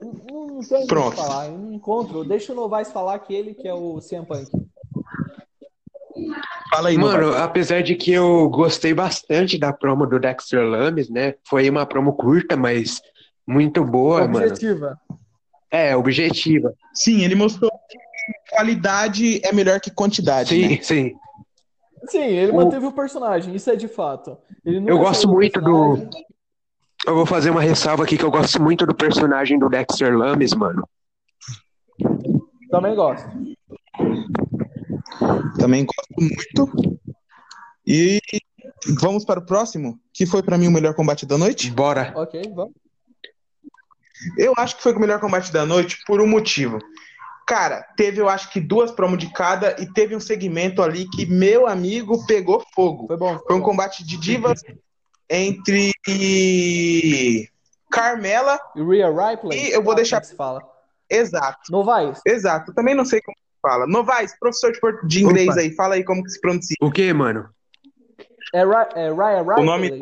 Não, 0.00 0.46
não 0.46 0.60
tem 0.60 0.78
o 0.78 0.80
que 0.82 0.86
Pronto. 0.86 1.16
falar. 1.16 1.46
Eu 1.46 1.58
não 1.58 1.72
encontro. 1.72 2.24
Deixa 2.24 2.52
o 2.52 2.56
Novaes 2.56 2.90
falar 2.92 3.18
que 3.20 3.34
ele 3.34 3.54
que 3.54 3.66
é 3.66 3.74
o 3.74 3.98
CM 4.00 4.26
Punk. 4.26 4.50
Fala 6.70 6.88
aí, 6.90 6.98
Mano, 6.98 7.26
Novaes. 7.28 7.42
apesar 7.42 7.82
de 7.82 7.94
que 7.94 8.12
eu 8.12 8.48
gostei 8.50 8.92
bastante 8.92 9.58
da 9.58 9.72
promo 9.72 10.06
do 10.06 10.18
Dexter 10.18 10.60
Lumis, 10.64 11.08
né? 11.08 11.34
Foi 11.48 11.68
uma 11.70 11.86
promo 11.86 12.12
curta, 12.12 12.56
mas 12.56 13.00
muito 13.46 13.84
boa, 13.84 14.26
mano. 14.26 14.38
Objetiva. 14.46 14.98
É, 15.70 15.96
objetiva. 15.96 16.74
Sim, 16.94 17.22
ele 17.22 17.34
mostrou 17.34 17.70
que 17.88 17.98
qualidade 18.54 19.40
é 19.44 19.52
melhor 19.52 19.80
que 19.80 19.90
quantidade. 19.90 20.50
Sim, 20.50 20.68
né? 20.68 20.78
sim. 20.82 21.14
Sim, 22.08 22.22
ele 22.24 22.52
O- 22.52 22.56
manteve 22.56 22.86
o 22.86 22.92
personagem. 22.92 23.54
Isso 23.54 23.70
é 23.70 23.76
de 23.76 23.88
fato. 23.88 24.36
Eu 24.64 24.98
gosto 24.98 25.28
muito 25.28 25.60
do-. 25.60 26.08
Eu 27.08 27.14
vou 27.14 27.24
fazer 27.24 27.48
uma 27.48 27.62
ressalva 27.62 28.04
aqui 28.04 28.18
que 28.18 28.24
eu 28.24 28.30
gosto 28.30 28.62
muito 28.62 28.84
do 28.84 28.94
personagem 28.94 29.58
do 29.58 29.70
Dexter 29.70 30.14
Lumis, 30.14 30.52
mano. 30.52 30.86
Também 32.70 32.94
gosto. 32.94 33.26
Também 35.58 35.86
gosto 35.86 36.14
muito. 36.18 37.00
E 37.86 38.20
vamos 39.00 39.24
para 39.24 39.40
o 39.40 39.46
próximo, 39.46 39.98
que 40.12 40.26
foi 40.26 40.42
pra 40.42 40.58
mim 40.58 40.68
o 40.68 40.70
melhor 40.70 40.92
combate 40.92 41.24
da 41.24 41.38
noite. 41.38 41.70
Bora. 41.70 42.12
Ok, 42.14 42.42
vamos. 42.54 42.74
Eu 44.36 44.52
acho 44.58 44.76
que 44.76 44.82
foi 44.82 44.92
o 44.92 45.00
melhor 45.00 45.18
combate 45.18 45.50
da 45.50 45.64
noite 45.64 45.96
por 46.06 46.20
um 46.20 46.26
motivo. 46.26 46.78
Cara, 47.46 47.86
teve 47.96 48.20
eu 48.20 48.28
acho 48.28 48.52
que 48.52 48.60
duas 48.60 48.90
promos 48.90 49.18
de 49.18 49.32
cada 49.32 49.80
e 49.80 49.90
teve 49.90 50.14
um 50.14 50.20
segmento 50.20 50.82
ali 50.82 51.08
que 51.08 51.24
meu 51.24 51.66
amigo 51.66 52.26
pegou 52.26 52.62
fogo. 52.74 53.06
Foi 53.06 53.16
bom. 53.16 53.38
Foi 53.46 53.56
um 53.56 53.60
bom. 53.60 53.64
combate 53.64 54.04
de 54.04 54.18
divas 54.18 54.60
entre 55.30 55.92
Carmela, 57.90 58.58
E 58.76 58.82
Rhea 58.82 59.08
Ripley? 59.10 59.58
E 59.68 59.72
eu 59.72 59.82
vou 59.82 59.92
Ah, 59.92 59.96
deixar- 59.96 60.22
se 60.24 60.34
fala. 60.34 60.62
exato, 61.08 61.70
Novaes. 61.70 62.20
exato. 62.26 62.72
Também 62.74 62.94
não 62.94 63.04
sei 63.04 63.20
como 63.22 63.36
se 63.36 63.60
fala. 63.62 63.86
Novaes, 63.86 64.38
professor 64.38 64.72
de, 64.72 64.80
de 65.08 65.24
inglês 65.24 65.48
Opa. 65.48 65.60
aí, 65.60 65.74
fala 65.74 65.94
aí 65.94 66.04
como 66.04 66.22
que 66.22 66.30
se 66.30 66.40
pronuncia. 66.40 66.76
O 66.80 66.90
que, 66.90 67.12
mano? 67.12 67.48
É, 68.54 68.64
Ri- 68.64 68.92
é 68.94 69.12
Rhea 69.12 69.38
Ripley? 69.42 69.64
nome- 69.66 69.98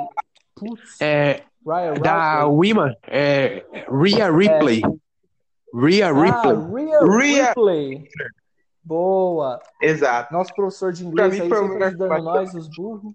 Putz, 0.55 1.01
É 1.01 1.43
Rhea 1.67 1.95
da 2.01 2.45
Ripley. 2.45 2.73
Women, 2.75 2.97
é 3.07 3.65
Rhea 3.91 4.31
Ripley. 4.31 4.83
Rhea 5.75 6.09
Ah, 6.09 6.13
Ripley. 6.13 6.85
Rhea, 6.87 7.01
Rhea- 7.01 7.49
Ripley. 7.49 8.09
Boa. 8.83 9.61
Exato. 9.83 10.33
Nosso 10.33 10.55
professor 10.55 10.93
de 10.93 11.05
inglês 11.05 11.33
mim 11.35 11.41
aí 11.41 11.47
o 11.51 11.55
sempre 11.55 11.69
melhor 11.75 11.89
ajudando 11.89 12.23
nós, 12.23 12.55
os 12.55 12.69
burros. 12.75 13.13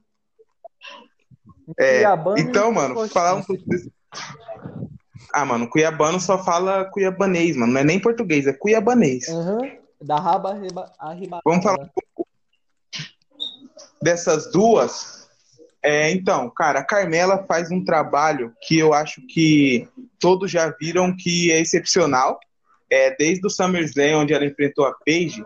É, 1.80 2.04
então, 2.38 2.72
mano, 2.72 3.08
falar 3.08 3.36
um 3.36 3.44
pouco 3.44 3.64
desse... 3.68 3.92
Ah, 5.34 5.46
mano, 5.46 5.70
cuiabano 5.70 6.20
só 6.20 6.44
fala 6.44 6.86
cuiabanês, 6.86 7.56
mano. 7.56 7.74
Não 7.74 7.82
é 7.82 7.84
nem 7.84 8.00
português, 8.00 8.48
é 8.48 8.54
cuiabanês. 8.54 9.28
Uhum. 9.30 9.78
Da 10.02 10.20
raba 10.20 10.52
arriba, 10.52 10.92
arriba. 11.00 11.40
Vamos 11.46 11.64
falar 11.64 11.84
um 11.84 11.88
pouco 11.88 12.28
dessas 14.02 14.52
duas. 14.52 15.30
É, 15.84 16.12
então, 16.12 16.50
cara, 16.50 16.80
a 16.80 16.84
Carmela 16.84 17.46
faz 17.48 17.72
um 17.72 17.84
trabalho 17.84 18.54
que 18.62 18.78
eu 18.78 18.94
acho 18.94 19.22
que 19.28 19.88
todos 20.20 20.52
já 20.52 20.70
viram 20.80 21.16
que 21.16 21.52
é 21.52 21.60
excepcional. 21.60 22.40
É, 22.90 23.16
desde 23.16 23.46
o 23.48 23.50
SummerSlam, 23.50 24.20
onde 24.20 24.34
ela 24.34 24.46
enfrentou 24.46 24.86
a 24.86 24.94
Paige, 25.06 25.44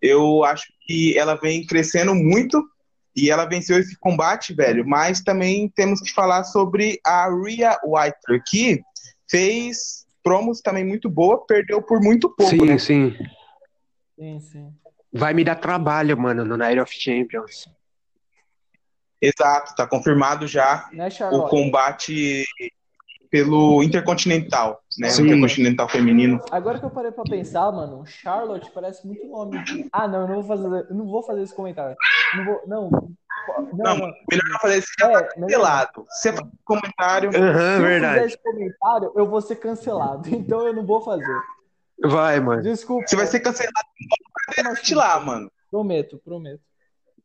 eu 0.00 0.44
acho 0.44 0.66
que 0.84 1.16
ela 1.16 1.36
vem 1.36 1.64
crescendo 1.64 2.12
muito 2.12 2.68
e 3.14 3.30
ela 3.30 3.44
venceu 3.44 3.78
esse 3.78 3.96
combate, 3.98 4.54
velho. 4.54 4.86
Mas 4.86 5.20
também 5.20 5.68
temos 5.68 6.00
que 6.00 6.12
falar 6.12 6.44
sobre 6.44 7.00
a 7.04 7.28
Rhea 7.28 7.78
White, 7.84 8.42
que 8.46 8.82
fez 9.28 10.06
promos 10.22 10.60
também 10.60 10.84
muito 10.84 11.10
boa, 11.10 11.44
perdeu 11.46 11.82
por 11.82 12.00
muito 12.00 12.28
pouco, 12.30 12.50
Sim, 12.50 12.64
né? 12.64 12.78
sim. 12.78 13.16
Sim, 14.18 14.40
sim. 14.40 14.72
vai 15.12 15.34
me 15.34 15.42
dar 15.42 15.56
trabalho, 15.56 16.16
mano, 16.16 16.44
no 16.44 16.56
Night 16.56 16.78
of 16.80 16.92
Champions. 16.94 17.68
Exato, 19.20 19.74
tá 19.76 19.86
confirmado 19.86 20.46
já 20.48 20.88
Né, 20.92 21.08
o 21.30 21.42
combate 21.48 22.44
pelo 23.32 23.82
Intercontinental, 23.82 24.82
né? 24.98 25.08
Sim. 25.08 25.22
O 25.22 25.26
Intercontinental 25.26 25.88
feminino. 25.88 26.38
Agora 26.50 26.78
que 26.78 26.84
eu 26.84 26.90
parei 26.90 27.10
pra 27.10 27.24
pensar, 27.24 27.72
mano, 27.72 28.04
Charlotte 28.06 28.70
parece 28.74 29.06
muito 29.06 29.26
nome. 29.26 29.64
de- 29.64 29.88
Ah, 29.90 30.06
não, 30.06 30.20
eu 30.22 30.28
não 30.28 30.34
vou 30.42 30.44
fazer, 30.44 30.86
eu 30.90 30.94
não 30.94 31.06
vou 31.06 31.22
fazer 31.22 31.42
esse 31.42 31.54
comentário. 31.54 31.96
Não 32.36 32.44
vou, 32.44 32.62
não. 32.66 32.90
Não, 33.72 33.72
Não, 33.72 33.94
melhor 33.96 34.48
não 34.50 34.58
fazer 34.60 34.76
esse 34.76 34.92
É, 35.02 35.22
cancelado. 35.34 36.04
Você 36.10 36.30
faz 36.32 36.46
um 36.46 36.50
comentário. 36.64 37.30
Aham, 37.30 37.34
Se 37.34 37.40
eu 37.42 37.54
fizer 37.56 37.80
verdade. 37.88 38.26
esse 38.26 38.38
comentário, 38.42 39.12
eu 39.16 39.26
vou 39.26 39.40
ser 39.40 39.56
cancelado. 39.56 40.22
Então 40.52 40.66
eu 40.66 40.74
não 40.74 40.84
vou 40.86 41.00
fazer. 41.02 41.40
Vai, 42.04 42.38
mano. 42.38 42.62
Desculpa. 42.62 43.06
Você 43.08 43.16
vai 43.16 43.26
ser 43.26 43.40
cancelado 43.40 43.86
igual 43.98 44.18
o 44.20 44.32
cadeirante 44.46 44.94
lá, 44.94 45.18
mano. 45.20 45.50
Prometo, 45.70 46.20
prometo. 46.22 46.60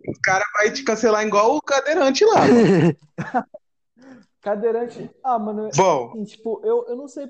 O 0.07 0.13
cara 0.23 0.45
vai 0.57 0.71
te 0.71 0.83
cancelar 0.83 1.25
igual 1.27 1.57
o 1.57 1.61
cadeirante 1.61 2.23
lá. 2.23 2.41
Cadeirante. 4.47 5.11
Ah, 5.21 5.37
mano, 5.37 5.69
Bom, 5.75 6.09
assim, 6.09 6.23
tipo, 6.23 6.61
eu, 6.63 6.85
eu 6.87 6.95
não 6.95 7.05
sei. 7.09 7.29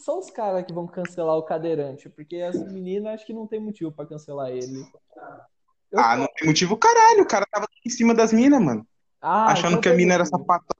Só 0.00 0.18
os 0.18 0.30
caras 0.30 0.64
que 0.66 0.72
vão 0.72 0.84
cancelar 0.84 1.36
o 1.36 1.44
cadeirante, 1.44 2.08
porque 2.08 2.38
as 2.38 2.56
meninas 2.72 3.14
acho 3.14 3.24
que 3.26 3.32
não 3.32 3.46
tem 3.46 3.60
motivo 3.60 3.92
pra 3.92 4.04
cancelar 4.04 4.50
ele. 4.50 4.84
Eu- 5.92 6.00
ah, 6.00 6.16
não 6.16 6.26
tem 6.36 6.48
motivo 6.48 6.76
caralho. 6.76 7.22
O 7.22 7.26
cara 7.28 7.46
tava 7.48 7.68
em 7.84 7.88
cima 7.88 8.12
das 8.12 8.32
minas, 8.32 8.60
mano. 8.60 8.84
Ah, 9.22 9.52
achando 9.52 9.74
então 9.74 9.80
que 9.80 9.88
a 9.88 9.92
tem 9.92 9.98
mina 9.98 10.14
era 10.14 10.24
sapatão. 10.24 10.76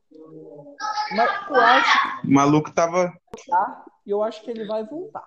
Mas 1.12 1.30
eu 1.48 1.54
acho 1.54 1.98
O 2.24 2.34
maluco 2.34 2.72
tava. 2.72 3.16
tá, 3.48 3.84
e 4.04 4.10
eu 4.10 4.24
acho 4.24 4.42
que 4.42 4.50
ele 4.50 4.64
vai 4.64 4.84
voltar. 4.84 5.24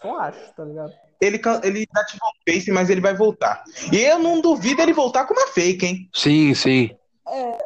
Só 0.00 0.20
acho, 0.20 0.54
tá 0.54 0.64
ligado? 0.64 0.92
Ele, 1.20 1.40
ele 1.64 1.84
ativou 1.96 2.28
o 2.28 2.52
Face, 2.52 2.70
mas 2.70 2.88
ele 2.90 3.00
vai 3.00 3.12
voltar. 3.16 3.64
E 3.92 3.98
eu 3.98 4.20
não 4.20 4.40
duvido 4.40 4.80
ele 4.80 4.92
voltar 4.92 5.26
com 5.26 5.34
uma 5.34 5.48
fake, 5.48 5.84
hein? 5.84 6.08
Sim, 6.14 6.54
sim. 6.54 6.96
Eu, 7.26 7.58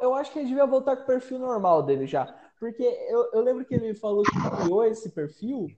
eu 0.00 0.14
acho 0.14 0.32
que 0.32 0.38
ele 0.38 0.48
devia 0.48 0.66
voltar 0.66 0.96
com 0.96 1.02
o 1.02 1.06
perfil 1.06 1.38
normal 1.38 1.82
dele 1.82 2.06
já. 2.06 2.26
Porque 2.58 2.82
eu, 2.82 3.30
eu 3.32 3.40
lembro 3.40 3.64
que 3.64 3.74
ele 3.74 3.94
falou 3.94 4.22
que 4.22 4.60
criou 4.62 4.84
esse 4.84 5.10
perfil 5.10 5.68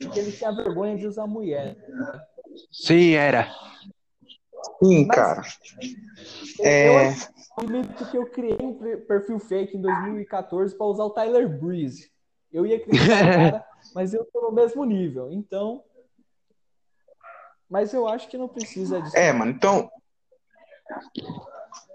porque 0.00 0.18
ele 0.18 0.32
tinha 0.32 0.50
vergonha 0.52 0.96
de 0.96 1.06
usar 1.06 1.26
mulher. 1.28 1.76
Sim, 2.72 3.12
era. 3.12 3.48
Sim, 4.82 5.06
Mas- 5.06 5.16
cara. 5.16 5.42
Eu 6.58 6.66
É. 6.68 7.14
admito 7.56 8.10
que 8.10 8.16
eu 8.16 8.26
criei 8.26 8.58
um 8.60 8.74
per- 8.74 9.06
perfil 9.06 9.38
fake 9.38 9.76
em 9.76 9.80
2014 9.80 10.76
para 10.76 10.86
usar 10.86 11.04
o 11.04 11.10
Tyler 11.10 11.48
Breeze. 11.48 12.10
Eu 12.52 12.66
ia 12.66 12.80
criticar 12.80 13.06
o 13.06 13.08
cara, 13.60 13.66
mas 13.94 14.12
eu 14.12 14.24
tô 14.32 14.40
no 14.40 14.52
mesmo 14.52 14.84
nível. 14.84 15.30
Então. 15.32 15.84
Mas 17.70 17.94
eu 17.94 18.06
acho 18.08 18.28
que 18.28 18.36
não 18.36 18.48
precisa 18.48 19.00
disso. 19.00 19.16
É, 19.16 19.32
mano, 19.32 19.52
então. 19.52 19.90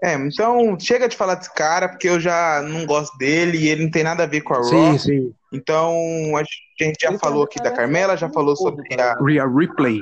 É, 0.02 0.14
então 0.14 0.78
chega 0.78 1.08
de 1.08 1.16
falar 1.16 1.34
desse 1.34 1.52
cara, 1.54 1.88
porque 1.88 2.08
eu 2.08 2.20
já 2.20 2.62
não 2.62 2.86
gosto 2.86 3.16
dele 3.18 3.58
e 3.58 3.68
ele 3.68 3.84
não 3.84 3.90
tem 3.90 4.04
nada 4.04 4.22
a 4.22 4.26
ver 4.26 4.42
com 4.42 4.54
a 4.54 4.58
Raw. 4.58 4.64
Sim, 4.64 4.98
sim. 4.98 5.34
Então 5.52 5.92
a 6.36 6.42
gente 6.82 6.98
já 7.00 7.08
Ele 7.08 7.18
falou 7.18 7.42
aqui 7.44 7.56
da 7.56 7.64
parece 7.64 7.80
Carmela, 7.80 8.16
já 8.16 8.28
falou 8.30 8.54
sobre 8.56 8.84
a. 9.00 9.16
Rhea 9.24 9.46
Ripley. 9.46 10.00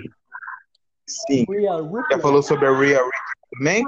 Sim, 1.07 1.47
Rhea 1.49 1.77
Ripley. 1.77 2.03
já 2.11 2.19
falou 2.19 2.43
sobre 2.43 2.67
a 2.67 2.71
Rhea 2.71 2.99
Ripley 2.99 3.11
também. 3.59 3.85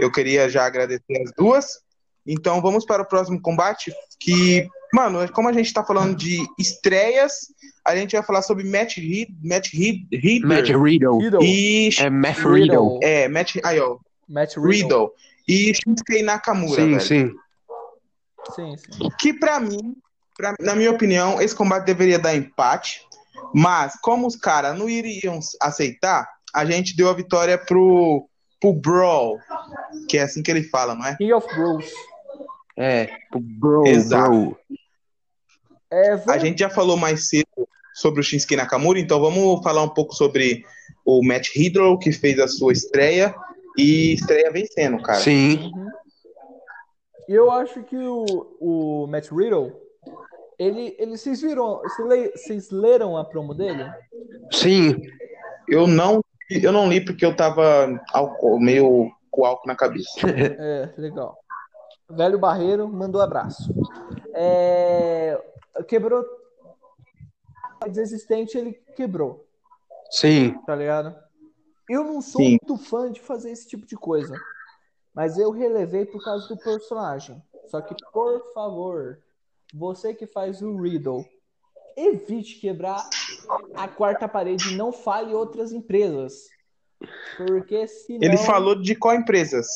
Eu 0.00 0.10
queria 0.10 0.48
já 0.48 0.64
agradecer 0.64 1.22
as 1.22 1.30
duas. 1.36 1.80
Então 2.26 2.60
vamos 2.60 2.84
para 2.84 3.02
o 3.02 3.06
próximo 3.08 3.40
combate. 3.40 3.92
Que, 4.18 4.66
mano, 4.92 5.30
como 5.32 5.48
a 5.48 5.52
gente 5.52 5.72
tá 5.72 5.84
falando 5.84 6.16
de 6.16 6.38
estreias, 6.58 7.52
a 7.84 7.94
gente 7.94 8.16
vai 8.16 8.24
falar 8.24 8.42
sobre 8.42 8.64
Matt 8.64 8.96
Reed, 8.96 9.28
Matt 9.42 9.68
Reed, 9.74 10.42
Matt 10.44 10.70
Riddle. 10.70 11.18
E 11.42 11.90
É 11.98 12.08
Matt 12.08 12.38
Riddle. 12.38 12.54
Riddle. 12.54 12.98
é 13.02 13.28
Matt, 13.28 13.56
aí, 13.64 13.78
ó, 13.80 13.98
Matt 14.28 14.56
Riddle. 14.56 14.70
Riddle 14.72 15.12
e 15.48 15.72
Shinsuke 15.74 16.22
Nakamura, 16.22 16.82
Sim, 16.82 16.88
velho. 16.90 17.00
sim. 17.00 17.30
Sim, 18.54 18.76
sim. 18.76 19.08
Que 19.20 19.32
pra 19.34 19.60
mim, 19.60 19.94
pra- 20.36 20.54
na 20.60 20.74
minha 20.74 20.90
opinião, 20.90 21.40
esse 21.40 21.54
combate 21.54 21.84
deveria 21.84 22.18
dar 22.18 22.34
empate, 22.34 23.00
mas 23.54 23.94
como 24.02 24.26
os 24.26 24.36
caras 24.36 24.76
não 24.78 24.88
iriam 24.88 25.38
aceitar, 25.60 26.28
a 26.54 26.64
gente 26.64 26.96
deu 26.96 27.08
a 27.08 27.14
vitória 27.14 27.56
pro 27.58 28.28
pro 28.60 28.72
Brawl, 28.72 29.40
que 30.08 30.16
é 30.16 30.22
assim 30.22 30.40
que 30.40 30.48
ele 30.48 30.62
fala, 30.62 30.94
não 30.94 31.04
é? 31.04 31.16
King 31.16 31.32
of 31.32 31.46
Bros. 31.52 31.90
É. 32.78 33.10
Bro, 33.34 33.86
Exato. 33.88 34.30
bro. 34.30 34.56
É, 35.90 36.12
A 36.12 36.16
vamos- 36.16 36.42
gente 36.42 36.58
já 36.60 36.70
falou 36.70 36.96
mais 36.96 37.28
cedo 37.28 37.48
sobre 37.92 38.20
o 38.20 38.22
Shinsuke 38.22 38.54
Nakamura, 38.54 39.00
então 39.00 39.20
vamos 39.20 39.60
falar 39.64 39.82
um 39.82 39.88
pouco 39.88 40.14
sobre 40.14 40.64
o 41.04 41.26
Matt 41.26 41.48
Riddle, 41.56 41.98
que 41.98 42.12
fez 42.12 42.38
a 42.38 42.46
sua 42.46 42.72
estreia 42.72 43.34
e 43.76 44.14
estreia 44.14 44.50
vencendo, 44.50 45.02
cara. 45.02 45.18
Sim. 45.18 45.70
Uhum. 45.74 45.88
E 47.28 47.32
eu 47.34 47.50
acho 47.50 47.82
que 47.84 47.96
o, 47.96 48.24
o 48.60 49.06
Matt 49.06 49.30
Riddle, 49.30 49.72
ele, 50.58 50.94
ele 50.98 51.16
vocês 51.16 51.40
viram, 51.40 51.78
vocês 51.82 52.08
le- 52.08 52.30
vocês 52.36 52.70
leram 52.70 53.16
a 53.16 53.24
promo 53.24 53.54
dele? 53.54 53.84
Sim. 54.52 55.00
Eu 55.68 55.86
não 55.86 56.20
eu 56.50 56.70
não 56.72 56.88
li 56.88 57.02
porque 57.02 57.24
eu 57.24 57.34
tava 57.34 57.88
álcool- 58.12 58.60
meio 58.60 59.10
com 59.30 59.44
álcool 59.46 59.68
na 59.68 59.76
cabeça. 59.76 60.10
É, 60.28 60.90
legal. 60.98 61.38
Velho 62.10 62.38
Barreiro 62.38 62.86
mandou 62.88 63.20
abraço. 63.22 63.72
É, 64.34 65.40
quebrou. 65.88 66.24
Desistente, 67.90 68.56
ele 68.56 68.74
quebrou, 68.94 69.44
Sim. 70.10 70.54
tá 70.66 70.74
ligado? 70.76 71.16
Eu 71.92 72.04
não 72.04 72.22
sou 72.22 72.40
Sim. 72.40 72.58
muito 72.62 72.82
fã 72.82 73.12
de 73.12 73.20
fazer 73.20 73.50
esse 73.50 73.68
tipo 73.68 73.86
de 73.86 73.96
coisa. 73.96 74.34
Mas 75.14 75.36
eu 75.36 75.50
relevei 75.50 76.06
por 76.06 76.24
causa 76.24 76.48
do 76.48 76.56
personagem. 76.56 77.42
Só 77.66 77.82
que, 77.82 77.94
por 78.10 78.54
favor, 78.54 79.18
você 79.74 80.14
que 80.14 80.26
faz 80.26 80.62
o 80.62 80.74
Riddle, 80.80 81.22
evite 81.94 82.58
quebrar 82.58 83.06
a 83.74 83.86
quarta 83.88 84.26
parede 84.26 84.72
e 84.72 84.76
não 84.76 84.90
fale 84.90 85.34
outras 85.34 85.70
empresas. 85.70 86.48
Porque 87.36 87.86
senão. 87.86 88.22
Ele 88.22 88.38
falou 88.38 88.74
de 88.74 88.94
qual 88.94 89.14
empresas? 89.14 89.68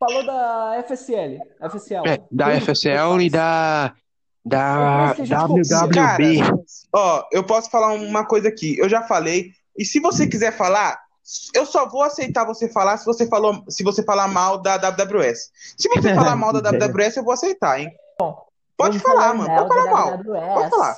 Falou 0.00 0.26
da 0.26 0.82
FSL. 0.82 1.38
FSL. 1.60 2.08
É, 2.08 2.18
da 2.28 2.58
Tudo 2.58 2.60
FSL 2.60 3.22
e 3.22 3.30
da. 3.30 3.94
Da 4.44 5.14
WWB. 5.14 6.40
Ó, 6.92 7.28
eu 7.30 7.46
posso 7.46 7.70
falar 7.70 7.92
uma 7.92 8.26
coisa 8.26 8.48
aqui. 8.48 8.76
Eu 8.76 8.88
já 8.88 9.04
falei. 9.04 9.52
E 9.76 9.84
se 9.84 10.00
você 10.00 10.26
quiser 10.26 10.56
falar, 10.56 10.98
eu 11.54 11.64
só 11.64 11.88
vou 11.88 12.02
aceitar 12.02 12.44
você 12.44 12.68
falar 12.68 12.96
se 12.98 13.04
você 13.06 13.26
falou, 13.26 13.62
se 13.68 13.82
você 13.82 14.02
falar 14.02 14.28
mal 14.28 14.58
da 14.60 14.76
WWS. 14.76 15.50
Se 15.76 15.88
você 15.88 16.12
falar 16.14 16.36
mal 16.36 16.52
da 16.52 16.70
WWS, 16.70 17.16
eu 17.16 17.24
vou 17.24 17.32
aceitar, 17.32 17.80
hein? 17.80 17.90
Pode 18.76 18.98
Vamos 18.98 19.02
falar, 19.02 19.34
mano. 19.34 19.54
Pode 19.54 19.68
falar 19.68 19.90
mal. 19.90 20.18
WWS. 20.18 20.54
Pode 20.54 20.70
falar. 20.70 20.96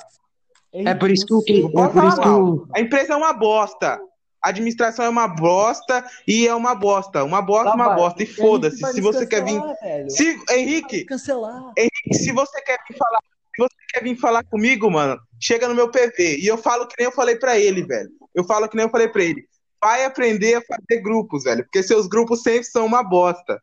É 0.73 0.93
por 0.93 1.09
isso 1.09 1.25
que 1.25 1.33
o 1.33 1.41
que. 1.41 1.65
É 1.65 1.69
Pode 1.69 1.93
por 1.93 2.03
isso. 2.03 2.67
A 2.75 2.79
empresa 2.81 3.13
é 3.13 3.15
uma 3.15 3.31
bosta. 3.33 3.99
A 4.43 4.49
administração 4.49 5.05
é 5.05 5.09
uma 5.09 5.27
bosta 5.27 6.05
e 6.27 6.47
é 6.47 6.53
uma 6.53 6.75
bosta. 6.75 7.23
Uma 7.23 7.41
bosta, 7.41 7.69
Tá, 7.69 7.75
uma 7.75 7.87
vai. 7.87 7.95
bosta. 7.95 8.21
E 8.21 8.25
Henrique 8.25 8.41
foda-se. 8.41 8.93
Se 8.93 9.01
você 9.01 9.25
quer 9.25 9.43
vir. 9.43 9.59
velho. 9.81 10.09
Se, 10.11 10.37
Henrique, 10.51 11.05
Cancelar. 11.05 11.63
se 12.11 12.31
você 12.31 12.61
quer 12.61 12.77
vir 12.87 12.95
falar, 12.97 13.19
se 13.55 13.61
você 13.63 13.75
quer 13.93 14.03
vir 14.03 14.15
falar 14.17 14.43
comigo, 14.43 14.91
mano, 14.91 15.17
chega 15.39 15.67
no 15.67 15.73
meu 15.73 15.89
PV. 15.89 16.37
E 16.41 16.45
eu 16.45 16.57
falo 16.57 16.87
que 16.87 16.95
nem 16.99 17.05
eu 17.05 17.11
falei 17.11 17.37
pra 17.37 17.57
ele, 17.57 17.83
velho. 17.83 18.09
Eu 18.35 18.43
falo 18.43 18.67
que 18.69 18.75
nem 18.75 18.85
eu 18.85 18.89
falei 18.91 19.07
pra 19.07 19.23
ele. 19.23 19.47
Vai 19.81 20.03
aprender 20.05 20.55
a 20.55 20.61
fazer 20.61 21.01
grupos, 21.01 21.43
velho. 21.43 21.63
Porque 21.63 21.81
seus 21.81 22.07
grupos 22.07 22.41
sempre 22.43 22.63
são 22.65 22.85
uma 22.85 23.01
bosta. 23.03 23.61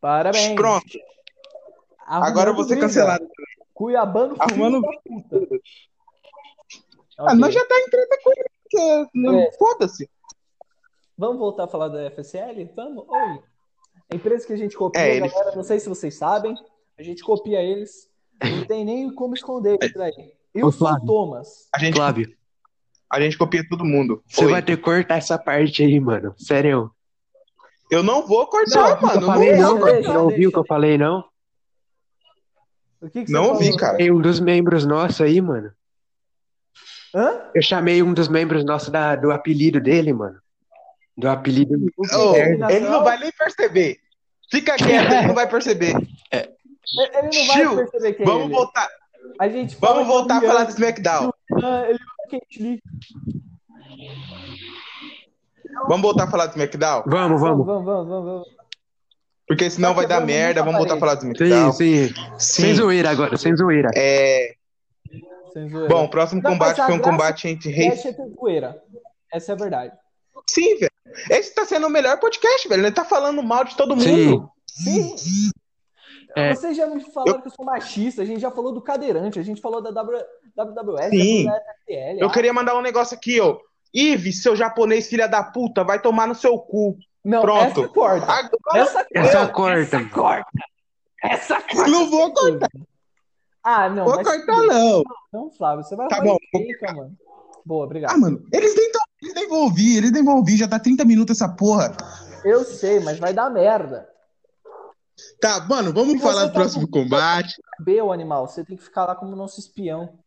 Parabéns. 0.00 0.54
Pronto. 0.54 0.86
Arrumando 2.06 2.28
Agora 2.30 2.50
eu 2.50 2.54
vou 2.54 2.64
ser 2.64 2.70
briga. 2.74 2.86
cancelado. 2.86 3.26
Cuiabano 3.74 4.36
Arrumando- 4.38 4.80
filho 4.80 5.22
da 5.22 5.38
puta. 5.38 5.60
Ah, 7.18 7.24
Ok. 7.24 7.34
nós 7.38 7.54
já 7.54 7.64
tá 7.66 7.78
em 7.78 7.86
treta 7.90 8.18
com 8.22 8.30
ele. 8.32 9.08
não- 9.14 9.38
É. 9.40 9.52
Foda-se. 9.58 10.08
Vamos 11.16 11.38
voltar 11.38 11.64
a 11.64 11.68
falar 11.68 11.88
da 11.88 12.04
FSL? 12.10 12.64
Vamos? 12.76 13.04
Oi. 13.08 13.42
A 14.10 14.14
empresa 14.14 14.46
que 14.46 14.52
a 14.52 14.56
gente 14.56 14.76
copia, 14.76 15.00
É, 15.02 15.16
ele- 15.16 15.28
galera, 15.28 15.56
não 15.56 15.62
sei 15.64 15.80
se 15.80 15.88
vocês 15.88 16.14
sabem, 16.16 16.54
a 16.98 17.02
gente 17.02 17.22
copia 17.24 17.60
eles. 17.62 18.08
Não 18.42 18.64
tem 18.66 18.84
nem 18.84 19.12
como 19.14 19.34
esconder 19.34 19.78
isso 19.82 19.98
daí. 19.98 20.32
E 20.54 20.62
o 20.62 20.70
Flávio. 20.70 21.06
Thomas? 21.06 21.68
A 21.74 21.78
gente, 21.78 21.96
Flávio, 21.96 22.36
a 23.10 23.20
gente 23.20 23.36
copia 23.38 23.66
todo 23.68 23.84
mundo. 23.84 24.22
você 24.26 24.44
Oi. 24.44 24.50
vai 24.52 24.62
ter 24.62 24.76
que 24.76 24.82
cortar 24.82 25.16
essa 25.16 25.38
parte 25.38 25.82
aí, 25.82 25.98
mano. 26.00 26.34
Sério. 26.38 26.90
Eu 27.90 28.02
não 28.02 28.26
vou 28.26 28.40
Não, 28.40 28.46
cortar, 28.46 29.00
mano. 29.00 29.20
eu 29.20 29.26
falei 29.26 29.56
não 29.56 29.78
não, 29.78 29.84
deixa, 29.84 30.12
não 30.12 30.24
ouviu 30.24 30.48
o 30.50 30.52
que 30.52 30.58
eu 30.58 30.66
falei, 30.66 30.98
não? 30.98 31.24
O 33.00 33.08
que, 33.08 33.24
que 33.24 33.32
Não 33.32 33.44
você 33.54 33.64
ouvi, 33.68 33.76
cara. 33.76 33.96
Tem 33.96 34.10
um 34.10 34.20
dos 34.20 34.40
membros 34.40 34.84
nossos 34.84 35.20
aí, 35.20 35.40
mano. 35.40 35.70
Hã? 37.14 37.40
Eu 37.54 37.62
chamei 37.62 38.02
um 38.02 38.12
dos 38.12 38.28
membros 38.28 38.64
nossos 38.64 38.90
da, 38.90 39.16
do 39.16 39.30
apelido 39.30 39.80
dele, 39.80 40.12
mano. 40.12 40.38
Do 41.16 41.28
apelido. 41.28 41.74
O 41.96 42.02
que? 42.06 42.14
Ô, 42.14 42.34
Eliminação? 42.36 42.76
ele 42.76 42.88
não 42.88 43.02
vai 43.04 43.18
nem 43.18 43.32
perceber. 43.32 43.98
Fica 44.50 44.74
quieto, 44.76 45.12
ele 45.12 45.26
não 45.28 45.34
vai 45.34 45.48
perceber. 45.48 45.94
Ele 46.30 46.48
ele 47.14 47.28
não 47.38 47.46
vai 47.46 47.60
Tio, 47.60 47.76
perceber 47.76 48.12
que 48.14 48.22
é 48.22 48.26
Vamos 48.26 48.44
ele. 48.44 48.54
voltar, 48.54 48.88
A 49.40 49.48
gente 49.48 49.76
vamos 49.80 50.02
é 50.02 50.06
voltar 50.06 50.38
a 50.38 50.40
falar 50.40 50.64
do 50.64 50.70
SmackDown. 50.70 51.30
Ele 51.88 51.98
é 52.34 52.38
o 52.38 52.40
Kate 52.40 52.62
Lee. 52.62 52.82
Vamos 55.88 56.02
voltar 56.02 56.24
a 56.24 56.30
falar 56.30 56.46
do 56.46 56.50
SmackDown? 56.52 57.02
Vamos, 57.06 57.40
Vamos, 57.40 57.66
vamos. 57.66 57.66
vamos, 57.66 58.08
vamos, 58.08 58.24
vamos. 58.24 58.48
Porque 59.46 59.70
senão 59.70 59.94
vai 59.94 60.06
dar 60.06 60.20
merda. 60.20 60.62
Vamos 60.62 60.78
voltar 60.78 60.94
a 60.96 60.98
falar 60.98 61.14
do 61.14 61.22
Sim, 61.22 61.32
SmackDown. 61.32 61.72
sim. 61.72 62.08
Sim. 62.08 62.14
Sem 62.38 62.74
zoeira 62.74 63.10
agora, 63.10 63.36
sem 63.36 63.56
zoeira. 63.56 63.88
É, 63.96 64.54
Sem 65.52 65.70
zoeira. 65.70 65.88
bom, 65.88 66.04
o 66.04 66.10
próximo 66.10 66.42
Não, 66.42 66.50
combate 66.52 66.76
foi 66.84 66.94
um 66.94 66.98
combate 66.98 67.48
entre 67.48 67.70
é 67.72 67.96
zoeira. 68.38 68.82
Essa 69.32 69.52
é 69.52 69.54
a 69.54 69.58
verdade. 69.58 69.92
Sim, 70.50 70.76
velho. 70.78 70.90
Esse 71.30 71.54
tá 71.54 71.64
sendo 71.64 71.86
o 71.86 71.90
melhor 71.90 72.18
podcast, 72.20 72.68
velho. 72.68 72.82
Ele 72.82 72.92
tá 72.92 73.04
falando 73.04 73.42
mal 73.42 73.64
de 73.64 73.76
todo 73.76 73.98
Sim. 74.00 74.26
mundo. 74.26 74.50
Sim. 74.66 75.50
É. 76.38 76.54
Vocês 76.54 76.76
já 76.76 76.86
me 76.86 77.00
falaram 77.00 77.40
que 77.40 77.48
eu 77.48 77.52
sou 77.52 77.64
machista. 77.64 78.22
A 78.22 78.24
gente 78.24 78.40
já 78.40 78.50
falou 78.50 78.72
do 78.72 78.80
cadeirante. 78.80 79.38
A 79.38 79.42
gente 79.42 79.60
falou 79.60 79.80
da 79.82 79.90
w... 79.90 80.24
WWS, 80.56 81.10
Sim. 81.10 81.44
da. 81.44 81.60
Eu 82.18 82.30
queria 82.30 82.52
mandar 82.52 82.76
um 82.76 82.82
negócio 82.82 83.16
aqui, 83.16 83.40
ó. 83.40 83.58
Ives, 83.94 84.42
seu 84.42 84.54
japonês 84.54 85.08
filha 85.08 85.26
da 85.26 85.42
puta, 85.42 85.82
vai 85.84 86.00
tomar 86.00 86.26
no 86.26 86.34
seu 86.34 86.58
cu. 86.58 86.96
Não, 87.24 87.40
Pronto. 87.40 87.80
essa 87.80 87.88
corta. 87.88 88.26
Agora 88.32 88.50
Essa 88.74 89.04
corta. 89.04 89.18
Essa 89.18 89.48
corta. 89.48 89.80
Essa 89.80 90.04
corta. 90.08 90.50
Essa 91.22 91.62
corta. 91.62 91.90
não 91.90 92.10
vou 92.10 92.32
cortar, 92.32 92.68
Ah, 93.62 93.88
não. 93.88 94.04
vou 94.04 94.22
cortar, 94.22 94.62
não. 94.62 95.02
Não, 95.32 95.50
Flávio, 95.50 95.84
você 95.84 95.96
vai 95.96 96.08
Tá 96.08 96.20
bom, 96.20 96.36
mano. 96.94 97.16
Boa, 97.64 97.84
obrigado. 97.84 98.12
Ah, 98.12 98.18
mano, 98.18 98.42
eles 98.52 98.74
nem 98.74 98.90
tão. 98.92 99.02
Eles 99.20 99.34
nem 99.34 99.48
vão 99.48 99.58
ouvir, 99.62 99.96
eles 99.98 100.12
nem 100.12 100.24
vão 100.24 100.36
ouvir, 100.36 100.56
já 100.56 100.68
tá 100.68 100.78
30 100.78 101.04
minutos 101.04 101.36
essa 101.36 101.52
porra. 101.54 101.94
Eu 102.44 102.64
sei, 102.64 103.00
mas 103.00 103.18
vai 103.18 103.34
dar 103.34 103.50
merda. 103.50 104.08
Tá, 105.40 105.60
mano, 105.68 105.92
vamos 105.92 106.14
Se 106.14 106.20
falar 106.20 106.42
do 106.46 106.48
tá 106.48 106.54
próximo 106.54 106.88
com- 106.88 107.02
combate. 107.04 107.54
B, 107.80 108.00
o 108.02 108.12
animal, 108.12 108.46
você 108.48 108.64
tem 108.64 108.76
que 108.76 108.82
ficar 108.82 109.04
lá 109.06 109.14
como 109.14 109.36
nosso 109.36 109.60
espião. 109.60 110.18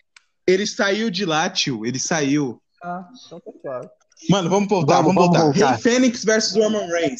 Ele 0.48 0.66
saiu 0.66 1.10
de 1.10 1.26
lá, 1.26 1.50
tio. 1.50 1.86
Ele 1.86 2.00
saiu. 2.00 2.62
Ah, 2.84 3.08
então 3.26 3.40
tá 3.40 3.52
claro. 3.62 3.90
Mano, 4.30 4.50
vamos 4.50 4.70
voltar, 4.70 5.02
Vamos, 5.02 5.14
vamos, 5.16 5.32
vamos 5.38 5.38
voltar. 5.54 5.60
voltar. 5.68 5.72
Rei 5.74 5.82
Fênix 5.94 6.24
versus 6.24 6.56
Roman 6.56 6.88
Reigns. 6.88 7.20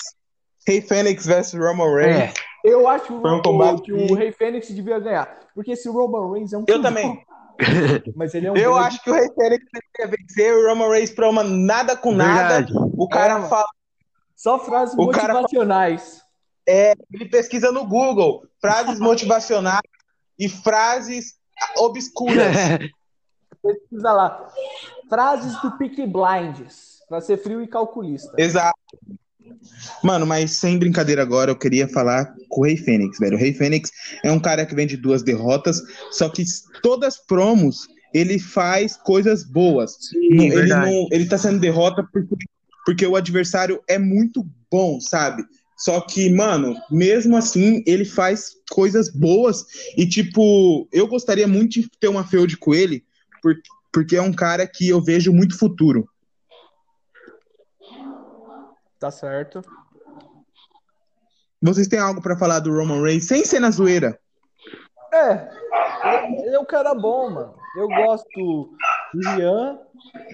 Rei 0.68 0.82
Fênix 0.82 1.26
versus 1.26 1.60
Roman 1.60 1.94
Reigns. 1.96 2.18
É. 2.18 2.34
Eu 2.64 2.88
acho 2.88 3.12
o, 3.14 3.18
um 3.38 3.42
combate 3.42 3.82
que 3.82 3.92
o 3.92 4.14
Rei 4.14 4.32
Fênix 4.32 4.68
devia 4.70 5.00
ganhar. 5.00 5.40
Porque 5.56 5.72
esse 5.72 5.90
Roman 5.90 6.32
Reigns 6.32 6.54
é 6.54 6.58
um 6.58 6.62
Eu 6.62 6.66
cuzão, 6.78 6.82
também. 6.84 7.26
Mas 8.16 8.34
ele 8.34 8.48
é 8.48 8.52
um 8.52 8.56
Eu 8.56 8.74
grande- 8.74 8.88
acho 8.88 9.04
que 9.04 9.10
o 9.10 9.14
Rei 9.14 9.30
Fênix 9.34 9.66
deveria 9.98 10.18
vencer 10.18 10.54
o 10.56 10.68
Roman 10.70 10.90
Reigns 10.90 11.12
pra 11.12 11.30
uma 11.30 11.44
nada 11.44 11.96
com 11.98 12.12
nada. 12.12 12.56
Verdade. 12.64 12.74
O 12.98 13.08
cara 13.08 13.40
É, 13.46 13.50
fala, 13.50 13.68
Só 14.36 14.58
frases 14.60 14.96
O 14.98 15.08
cara- 15.10 15.42
motivacionais. 16.68 16.98
ele 17.12 17.30
pesquisa 17.30 17.72
no 17.72 17.86
Google 17.86 18.46
frases 18.60 19.00
motivacionais 19.00 19.82
e 20.40 20.48
frases 20.50 21.36
obscuras. 21.78 22.56
Pesquisa 23.62 24.12
lá. 24.12 24.50
Frases 25.08 25.62
do 25.62 25.72
Peaky 25.78 26.08
Blinders. 26.08 27.00
Pra 27.08 27.22
ser 27.22 27.38
frio 27.38 27.62
e 27.62 27.68
calculista. 27.68 28.32
Exato. 28.38 28.76
Mano, 30.04 30.26
mas 30.26 30.52
sem 30.52 30.80
brincadeira 30.80 31.22
agora, 31.22 31.52
eu 31.52 31.58
queria 31.58 31.88
falar 31.88 32.34
com 32.50 32.62
o 32.62 32.64
Rei 32.64 32.78
Fênix, 32.78 33.20
velho. 33.20 33.36
O 33.36 33.40
Rei 33.40 33.54
Fênix 33.54 33.92
é 34.24 34.32
um 34.32 34.40
cara 34.40 34.66
que 34.66 34.74
vem 34.74 34.88
de 34.88 34.98
duas 34.98 35.22
derrotas, 35.22 35.82
só 36.12 36.30
que 36.30 36.44
todas 36.82 37.16
as 37.16 37.26
promos 37.26 37.88
ele 38.14 38.40
faz 38.40 38.96
coisas 38.98 39.44
boas. 39.44 39.98
Não- 40.32 40.44
ele, 40.46 40.68
não, 40.68 41.08
ele 41.12 41.26
tá 41.28 41.38
sendo 41.38 41.60
derrota 41.60 42.08
porque, 42.12 42.36
porque 42.86 43.06
o 43.06 43.16
adversário 43.16 43.82
é 43.88 44.00
muito 44.00 44.46
bom, 44.72 45.00
sabe? 45.00 45.44
Só 45.82 46.00
que, 46.00 46.30
mano, 46.30 46.76
mesmo 46.92 47.36
assim, 47.36 47.84
ele 47.88 48.06
faz 48.06 48.52
coisas 48.70 49.10
boas. 49.10 49.66
E, 49.98 50.08
tipo, 50.08 50.88
eu 50.92 51.08
gostaria 51.08 51.48
muito 51.48 51.82
de 51.82 51.90
ter 52.00 52.08
uma 52.08 52.24
feud 52.24 52.56
com 52.58 52.72
ele, 52.72 53.04
porque, 53.42 53.70
porque 53.92 54.16
é 54.16 54.22
um 54.22 54.32
cara 54.32 54.68
que 54.68 54.88
eu 54.88 55.02
vejo 55.02 55.34
muito 55.34 55.58
futuro. 55.58 56.08
Tá 59.00 59.10
certo. 59.10 59.64
Vocês 61.60 61.88
têm 61.88 61.98
algo 61.98 62.22
pra 62.22 62.38
falar 62.38 62.60
do 62.60 62.72
Roman 62.72 63.02
Reigns 63.02 63.26
sem 63.26 63.44
ser 63.44 63.60
na 63.60 63.72
zoeira? 63.72 64.20
É. 65.12 65.50
Ele 66.46 66.56
é 66.56 66.60
um 66.60 66.66
cara 66.66 66.94
bom, 66.94 67.32
mano. 67.32 67.56
Eu 67.76 67.88
gosto 67.88 68.70
do 69.14 69.20
Rian. 69.20 69.80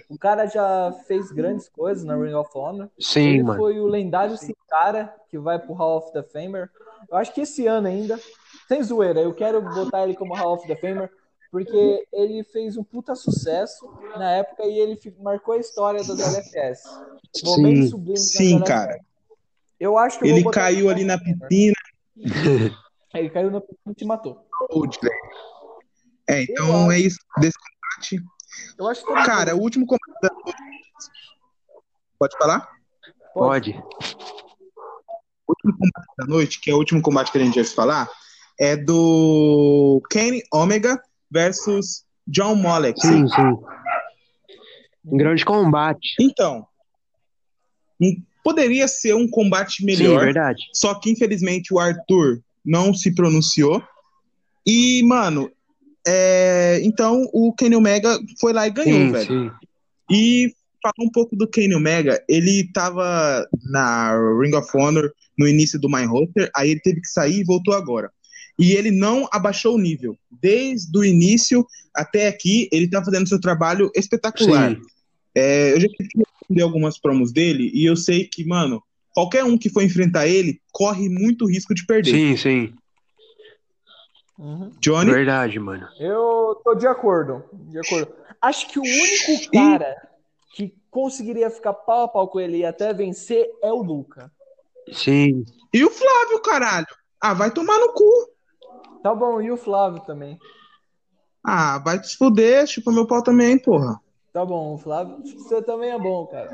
O 0.09 0.17
cara 0.17 0.45
já 0.47 0.91
fez 1.07 1.31
grandes 1.31 1.67
coisas 1.69 2.03
na 2.03 2.15
Ring 2.15 2.33
of 2.33 2.49
Honor. 2.55 2.89
Sim, 2.99 3.29
ele 3.29 3.43
mano. 3.43 3.59
foi 3.59 3.79
o 3.79 3.87
lendário 3.87 4.35
Cara 4.69 5.13
que 5.29 5.37
vai 5.37 5.57
pro 5.59 5.73
Hall 5.73 5.97
of 5.97 6.11
the 6.11 6.23
Famer. 6.23 6.69
Eu 7.09 7.17
acho 7.17 7.33
que 7.33 7.41
esse 7.41 7.65
ano 7.67 7.87
ainda, 7.87 8.19
sem 8.67 8.83
zoeira, 8.83 9.21
eu 9.21 9.33
quero 9.33 9.61
botar 9.61 10.03
ele 10.03 10.15
como 10.15 10.35
Hall 10.35 10.55
of 10.55 10.67
the 10.67 10.75
Famer, 10.75 11.09
porque 11.51 12.05
ele 12.11 12.43
fez 12.43 12.75
um 12.75 12.83
puta 12.83 13.15
sucesso 13.15 13.89
na 14.17 14.31
época 14.31 14.65
e 14.65 14.77
ele 14.77 14.99
marcou 15.19 15.53
a 15.53 15.57
história 15.57 16.03
das 16.03 16.19
LFS. 16.19 16.83
Sim. 17.33 18.15
Sim, 18.15 18.63
cara. 18.63 18.99
Eu 19.79 19.97
acho 19.97 20.19
que 20.19 20.25
eu 20.25 20.35
Ele 20.35 20.49
caiu 20.49 20.89
ali 20.89 21.03
na 21.03 21.17
piscina. 21.17 21.75
Ele 23.13 23.29
caiu 23.29 23.49
na 23.49 23.61
piscina 23.61 23.91
e 23.91 23.95
te 23.95 24.05
matou. 24.05 24.45
É, 26.29 26.43
então 26.43 26.91
é 26.91 26.99
isso 26.99 27.17
desse 27.39 27.57
combate. 27.57 28.36
Eu 28.77 28.87
acho 28.87 29.05
que 29.05 29.13
Cara, 29.13 29.55
o 29.55 29.59
último 29.59 29.85
combate 29.85 30.21
da 30.21 30.29
noite. 30.33 30.57
Pode 32.19 32.37
falar? 32.37 32.69
Pode. 33.33 33.71
O 35.47 35.51
último 35.51 35.73
combate 35.73 36.07
da 36.17 36.25
noite, 36.25 36.59
que 36.59 36.71
é 36.71 36.73
o 36.73 36.77
último 36.77 37.01
combate 37.01 37.31
que 37.31 37.37
a 37.37 37.43
gente 37.43 37.55
vai 37.55 37.63
falar, 37.65 38.09
é 38.59 38.75
do 38.75 40.01
Kenny 40.09 40.41
Omega 40.51 41.01
versus 41.29 42.03
John 42.27 42.55
Mollett. 42.55 42.99
Sim, 42.99 43.27
sim. 43.27 43.57
Um 45.05 45.17
grande 45.17 45.45
combate. 45.45 46.15
Então, 46.19 46.67
poderia 48.43 48.87
ser 48.87 49.13
um 49.13 49.29
combate 49.29 49.77
Sim, 49.77 49.85
melhor, 49.85 50.25
verdade. 50.25 50.63
só 50.73 50.95
que 50.95 51.11
infelizmente 51.11 51.73
o 51.73 51.79
Arthur 51.79 52.41
não 52.65 52.93
se 52.93 53.13
pronunciou. 53.13 53.81
E, 54.65 55.01
mano, 55.03 55.49
é, 56.07 56.79
então 56.83 57.27
o 57.33 57.53
Kenny 57.53 57.75
Omega 57.75 58.17
foi 58.39 58.53
lá 58.53 58.65
e 58.65 58.71
ganhou, 58.71 59.07
Sim, 59.07 59.11
velho. 59.11 59.27
sim. 59.27 59.51
E 60.09 60.53
falar 60.81 61.05
um 61.05 61.11
pouco 61.11 61.35
do 61.35 61.47
Kenny 61.47 61.75
Omega, 61.75 62.23
ele 62.29 62.71
tava 62.71 63.45
na 63.63 64.13
Ring 64.41 64.55
of 64.55 64.69
Honor 64.73 65.11
no 65.37 65.47
início 65.47 65.77
do 65.77 65.89
main 65.89 66.05
roster, 66.05 66.49
aí 66.55 66.71
ele 66.71 66.79
teve 66.79 67.01
que 67.01 67.07
sair 67.07 67.41
e 67.41 67.43
voltou 67.43 67.73
agora. 67.73 68.09
E 68.57 68.71
ele 68.71 68.89
não 68.89 69.27
abaixou 69.31 69.75
o 69.75 69.79
nível. 69.79 70.17
Desde 70.41 70.97
o 70.97 71.03
início 71.03 71.65
até 71.93 72.27
aqui, 72.27 72.69
ele 72.71 72.89
tá 72.89 73.03
fazendo 73.03 73.27
seu 73.27 73.39
trabalho 73.39 73.91
espetacular. 73.93 74.75
É, 75.35 75.73
eu 75.73 75.79
já 75.81 75.87
tive 76.47 76.61
algumas 76.61 76.97
promos 76.97 77.31
dele 77.31 77.69
e 77.73 77.85
eu 77.85 77.95
sei 77.95 78.25
que, 78.25 78.45
mano, 78.45 78.81
qualquer 79.13 79.43
um 79.43 79.57
que 79.57 79.69
for 79.69 79.83
enfrentar 79.83 80.27
ele 80.27 80.59
corre 80.71 81.09
muito 81.09 81.45
risco 81.45 81.75
de 81.75 81.85
perder. 81.85 82.11
Sim, 82.11 82.37
sim. 82.37 82.73
Uhum. 84.37 84.71
Johnny, 84.79 85.11
Verdade, 85.11 85.59
mano. 85.59 85.87
Eu 85.99 86.61
tô 86.63 86.75
de 86.75 86.85
acordo, 86.85 87.43
de 87.53 87.79
acordo. 87.79 88.13
Acho 88.41 88.67
que 88.69 88.77
o 88.79 88.83
único 88.83 89.51
cara 89.51 89.95
que 90.53 90.75
conseguiria 90.91 91.49
ficar 91.49 91.73
pau 91.73 92.03
a 92.03 92.07
pau 92.07 92.27
com 92.27 92.39
ele 92.39 92.57
e 92.57 92.65
até 92.65 92.93
vencer 92.93 93.49
é 93.63 93.71
o 93.71 93.81
Luca. 93.81 94.31
Sim. 94.91 95.43
e 95.73 95.83
o 95.83 95.89
Flávio, 95.89 96.41
caralho? 96.41 96.87
Ah, 97.19 97.33
vai 97.33 97.51
tomar 97.51 97.77
no 97.79 97.93
cu. 97.93 98.31
Tá 99.03 99.13
bom, 99.13 99.41
e 99.41 99.51
o 99.51 99.57
Flávio 99.57 100.01
também. 100.01 100.37
Ah, 101.43 101.79
vai 101.79 101.99
te 101.99 102.15
fuder, 102.15 102.67
chupa 102.67 102.91
meu 102.91 103.07
pau 103.07 103.23
também, 103.23 103.57
porra. 103.57 103.99
Tá 104.31 104.45
bom, 104.45 104.75
o 104.75 104.77
Flávio, 104.77 105.17
você 105.23 105.61
também 105.63 105.89
é 105.89 105.97
bom, 105.99 106.27
cara. 106.27 106.51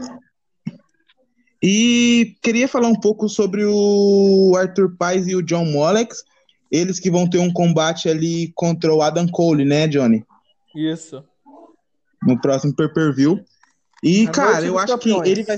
E 1.62 2.36
queria 2.42 2.68
falar 2.68 2.88
um 2.88 3.00
pouco 3.00 3.28
sobre 3.28 3.66
o 3.66 4.54
Arthur 4.58 4.96
Paz 4.98 5.28
e 5.28 5.36
o 5.36 5.42
John 5.42 5.66
Molex. 5.66 6.24
Eles 6.74 7.00
que 7.00 7.12
vão 7.12 7.30
ter 7.30 7.38
um 7.38 7.54
combate 7.54 8.10
ali 8.10 8.52
contra 8.56 8.92
o 8.92 9.04
Adam 9.04 9.28
Cole, 9.28 9.64
né, 9.64 9.88
Johnny? 9.88 10.26
Isso. 10.76 11.24
No 12.24 12.42
próximo 12.42 12.76
pay-per-view. 12.76 13.46
E, 14.02 14.26
A 14.28 14.32
cara, 14.32 14.66
eu 14.66 14.80
acho 14.80 14.98
que 14.98 15.10
campeões. 15.10 15.30
ele 15.30 15.44
vai. 15.44 15.58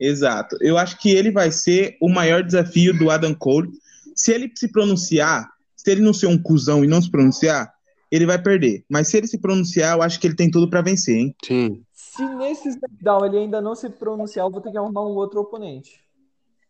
Exato. 0.00 0.56
Eu 0.60 0.76
acho 0.76 0.98
que 0.98 1.08
ele 1.08 1.30
vai 1.30 1.52
ser 1.52 1.96
o 2.00 2.08
maior 2.08 2.42
desafio 2.42 2.98
do 2.98 3.12
Adam 3.12 3.32
Cole. 3.32 3.70
Se 4.16 4.32
ele 4.32 4.50
se 4.56 4.66
pronunciar, 4.72 5.48
se 5.76 5.88
ele 5.88 6.00
não 6.00 6.12
ser 6.12 6.26
um 6.26 6.36
cuzão 6.42 6.84
e 6.84 6.88
não 6.88 7.00
se 7.00 7.08
pronunciar, 7.08 7.72
ele 8.10 8.26
vai 8.26 8.42
perder. 8.42 8.84
Mas 8.88 9.06
se 9.06 9.16
ele 9.16 9.28
se 9.28 9.38
pronunciar, 9.38 9.96
eu 9.96 10.02
acho 10.02 10.18
que 10.18 10.26
ele 10.26 10.34
tem 10.34 10.50
tudo 10.50 10.68
pra 10.68 10.82
vencer, 10.82 11.16
hein? 11.16 11.36
Sim. 11.44 11.80
Se 11.94 12.24
nesse 12.34 12.70
SmackDown 12.70 13.24
ele 13.24 13.38
ainda 13.38 13.60
não 13.60 13.76
se 13.76 13.88
pronunciar, 13.88 14.46
eu 14.46 14.50
vou 14.50 14.60
ter 14.60 14.72
que 14.72 14.78
arrumar 14.78 15.02
um 15.02 15.14
outro 15.14 15.40
oponente. 15.40 16.00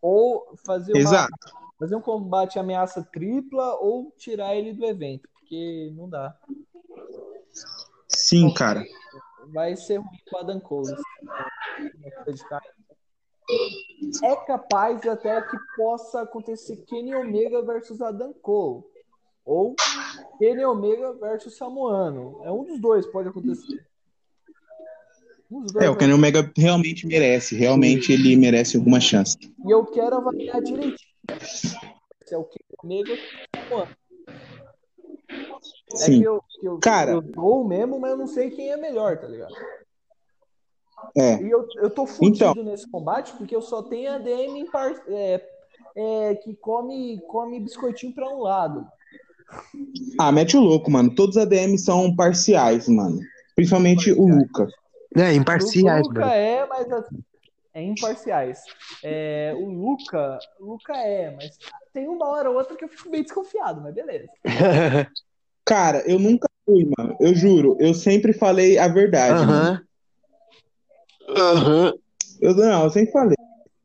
Ou 0.03 0.55
fazer, 0.67 0.93
uma, 0.93 1.01
Exato. 1.01 1.62
Fazer 1.83 1.97
um 1.97 2.01
combate 2.01 2.61
ameaça 2.61 3.03
tripla 3.13 3.75
ou 3.81 4.13
tirar 4.17 4.55
ele 4.55 4.73
do 4.73 4.87
evento, 4.87 5.29
porque 5.33 5.93
não 5.97 6.09
dá. 6.09 6.33
Sim, 8.07 8.55
cara. 8.55 8.85
Vai 9.53 9.75
ser 9.75 9.97
ruim 9.97 10.19
com 10.31 10.39
Adam 10.39 10.61
Cole. 10.61 10.95
É 14.23 14.37
capaz 14.47 15.05
até 15.09 15.43
que 15.43 15.57
possa 15.77 16.23
acontecer 16.23 16.77
Kenny 16.87 17.17
Omega 17.17 17.61
versus 17.63 18.01
Adam 18.01 18.33
Cole. 18.35 18.85
Ou 19.45 19.75
Kenny 20.39 20.65
Omega 20.65 21.15
versus 21.15 21.57
Samoano. 21.57 22.43
É 22.45 22.53
um 22.53 22.63
dos 22.63 22.81
dois, 22.81 23.05
pode 23.07 23.29
acontecer. 23.29 23.85
É, 25.81 25.91
o 25.91 25.97
Kenny 25.97 26.13
Omega 26.13 26.49
realmente 26.57 27.09
merece. 27.09 27.57
Realmente 27.57 28.13
ele 28.13 28.37
merece 28.37 28.77
alguma 28.77 29.01
chance. 29.01 29.37
E 29.67 29.71
eu 29.71 29.85
quero 29.85 30.19
avaliar 30.19 30.63
direitinho. 30.63 31.12
Se 32.25 32.35
é 32.35 32.39
o 32.39 32.45
Kenny 32.45 32.65
Omega 32.83 33.13
ou 33.71 33.83
É 35.93 35.97
Sim. 35.97 36.19
que 36.21 36.25
eu, 36.25 36.43
que 36.61 36.67
eu, 36.67 36.79
Cara. 36.79 37.13
eu 37.13 37.21
dou 37.23 37.65
mesmo, 37.67 37.99
mas 38.01 38.11
eu 38.13 38.17
não 38.17 38.27
sei 38.27 38.51
quem 38.51 38.71
é 38.71 38.77
melhor, 38.77 39.19
tá 39.19 39.27
ligado? 39.29 39.55
É. 41.17 41.43
E 41.43 41.51
eu, 41.51 41.67
eu 41.77 41.91
tô 41.91 42.07
fudido 42.07 42.45
Então. 42.51 42.65
nesse 42.65 42.89
combate 42.91 43.33
porque 43.35 43.55
eu 43.55 43.61
só 43.63 43.83
tenho 43.83 44.13
a 44.13 44.19
DM 44.19 44.61
em 44.61 44.71
par- 44.71 45.03
é, 45.09 45.47
é, 45.95 46.35
que 46.37 46.55
come, 46.57 47.21
come 47.29 47.61
biscoitinho 47.61 48.15
pra 48.15 48.29
um 48.29 48.41
lado. 48.41 48.87
Ah, 50.19 50.33
mete 50.33 50.57
o 50.57 50.61
louco, 50.61 50.91
mano. 50.91 51.15
Todos 51.15 51.37
os 51.37 51.43
ADM 51.43 51.77
são 51.77 52.15
parciais, 52.17 52.89
mano. 52.89 53.21
Principalmente 53.55 54.11
o 54.13 54.27
Luca. 54.27 54.67
É, 55.17 55.35
imparciais, 55.35 56.07
o 56.07 56.09
Luca 56.09 56.21
mano. 56.21 56.33
é, 56.33 56.67
mas 56.67 56.91
assim, 56.91 57.19
é 57.75 57.83
imparciais. 57.83 58.61
É, 59.03 59.55
o 59.57 59.67
Luca, 59.67 60.39
o 60.61 60.73
Luca 60.73 60.95
é, 60.97 61.35
mas 61.35 61.59
tem 61.93 62.09
uma 62.09 62.29
hora 62.29 62.51
ou 62.51 62.57
outra 62.57 62.77
que 62.77 62.85
eu 62.85 62.89
fico 62.89 63.11
meio 63.11 63.23
desconfiado, 63.25 63.81
mas 63.81 63.95
beleza. 63.95 64.29
Cara, 65.65 66.03
eu 66.07 66.19
nunca 66.19 66.49
fui, 66.67 66.91
mano. 66.99 67.17
Eu 67.21 67.35
juro. 67.35 67.77
Eu 67.79 67.95
sempre 67.95 68.33
falei 68.33 68.79
a 68.79 68.89
verdade. 68.89 69.43
Aham. 69.43 69.81
Aham. 71.29 71.95
Eu, 72.41 72.55
não, 72.55 72.85
eu 72.85 72.91
sempre 72.91 73.13
falei. 73.13 73.37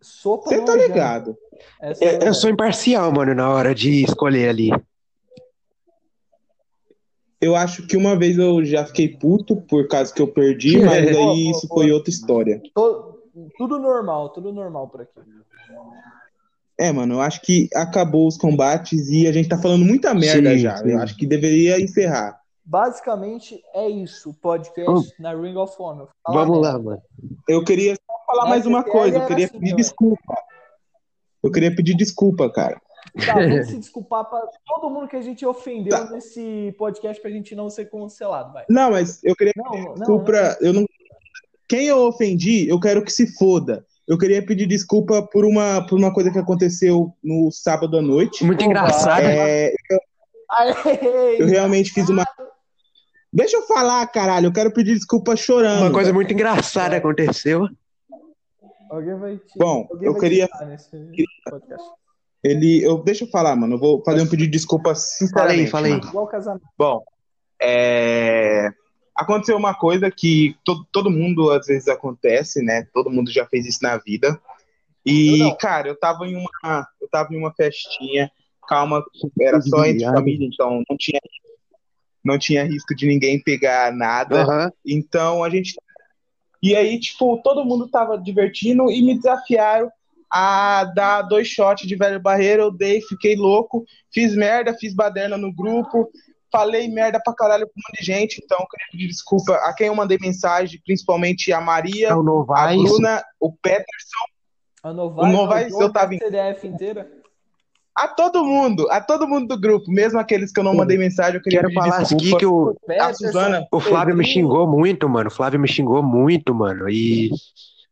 Sopa 0.02 0.50
Você 0.50 0.62
tá 0.62 0.74
é 0.74 0.78
ligado. 0.78 1.38
É 1.80 1.90
a 1.90 2.26
Eu, 2.26 2.34
sou 2.34 2.50
imparcial, 2.50 3.12
mano, 3.12 3.36
na 3.36 3.50
hora 3.50 3.76
de 3.76 4.04
escolher 4.04 4.50
ali. 4.50 4.72
Eu 7.40 7.56
acho 7.56 7.86
que 7.86 7.96
uma 7.96 8.18
vez 8.18 8.38
eu 8.38 8.66
já 8.66 8.84
fiquei 8.86 9.10
puto 9.10 9.56
por 9.56 9.88
causa 9.88 10.12
que 10.12 10.22
eu 10.22 10.28
perdi, 10.28 10.80
mas 10.82 11.16
aí 11.16 11.52
isso 11.52 11.68
foi 11.68 11.92
outra 11.92 12.10
história. 12.10 12.62
To- 12.74 13.07
Tudo 13.58 13.80
normal, 13.80 14.30
tudo 14.30 14.52
normal 14.54 14.88
por 14.90 15.02
aqui. 15.02 15.12
É, 16.80 16.92
mano, 16.92 17.16
eu 17.16 17.22
acho 17.22 17.42
que 17.42 17.68
acabou 17.74 18.28
os 18.28 18.38
combates 18.38 19.10
e 19.10 19.28
a 19.28 19.32
gente 19.32 19.50
tá 19.50 19.58
falando 19.58 19.84
muita 19.84 20.14
merda 20.14 20.52
Sim, 20.52 20.60
já. 20.60 20.78
sim. 20.78 20.92
Eu 20.92 21.02
acho 21.02 21.16
que 21.18 21.26
deveria 21.26 21.80
encerrar. 21.82 22.40
Basicamente 22.64 23.62
é 23.74 23.90
isso, 23.90 24.30
o 24.30 24.34
podcast 24.34 25.10
Hum. 25.10 25.12
na 25.20 25.34
Ring 25.34 25.56
of 25.56 25.74
Honor. 25.80 26.10
Fala 26.26 26.46
Vamos 26.46 26.62
lá, 26.62 26.78
mano. 26.78 27.02
Eu 27.48 27.64
queria 27.64 27.96
só 27.96 28.26
falar 28.28 28.50
mais 28.50 28.66
uma 28.66 28.84
coisa. 28.84 29.18
Eu 29.18 29.26
queria 29.26 29.46
assim 29.46 29.60
pedir 29.60 29.76
desculpa. 29.76 30.36
Eu 31.44 31.52
queria 31.52 31.74
pedir 31.76 31.96
desculpa, 31.96 32.52
cara. 32.52 32.80
Tá, 33.26 33.34
vamos 33.36 33.68
se 33.68 33.78
desculpar 33.80 34.26
pra 34.26 34.42
todo 34.68 34.90
mundo 34.90 35.08
que 35.08 35.16
a 35.16 35.22
gente 35.22 35.46
ofendeu 35.46 35.98
Tá. 35.98 36.12
nesse 36.12 36.76
podcast 36.78 37.20
pra 37.22 37.32
gente 37.32 37.56
não 37.56 37.70
ser 37.70 37.90
cancelado, 37.90 38.52
vai. 38.54 38.66
Não, 38.70 38.92
mas 38.92 39.24
eu 39.24 39.36
queria 39.36 39.54
Não, 39.56 39.72
não, 39.72 39.94
desculpa. 39.96 40.58
Eu 40.62 40.74
não... 40.74 40.86
Quem 41.68 41.88
eu 41.88 42.00
ofendi, 42.08 42.68
eu 42.70 42.80
quero 42.80 43.04
que 43.04 43.12
se 43.12 43.28
foda. 43.36 43.86
Eu 44.08 44.18
queria 44.18 44.44
pedir 44.46 44.66
desculpa 44.68 45.22
por 45.22 45.44
uma, 45.44 45.86
por 45.86 45.98
uma 46.00 46.14
coisa 46.14 46.32
que 46.32 46.40
aconteceu 46.40 47.14
no 47.22 47.52
sábado 47.52 47.98
à 47.98 48.02
noite. 48.02 48.44
Muito 48.46 48.64
engraçado. 48.64 49.22
É, 49.22 49.74
Aê, 50.50 51.42
eu 51.42 51.48
realmente 51.48 51.92
fiz 51.92 52.08
uma. 52.08 52.24
Deixa 53.34 53.58
eu 53.58 53.64
falar, 53.64 54.08
caralho. 54.08 54.48
Eu 54.48 54.54
quero 54.54 54.72
pedir 54.72 54.94
desculpa 54.94 55.36
chorando. 55.36 55.82
Uma 55.82 55.92
coisa 55.92 56.14
muito 56.14 56.34
engraçada 56.34 56.96
aconteceu. 56.96 57.68
Alguém 58.90 59.20
vai 59.20 59.36
te... 59.36 59.58
Bom, 59.58 59.86
alguém 59.92 60.08
eu 60.08 60.14
vai 60.14 60.22
queria-. 60.22 60.50
Ele, 62.42 62.82
eu, 62.82 63.04
deixa 63.04 63.26
eu 63.26 63.30
falar, 63.30 63.58
mano. 63.58 63.76
Eu 63.76 63.80
vou 63.80 64.02
fazer 64.06 64.22
um 64.22 64.28
pedido 64.28 64.46
de 64.46 64.58
desculpa 64.58 64.96
sinceramente. 64.96 65.70
Fala 65.70 65.88
aí, 65.88 65.88
fala 65.88 65.88
aí. 65.88 65.92
mano. 65.92 66.08
Igual 66.08 66.28
casamento. 66.28 66.66
Bom, 66.78 67.04
é, 67.62 68.70
aconteceu 69.18 69.58
uma 69.58 69.74
coisa 69.74 70.12
que 70.12 70.56
to- 70.64 70.86
todo 70.92 71.10
mundo 71.10 71.52
às 71.52 71.66
vezes 71.68 71.88
acontece, 71.88 72.62
né? 72.62 72.88
Todo 72.94 73.10
mundo 73.10 73.32
já 73.32 73.46
fez 73.46 73.66
isso 73.66 73.80
na 73.82 73.98
vida. 73.98 74.40
Eu 75.06 75.14
E, 75.14 75.40
não. 75.40 75.56
cara, 75.58 75.88
eu 75.88 76.00
tava 76.00 76.28
em 76.28 76.36
uma, 76.36 76.88
eu 77.02 77.08
tava 77.10 77.34
em 77.34 77.38
uma 77.38 77.54
festinha, 77.54 78.32
calma, 78.68 79.04
era 79.40 79.60
só 79.62 79.86
entre 79.86 80.04
família, 80.06 80.48
então 80.48 80.84
não 80.90 80.98
tinha, 80.98 81.20
não 82.24 82.38
tinha 82.38 82.64
risco 82.64 82.94
de 82.96 83.08
ninguém 83.08 83.42
pegar 83.42 83.92
nada. 83.92 84.44
Aham. 84.44 84.72
Então 84.86 85.44
a 85.44 85.50
gente. 85.50 85.76
E 86.62 86.76
aí, 86.76 87.00
tipo, 87.00 87.42
todo 87.44 87.64
mundo 87.66 87.88
tava 87.88 88.18
divertindo 88.18 88.92
e 88.92 89.02
me 89.02 89.16
desafiaram 89.16 89.90
a 90.30 90.84
dar 90.84 91.22
dois 91.22 91.48
shots 91.48 91.88
de 91.88 91.96
velho 91.96 92.20
barreiro. 92.20 92.64
Eu 92.64 92.72
dei, 92.72 93.02
fiquei 93.02 93.36
louco, 93.36 93.86
fiz 94.12 94.36
merda, 94.36 94.74
fiz 94.74 94.94
baderna 94.94 95.38
no 95.38 95.54
grupo, 95.54 96.10
falei 96.52 96.88
merda 96.88 97.20
pra 97.24 97.34
caralho 97.34 97.66
pra 97.68 97.74
um 97.76 97.82
monte 97.90 98.00
de 98.00 98.06
gente. 98.06 98.42
Então 98.44 98.58
eu 98.60 98.68
queria 98.68 98.88
pedir 98.92 99.08
desculpa 99.08 99.54
a 99.54 99.74
quem 99.74 99.88
eu 99.88 99.96
mandei 99.96 100.18
mensagem, 100.20 100.82
principalmente 100.86 101.52
a 101.52 101.60
Maria, 101.62 102.10
É 102.10 102.16
o 102.16 102.46
a. 102.52 102.68
Bruna, 102.74 103.24
o 103.40 103.52
Peterson, 103.52 104.26
A 104.84 104.94
Novaes, 104.94 105.30
O 105.34 105.38
Novaes, 105.38 105.80
eu 105.80 105.92
tava 105.92 106.16
em- 106.16 106.20
CDF 106.20 106.68
inteira. 106.68 107.10
a 107.96 108.08
todo 108.08 108.46
mundo, 108.46 108.88
a 108.92 109.02
todo 109.02 109.28
mundo 109.28 109.48
do 109.48 109.60
grupo, 109.60 109.92
mesmo 109.92 110.20
aqueles 110.20 110.52
que 110.52 110.60
eu 110.60 110.64
não 110.64 110.76
mandei 110.76 110.98
mensagem, 110.98 111.36
eu 111.36 111.42
queria 111.42 111.62
Quero 111.62 111.74
falar 111.74 111.98
aqui 111.98 112.16
desculpa. 112.16 112.38
que 112.38 112.46
o, 112.46 112.76
Peterson, 112.86 113.26
Suzana, 113.26 113.68
o 113.72 113.80
Flávio 113.80 114.16
me 114.16 114.24
xingou 114.26 114.68
muito, 114.68 115.10
mano. 115.10 115.30
O 115.30 115.34
Flávio 115.34 115.60
me 115.60 115.68
xingou 115.68 116.04
muito, 116.04 116.54
mano. 116.54 116.88
E... 116.90 117.32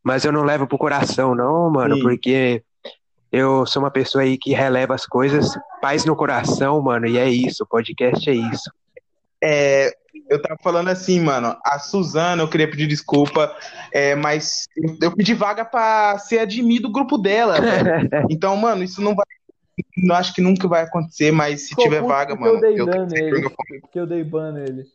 Mas 0.02 0.24
eu 0.24 0.30
não 0.30 0.44
levo 0.44 0.68
pro 0.68 0.78
coração, 0.78 1.34
não, 1.34 1.68
mano, 1.68 1.96
Sim. 1.96 2.02
porque 2.02 2.62
eu 3.32 3.66
sou 3.66 3.82
uma 3.82 3.90
pessoa 3.90 4.22
aí 4.22 4.38
que 4.38 4.52
releva 4.52 4.94
as 4.94 5.06
coisas, 5.06 5.58
paz 5.80 6.04
no 6.04 6.16
coração, 6.16 6.80
mano, 6.80 7.06
e 7.06 7.18
é 7.18 7.28
isso, 7.28 7.64
o 7.64 7.66
podcast 7.66 8.28
é 8.28 8.34
isso. 8.34 8.70
É, 9.42 9.92
eu 10.28 10.40
tava 10.40 10.58
falando 10.62 10.88
assim, 10.88 11.20
mano, 11.20 11.56
a 11.64 11.78
Suzana, 11.78 12.42
eu 12.42 12.48
queria 12.48 12.70
pedir 12.70 12.86
desculpa, 12.86 13.54
é, 13.92 14.14
mas 14.14 14.66
eu, 14.76 14.96
eu 15.02 15.16
pedi 15.16 15.34
vaga 15.34 15.64
pra 15.64 16.18
ser 16.18 16.38
admin 16.38 16.80
do 16.80 16.90
grupo 16.90 17.18
dela, 17.18 17.60
velho. 17.60 18.26
Então, 18.30 18.56
mano, 18.56 18.82
isso 18.82 19.00
não 19.00 19.14
vai. 19.14 19.24
Não 19.96 20.16
acho 20.16 20.32
que 20.32 20.40
nunca 20.40 20.66
vai 20.66 20.82
acontecer, 20.84 21.30
mas 21.30 21.68
se 21.68 21.76
tiver 21.76 22.00
vaga, 22.00 22.34
porque 22.34 22.50
mano, 22.50 22.56
Eu 22.56 22.60
dei 22.60 22.80
eu 22.80 22.86
ban 22.86 23.06
nele. 23.06 23.50
Porque 23.82 23.98
eu 24.00 24.06
dei 24.06 24.24
ban 24.24 24.52
nele. 24.52 24.86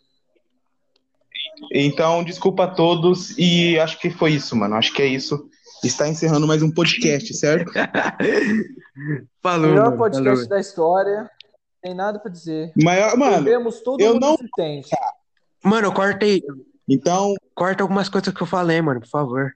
Então, 1.72 2.24
desculpa 2.24 2.64
a 2.64 2.68
todos 2.68 3.38
e 3.38 3.80
acho 3.80 4.00
que 4.00 4.10
foi 4.10 4.32
isso, 4.32 4.56
mano. 4.56 4.76
Acho 4.76 4.92
que 4.92 5.02
é 5.02 5.06
isso. 5.06 5.48
Está 5.84 6.08
encerrando 6.08 6.46
mais 6.48 6.62
um 6.62 6.72
podcast, 6.72 7.34
certo? 7.34 7.72
Falou, 9.42 9.70
Melhor 9.70 9.86
mano, 9.86 9.98
podcast 9.98 10.36
falou. 10.36 10.48
da 10.50 10.60
história. 10.60 11.32
Tem 11.82 11.96
nada 11.96 12.20
pra 12.20 12.32
dizer. 12.32 12.72
Maior, 12.82 13.18
mano, 13.18 13.44
Perdemos 13.44 13.82
todo 13.82 14.00
eu 14.00 14.14
mundo 14.14 14.22
não- 14.22 14.34
existente. 14.36 14.90
Mano, 15.64 15.92
corta 15.92 16.26
aí, 16.26 16.42
então, 16.88 17.34
corta 17.56 17.84
algumas 17.84 18.10
coisas 18.10 18.32
que 18.34 18.42
eu 18.42 18.48
falei, 18.48 18.82
mano, 18.82 19.00
por 19.00 19.10
favor. 19.10 19.52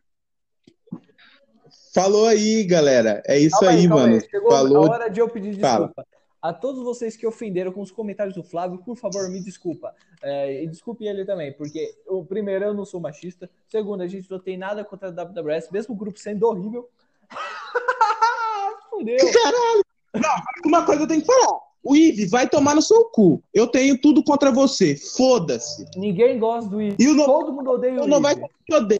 falou 1.93 2.27
aí, 2.27 2.63
galera. 2.63 3.21
É 3.27 3.37
isso 3.37 3.57
Calma 3.59 3.71
aí, 3.75 3.87
calma 3.87 4.07
mano. 4.07 4.21
Chegou 4.21 4.51
Falou. 4.51 4.85
a 4.87 4.91
hora 4.91 5.09
de 5.09 5.19
eu 5.19 5.29
pedir 5.29 5.59
Fala. 5.59 5.91
A 6.47 6.53
todos 6.53 6.83
vocês 6.83 7.17
que 7.17 7.25
ofenderam 7.25 7.71
com 7.71 7.81
os 7.81 7.89
comentários 7.89 8.35
do 8.35 8.43
Flávio, 8.43 8.77
por 8.77 8.95
favor, 8.95 9.27
me 9.31 9.41
desculpa. 9.41 9.95
É, 10.21 10.61
e 10.63 10.67
desculpe 10.67 11.03
ele 11.03 11.25
também, 11.25 11.51
porque, 11.51 11.95
o 12.07 12.23
primeiro, 12.23 12.65
eu 12.65 12.73
não 12.73 12.85
sou 12.85 12.99
machista. 12.99 13.49
Segundo, 13.67 14.01
a 14.03 14.07
gente 14.07 14.29
não 14.29 14.37
tem 14.39 14.55
nada 14.55 14.85
contra 14.85 15.07
a 15.07 15.11
WWS, 15.11 15.71
mesmo 15.71 15.95
o 15.95 15.97
grupo 15.97 16.19
sendo 16.19 16.45
horrível. 16.45 16.87
Fudeu. 18.91 19.17
Uma 20.63 20.85
coisa 20.85 21.01
eu 21.01 21.07
tenho 21.07 21.21
que 21.21 21.25
falar. 21.27 21.59
O 21.83 21.95
Ive 21.95 22.27
vai 22.27 22.47
tomar 22.47 22.75
no 22.75 22.81
seu 22.81 23.05
cu. 23.05 23.41
Eu 23.51 23.65
tenho 23.65 23.99
tudo 23.99 24.23
contra 24.23 24.51
você. 24.51 24.95
Foda-se. 24.95 25.83
Ninguém 25.97 26.37
gosta 26.37 26.69
do 26.69 26.79
Ivo. 26.79 26.95
E 26.99 27.07
o 27.07 27.15
No- 27.15 27.25
Todo 27.25 27.53
mundo 27.53 27.71
odeia 27.71 28.01
o 28.01 28.03
o 28.03 28.07
Novaes 28.07 28.37
Ivo. 28.37 28.49
te 28.67 28.75
odeia. 28.75 28.99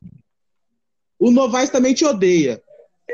O 1.19 1.29
Novaes 1.29 1.69
também 1.69 1.93
te 1.93 2.03
odeia. 2.05 2.59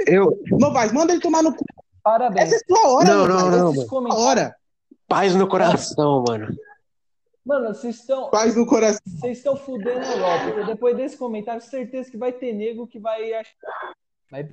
Eu, 0.08 0.42
Novaes, 0.52 0.94
manda 0.94 1.12
ele 1.12 1.22
tomar 1.22 1.44
no 1.44 1.54
cu. 1.54 1.66
Parabéns. 2.04 2.52
Essa 2.54 2.56
é 2.56 2.76
sua 2.76 2.90
hora, 2.90 3.08
Não, 3.08 3.28
Novaes. 3.28 3.44
não, 3.44 3.58
não, 3.66 3.74
mano. 3.74 3.88
comentários- 3.88 4.26
hora. 4.28 4.56
paz 5.08 5.36
no 5.36 5.48
coração, 5.48 6.24
mano. 6.28 6.48
Mano, 7.46 7.68
vocês 7.74 7.96
estão. 7.96 8.30
Paz 8.30 8.56
no 8.56 8.66
coração. 8.66 9.02
Vocês 9.06 9.38
estão 9.38 9.56
fudendo 9.56 10.00
a 10.00 10.12
Europa. 10.14 10.64
Depois 10.66 10.96
desse 10.96 11.18
comentário, 11.18 11.62
certeza 11.62 12.10
que 12.10 12.18
vai 12.18 12.32
ter 12.32 12.54
nego 12.54 12.86
que 12.88 13.00
vai 13.00 13.34
achar. 13.34 13.52
Mas, 14.32 14.48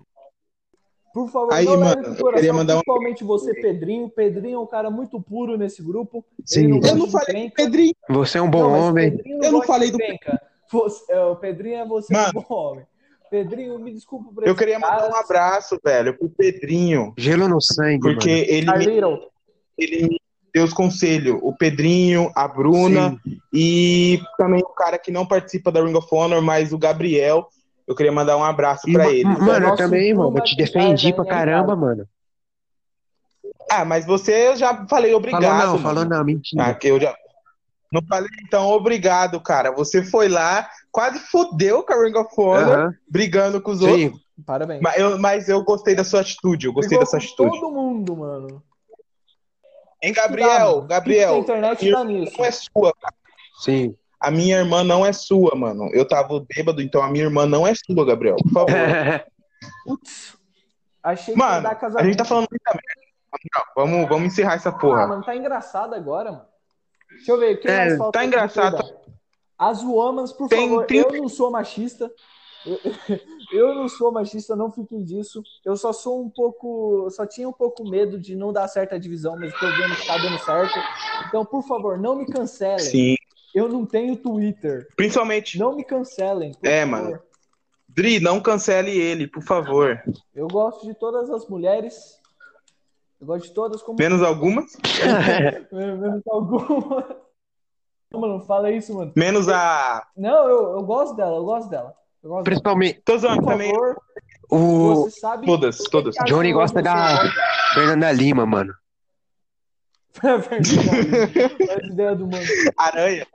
por 1.13 1.29
favor, 1.31 1.53
Aí, 1.53 1.65
não 1.67 1.79
mano, 1.81 2.03
pro 2.03 2.13
eu 2.13 2.17
coração, 2.17 2.33
queria 2.35 2.53
mandar 2.53 2.75
um- 2.77 2.81
principalmente 2.81 3.25
você, 3.25 3.55
Pedrinho. 3.55 4.09
Pedrinho 4.09 4.57
é 4.57 4.59
um 4.59 4.67
cara 4.67 4.91
muito 4.91 5.21
puro 5.21 5.57
nesse 5.59 5.83
grupo. 5.83 6.25
Sim. 6.45 6.77
Ele 6.77 6.89
Eu 6.89 6.97
não 6.97 7.11
falei. 7.11 7.51
Pedrinho. 7.51 7.95
Você 8.09 8.39
é 8.39 8.43
um 8.43 8.51
bom 8.51 8.63
Não, 8.63 8.89
homem. 8.89 9.11
Pedrinho 9.17 9.45
Eu 9.45 9.53
não 9.53 9.63
falei 9.63 9.91
do- 9.91 9.97
encrenca. 9.97 10.41
Você- 10.73 11.13
é, 11.13 11.25
o 11.25 11.37
Pedrinho 11.37 11.77
é 11.77 11.87
você 11.87 12.13
Mano. 12.13 12.41
um 12.41 12.43
bom 12.43 12.55
homem. 12.55 12.87
Pedrinho, 13.31 13.79
me 13.79 13.93
desculpa 13.93 14.31
por 14.35 14.47
Eu 14.47 14.55
queria 14.55 14.79
mandar 14.79 14.99
cara. 14.99 15.11
um 15.11 15.17
abraço, 15.17 15.79
velho, 15.85 16.17
pro 16.19 16.29
Pedrinho. 16.31 17.13
Gelo 17.17 17.49
no 17.49 17.61
sangue, 17.61 18.01
Porque 18.01 18.29
mano. 18.63 18.81
ele 18.83 19.01
me, 19.07 19.21
ele 19.79 20.09
me 20.09 20.21
deu 20.53 20.65
os 20.65 20.73
conselhos. 20.73 21.39
O 21.43 21.55
Pedrinho, 21.55 22.31
a 22.35 22.49
Bruna 22.49 23.11
Sim. 23.23 23.39
e 23.53 24.21
também 24.37 24.61
o 24.61 24.75
cara 24.75 24.99
que 24.99 25.11
não 25.11 25.27
participa 25.27 25.71
da 25.71 25.83
Ring 25.85 25.95
of 25.97 26.09
Honor, 26.11 26.43
mas 26.43 26.73
o 26.73 26.79
Gabriel. 26.79 27.49
Eu 27.87 27.95
queria 27.95 28.13
mandar 28.13 28.37
um 28.37 28.45
abraço 28.45 28.83
pra 28.93 29.11
E, 29.11 29.21
ele. 29.21 29.25
Mano, 29.25 29.53
eu 29.53 29.61
Nosso 29.61 29.77
também, 29.77 30.13
mano. 30.13 30.37
Eu 30.37 30.45
te 30.45 30.55
defendi 30.57 31.13
pra 31.13 31.25
caramba, 31.25 31.75
mano. 31.75 32.07
Ah, 33.71 33.85
mas 33.85 34.05
você 34.07 34.49
eu 34.49 34.57
já 34.57 34.87
falei 34.87 35.15
obrigado. 35.15 35.43
Falou 35.43 35.59
não, 35.59 35.67
mano. 35.73 35.83
falou 35.83 36.05
não, 36.05 36.25
mentira. 36.25 36.65
Ah, 36.67 36.75
que 36.75 36.89
eu 36.89 37.01
já. 37.01 37.15
Não 37.91 38.03
falei, 38.07 38.29
então, 38.47 38.67
obrigado, 38.69 39.41
cara. 39.41 39.73
Você 39.73 40.03
foi 40.03 40.29
lá, 40.29 40.69
quase 40.91 41.19
fudeu 41.19 41.83
com 41.83 41.93
a 41.93 42.03
Ring 42.05 42.17
of 42.17 42.29
Honor, 42.39 42.75
Aham. 42.79 42.95
brigando 43.11 43.61
com 43.61 43.71
os 43.73 43.81
outros. 43.81 44.01
Sim. 44.01 44.21
Parabéns. 44.47 44.81
Mas 44.81 44.99
eu, 44.99 45.19
mas 45.19 45.49
eu 45.49 45.65
gostei 45.65 45.95
da 45.97 46.05
sua 46.05 46.21
atitude, 46.21 46.67
eu 46.67 46.73
gostei 46.73 46.97
Brigou 46.97 47.05
dessa 47.05 47.19
com 47.19 47.25
atitude. 47.45 47.61
todo 47.61 47.73
mundo, 47.73 48.17
mano. 48.17 48.63
Hein, 50.03 50.13
Gabriel, 50.13 50.77
mano. 50.77 50.87
Gabriel, 50.87 51.35
A 51.35 51.39
internet 51.39 51.83
minha 51.85 51.97
tá 51.97 52.05
nisso. 52.05 52.39
não 52.39 52.45
é 52.45 52.51
sua. 52.53 52.93
Sim. 53.61 53.97
A 54.21 54.31
minha 54.31 54.59
irmã 54.59 54.85
não 54.85 55.05
é 55.05 55.13
sua, 55.13 55.55
mano. 55.57 55.89
Eu 55.93 56.07
tava 56.07 56.45
bêbado, 56.55 56.81
então 56.81 57.03
a 57.03 57.09
minha 57.09 57.25
irmã 57.25 57.47
não 57.47 57.67
é 57.67 57.73
sua, 57.75 58.05
Gabriel. 58.07 58.37
Por 58.37 58.53
favor. 58.53 58.69
Putz. 59.85 60.37
Achei 61.03 61.35
que 61.35 61.41
ia 61.41 61.47
Mano, 61.47 61.63
dar 61.63 61.71
a 61.71 61.75
casamento. 61.75 62.07
gente 62.07 62.17
tá 62.19 62.25
falando 62.25 62.47
muita 62.51 62.71
merda. 62.71 63.69
Vamos, 63.77 64.09
vamos 64.09 64.27
encerrar 64.33 64.55
essa 64.55 64.69
Ah, 64.71 64.73
porra. 64.73 65.07
mano, 65.07 65.25
tá 65.25 65.35
engraçado 65.37 65.95
agora, 65.95 66.31
mano. 66.33 66.45
Deixa 67.11 67.33
eu 67.33 67.39
ver, 67.39 67.57
quem 67.61 67.71
É, 67.71 67.77
mais 67.87 67.99
falta? 67.99 68.19
tá 68.19 68.25
engraçado. 68.25 68.95
As 69.59 69.83
Womanas, 69.83 70.33
por 70.33 70.49
Tem 70.49 70.69
favor, 70.69 70.87
30 70.87 71.15
eu 71.17 71.23
não 71.23 71.29
sou 71.29 71.51
machista. 71.51 72.11
Eu, 72.65 72.79
eu 73.53 73.75
não 73.75 73.89
sou 73.89 74.13
machista, 74.13 74.55
não 74.55 74.71
fiquem 74.71 75.03
disso. 75.03 75.43
Eu 75.65 75.77
só 75.77 75.93
sou 75.93 76.23
um 76.23 76.31
pouco. 76.31 77.03
eu 77.07 77.11
Só 77.11 77.27
tinha 77.27 77.49
um 77.49 77.53
pouco 77.53 77.89
medo 77.89 78.19
de 78.21 78.37
não 78.37 78.53
dar 78.53 78.69
certa 78.69 78.99
divisão, 78.99 79.37
mas 79.39 79.53
tô 79.59 79.67
vendo 79.67 79.97
que 79.97 80.07
tá 80.07 80.17
dando 80.19 80.39
certo. 80.39 80.75
Então, 81.27 81.45
por 81.45 81.63
favor, 81.67 81.99
não 81.99 82.15
me 82.17 82.27
cancelem. 82.27 82.79
Sim. 82.79 83.15
Eu 83.55 83.69
não 83.69 83.85
tenho 83.85 84.15
Twitter. 84.15 84.87
Principalmente, 84.95 85.59
Não 85.59 85.75
me 85.75 85.83
cancelem. 85.83 86.53
por 86.53 86.67
É, 86.69 86.85
favor. 86.87 87.03
mano. 87.03 87.19
Dri, 87.89 88.21
não 88.21 88.41
cancele 88.41 88.91
ele, 88.97 89.27
por 89.27 89.43
favor. 89.43 90.01
Eu 90.35 90.47
gosto 90.47 90.87
de 90.87 90.95
todas 90.95 91.29
as 91.31 91.49
mulheres. 91.49 92.17
Eu 93.21 93.27
gosto 93.27 93.49
de 93.49 93.55
todas 93.55 93.83
como 93.83 93.99
Menos 93.99 94.23
algumas? 94.23 94.77
menos 95.73 96.23
Mano, 98.13 98.41
fala 98.41 98.71
isso, 98.71 98.95
mano. 98.95 99.13
Menos 99.15 99.49
a. 99.49 100.07
Não, 100.17 100.49
eu, 100.49 100.73
eu 100.79 100.83
gosto 100.83 101.15
dela, 101.15 101.37
eu 101.37 101.45
gosto 101.45 101.69
dela. 101.69 101.95
Eu 102.23 102.31
gosto. 102.31 102.45
Principalmente 102.45 103.01
Tô 103.05 103.19
zoando 103.19 103.45
também. 103.47 103.71
favor, 103.71 103.97
o 104.51 104.95
você 105.05 105.21
sabe. 105.21 105.47
Todas, 105.47 105.79
todas. 105.91 106.15
Johnny 106.27 106.53
gosta 106.53 106.81
da 106.81 107.19
Fernanda 107.75 108.11
Lima, 108.13 108.47
mano. 108.47 108.75
Verdade. 110.23 110.75
Faz 111.67 111.87
ideia 111.87 112.15
do 112.15 112.27
mano. 112.27 112.45
Aranha. 112.77 113.27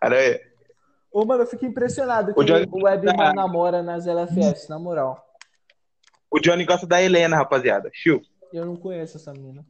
Aranha. 0.00 0.38
Ô, 1.10 1.24
mano, 1.24 1.42
eu 1.42 1.46
fico 1.46 1.64
impressionado 1.64 2.34
que 2.34 2.38
O 2.40 2.44
Johnny- 2.44 2.68
o 2.70 2.84
Webman 2.84 3.34
namora 3.34 3.82
nas 3.82 4.06
LFS, 4.06 4.68
na 4.68 4.78
moral. 4.78 5.24
O 6.30 6.38
Johnny 6.38 6.64
gosta 6.66 6.86
da 6.86 7.02
Helena, 7.02 7.36
rapaziada. 7.36 7.90
Chiu. 7.94 8.20
Eu 8.52 8.66
não 8.66 8.76
conheço 8.76 9.16
essa 9.16 9.32
menina. 9.32 9.64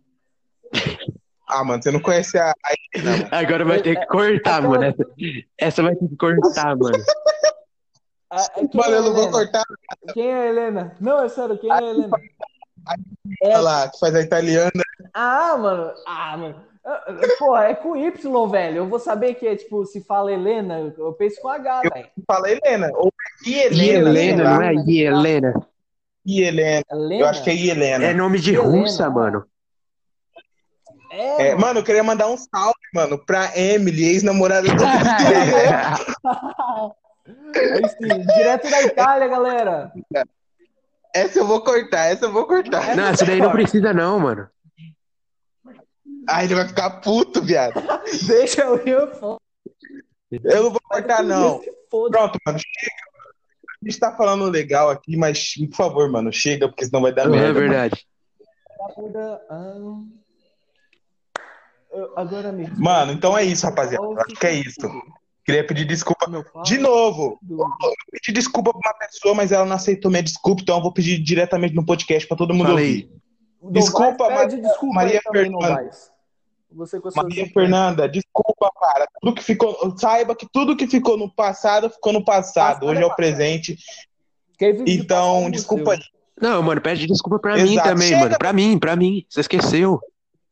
Ah, 1.49 1.65
mano, 1.65 1.83
você 1.83 1.91
não 1.91 2.01
conhece 2.01 2.39
a. 2.39 2.51
a. 2.51 2.55
Agora 3.39 3.65
vai 3.65 3.81
ter 3.81 3.99
que 3.99 4.07
cortar, 4.07 4.63
mano. 4.63 4.85
Essa, 4.85 5.05
essa 5.59 5.83
vai 5.83 5.97
ter 5.97 6.09
que 6.09 6.17
cortar, 6.17 6.77
mano. 6.77 6.97
Ah, 8.31 8.45
é- 8.57 8.67
quem 8.67 8.69
Mano, 8.75 8.95
é 8.95 8.99
eu 8.99 9.03
não 9.05 9.15
vou 9.15 9.31
cortar 9.31 9.63
Quem 10.13 10.31
é 10.31 10.35
a 10.35 10.47
Helena? 10.49 10.95
Não, 11.01 11.25
é 11.25 11.31
sério, 11.31 11.57
quem 11.57 11.71
é 11.71 11.75
a 11.75 11.83
Helena? 11.83 12.21
ela 13.43 13.61
lá, 13.61 13.89
que 13.89 13.99
faz 13.99 14.15
a 14.15 14.21
italiana. 14.21 14.71
Ah, 15.15 15.57
mano. 15.57 15.95
Ah, 16.07 16.37
mano. 16.37 16.63
Porra, 17.39 17.65
é 17.69 17.75
com 17.75 17.97
Y, 17.97 18.49
velho. 18.51 18.77
Eu 18.77 18.87
vou 18.87 18.99
saber 18.99 19.33
que 19.33 19.47
é, 19.47 19.57
tipo, 19.57 19.85
se 19.87 20.05
fala 20.05 20.31
Helena, 20.31 20.93
eu 20.99 21.13
penso 21.15 21.41
com 21.41 21.49
H, 21.49 21.81
Eu- 21.85 21.91
velho. 21.91 22.09
Fala 22.27 22.51
Helena. 22.51 22.91
Ou 22.97 23.11
é 23.47 23.51
Helena. 23.67 24.09
Helena, 24.11 24.45
não 24.45 24.63
é 24.63 24.75
I 24.75 25.01
Helena. 25.01 25.55
I 26.27 26.43
Helena. 26.43 26.85
Helena? 26.91 27.23
Eu 27.23 27.27
acho 27.29 27.43
que 27.43 27.49
é 27.49 27.55
I 27.55 27.71
Helena. 27.71 28.05
É 28.05 28.13
nome 28.13 28.41
de 28.41 28.55
Helena. 28.55 28.69
russa, 28.71 29.09
mano. 29.09 29.47
É, 31.21 31.49
É, 31.49 31.55
mano, 31.57 31.81
eu 31.81 31.85
queria 31.85 32.05
mandar 32.05 32.29
um 32.29 32.37
salve, 32.37 32.79
mano, 32.95 33.19
pra 33.19 33.51
Emily, 33.59 34.05
ex-namorada 34.05 34.69
do 34.69 34.85
Aí 37.55 37.89
sim, 37.89 38.27
direto 38.37 38.71
da 38.71 38.83
Itália, 38.83 39.29
galera. 39.29 39.93
Essa 41.15 41.39
eu 41.41 41.47
vou 41.47 41.63
cortar, 41.63 42.07
essa 42.07 42.27
eu 42.27 42.33
vou 42.33 42.47
cortar. 42.47 42.95
Não, 42.97 43.09
essa 43.09 43.25
daí 43.25 43.41
não 43.41 43.51
precisa, 43.51 43.93
não, 43.93 44.19
mano. 44.21 44.49
Ai, 46.29 46.45
ele 46.45 46.55
vai 46.55 46.69
ficar 46.69 47.01
puto, 47.01 47.43
viado. 47.43 47.83
Deixa 48.27 48.63
eu 48.63 48.77
ir. 48.87 49.15
foda. 49.19 49.39
Eu 50.31 50.65
não 50.65 50.71
vou 50.71 50.81
cortar, 50.89 51.23
não. 51.23 51.61
Pronto, 51.91 52.39
mano, 52.47 52.59
chega. 52.59 53.09
A 53.83 53.89
gente 53.89 53.99
tá 54.01 54.15
falando 54.17 54.45
legal 54.51 54.91
aqui, 54.91 55.17
mas, 55.17 55.55
por 55.71 55.77
favor, 55.77 56.11
mano, 56.11 56.33
chega, 56.33 56.69
porque 56.69 56.85
senão 56.85 57.01
vai 57.03 57.13
dar 57.13 57.27
Não 57.27 57.35
é 57.35 57.39
merda. 57.39 57.61
mano. 57.61 57.71
verdade. 57.71 58.07
Ah, 59.51 59.73
eu- 59.77 60.05
agora 62.17 62.53
me. 62.53 62.69
Mano, 62.77 63.13
então 63.13 63.37
é 63.37 63.45
isso, 63.45 63.65
rapaziada. 63.67 64.05
Acho 64.27 64.35
que 64.39 64.47
é 64.47 64.55
isso. 64.55 64.81
Queria 65.45 65.67
pedir 65.67 65.87
desculpa 65.87 66.29
Meu 66.29 66.45
pai, 66.45 66.63
de 66.65 66.77
novo. 66.79 67.39
do- 67.41 67.65
Pedir 68.13 68.33
desculpa 68.33 68.71
pra 68.73 68.91
uma 68.93 68.99
pessoa, 68.99 69.35
mas 69.35 69.51
ela 69.51 69.65
não 69.65 69.77
aceitou 69.77 70.11
minha 70.11 70.23
desculpa, 70.23 70.61
então 70.63 70.77
eu 70.77 70.83
vou 70.83 70.93
pedir 70.93 71.19
diretamente 71.19 71.75
no 71.75 71.85
podcast 71.87 72.29
pra 72.29 72.37
todo 72.37 72.53
mundo 72.53 72.67
Fala 72.67 72.81
aí. 72.81 73.09
ouvir. 73.63 73.73
Desculpa, 73.73 74.29
Maria- 74.29 74.61
desculpa 74.61 74.95
Maria 74.95 75.21
Fernanda. 75.33 75.91
Maria 77.17 77.31
desculpa. 77.45 77.61
Fernanda, 77.61 78.09
desculpa, 78.09 78.71
cara. 78.79 79.09
Tudo 79.23 79.35
que 79.35 79.43
ficou, 79.43 79.97
saiba 79.99 80.37
que 80.37 80.47
tudo 80.53 80.77
que 80.77 80.87
ficou 80.87 81.17
no 81.17 81.33
passado 81.35 81.89
ficou 81.89 82.13
no 82.13 82.23
passado. 82.23 82.85
Hoje 82.85 83.01
é 83.01 83.05
é 83.05 83.07
o 83.07 83.15
presente. 83.17 83.79
Então, 84.87 85.45
passado 85.45 85.51
desculpa 85.51 85.93
aí. 85.95 86.01
Não, 86.41 86.63
mano, 86.63 86.81
pede 86.81 87.07
desculpa 87.07 87.39
pra 87.39 87.57
mim 87.57 87.73
Exato. 87.73 87.89
também, 87.89 88.09
Chega, 88.09 88.21
mano. 88.21 88.39
Pra 88.39 88.53
mim, 88.53 88.79
pra 88.79 88.95
mim. 88.97 89.25
Você 89.29 89.41
esqueceu. 89.41 89.99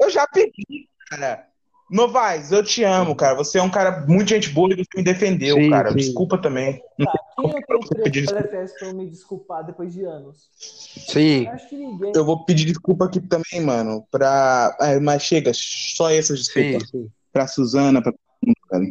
Eu 0.00 0.10
já 0.10 0.26
pedi, 0.26 0.88
cara. 1.08 1.46
Novaes, 1.88 2.50
eu 2.50 2.64
te 2.64 2.82
amo, 2.82 3.14
cara. 3.14 3.36
Você 3.36 3.58
é 3.58 3.62
um 3.62 3.70
cara 3.70 4.04
muito 4.08 4.28
gente 4.28 4.50
boa 4.50 4.72
e 4.72 4.76
você 4.76 4.88
me 4.96 5.04
defendeu, 5.04 5.56
Sim, 5.56 5.70
cara. 5.70 5.90
sim. 5.90 5.96
Desculpa 5.96 6.36
também. 6.36 6.82
Tá, 6.98 7.12
quem 7.40 7.48
eu 7.50 7.52
tenho 7.64 7.80
Vou 7.80 8.02
pedir 8.02 8.28
LFS 8.28 8.72
pra 8.78 8.88
eu 8.88 8.94
me 8.94 9.08
desculpar 9.08 9.64
depois 9.64 9.92
de 9.92 10.04
anos? 10.04 10.50
Sim. 10.58 11.46
Acho 11.46 11.68
que 11.68 11.76
ninguém. 11.76 12.12
Eu 12.14 12.24
vou 12.24 12.44
pedir 12.44 12.64
desculpa 12.64 13.04
aqui 13.04 13.20
também, 13.20 13.60
mano. 13.64 14.04
Pra. 14.10 14.76
é, 14.80 14.98
mas 14.98 15.22
chega, 15.22 15.52
só 15.54 16.10
essas 16.10 16.40
desculpas. 16.40 16.90
sim. 16.90 17.08
Pra 17.32 17.46
Suzana, 17.46 18.02
pra 18.02 18.10
todo 18.12 18.20
mundo, 18.42 18.56
cara. 18.68 18.84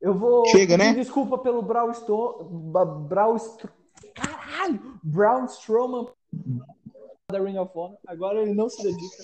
Eu 0.00 0.14
vou 0.14 0.46
Chega, 0.46 0.78
pedir 0.78 0.92
né? 0.92 0.94
desculpa 0.94 1.36
pelo 1.36 1.60
Braun 1.60 1.90
Stro... 1.90 2.48
Caralho! 4.14 4.98
Braun 5.02 5.44
Strowman 5.44 6.06
da 7.30 7.38
Ring 7.38 7.58
of 7.58 7.70
Honor. 7.74 7.98
Agora 8.06 8.40
ele 8.40 8.54
não 8.54 8.70
se 8.70 8.82
dedica. 8.82 9.22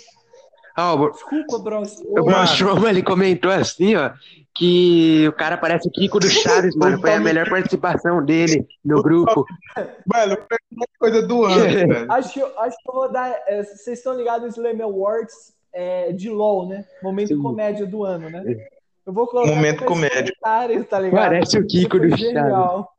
Ah, 0.76 0.94
o 0.94 1.10
Desculpa, 1.10 1.58
Braun 1.58 1.82
o. 1.82 2.44
Strowman, 2.44 2.90
ele 2.90 3.02
comentou 3.02 3.50
assim, 3.50 3.96
ó, 3.96 4.10
que 4.54 5.26
o 5.28 5.32
cara 5.32 5.56
parece 5.56 5.88
o 5.88 5.90
Kiko 5.90 6.18
do 6.20 6.28
Chaves, 6.28 6.74
mano. 6.76 7.00
Foi 7.00 7.14
a 7.14 7.20
melhor 7.20 7.48
participação 7.48 8.24
dele 8.24 8.66
no 8.84 9.02
grupo. 9.02 9.44
Mano, 10.06 10.36
foi 10.36 10.56
a 10.56 10.98
coisa 10.98 11.26
do 11.26 11.44
ano, 11.44 11.60
velho. 11.62 12.12
Acho, 12.12 12.32
que 12.32 12.40
eu- 12.40 12.58
acho 12.60 12.76
que 12.76 12.88
eu 12.88 12.94
vvou 12.94 13.10
dar. 13.10 13.30
é, 13.46 13.62
vocês 13.62 13.98
estão 13.98 14.14
ligados 14.14 14.56
no 14.56 14.62
Slam 14.68 14.82
Awards 14.84 15.54
é, 15.72 16.12
de 16.12 16.30
LOL, 16.30 16.68
né? 16.68 16.84
Momento 17.02 17.28
Sim. 17.28 17.42
comédia 17.42 17.86
do 17.86 18.04
ano, 18.04 18.30
né? 18.30 18.42
Eu 19.04 19.12
vou 19.12 19.26
colocar 19.26 19.50
Momento 19.54 19.84
comédia. 19.84 20.32
tá 20.42 20.66
ligado? 20.98 21.10
Parece 21.12 21.58
o 21.58 21.66
Kiko 21.66 21.98
do 21.98 22.16
genial. 22.16 22.90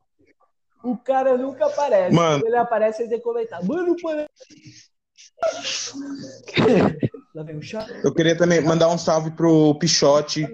O 0.83 0.95
cara 0.95 1.37
nunca 1.37 1.65
aparece. 1.65 2.15
Mano. 2.15 2.43
Ele 2.45 2.55
aparece, 2.55 3.01
ele 3.01 3.09
tem 3.09 3.17
que 3.17 3.23
comentar. 3.23 3.63
Mano, 3.65 3.95
parece. 4.01 4.29
Eu 8.03 8.13
queria 8.13 8.35
também 8.37 8.61
mandar 8.61 8.89
um 8.89 8.97
salve 8.97 9.31
pro 9.31 9.75
Pichote, 9.75 10.45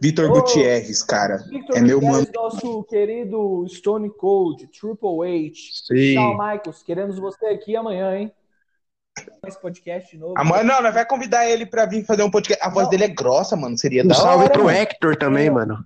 Vitor. 0.00 0.28
Gutierrez, 0.30 1.02
cara. 1.02 1.38
Victor 1.48 1.76
É 1.76 1.80
meu 1.80 2.00
Gutierrez, 2.00 2.30
nosso 2.34 2.82
querido 2.84 3.64
Stone 3.68 4.10
Cold, 4.10 4.66
Triple 4.68 5.48
H, 5.48 5.54
Sim. 5.86 6.14
Shawn 6.14 6.32
Michaels, 6.32 6.82
queremos 6.82 7.18
você 7.18 7.46
aqui 7.46 7.76
amanhã, 7.76 8.16
hein? 8.16 8.32
Esse 9.46 9.60
podcast 9.60 10.10
de 10.10 10.18
novo. 10.18 10.34
Amanhã, 10.38 10.64
não, 10.64 10.82
nós 10.82 10.94
vai 10.94 11.04
convidar 11.06 11.46
ele 11.46 11.66
pra 11.66 11.84
vir 11.84 12.04
fazer 12.06 12.22
um 12.22 12.30
podcast. 12.30 12.64
A 12.64 12.70
voz 12.70 12.84
Não. 12.84 12.90
dele 12.90 13.04
é 13.04 13.08
grossa, 13.08 13.54
mano. 13.54 13.76
Seria 13.76 14.02
Um 14.02 14.08
da 14.08 14.14
salve 14.14 14.44
hora. 14.44 14.52
pro 14.54 14.64
mano. 14.64 14.76
Hector 14.78 15.16
também, 15.16 15.50
mano. 15.50 15.84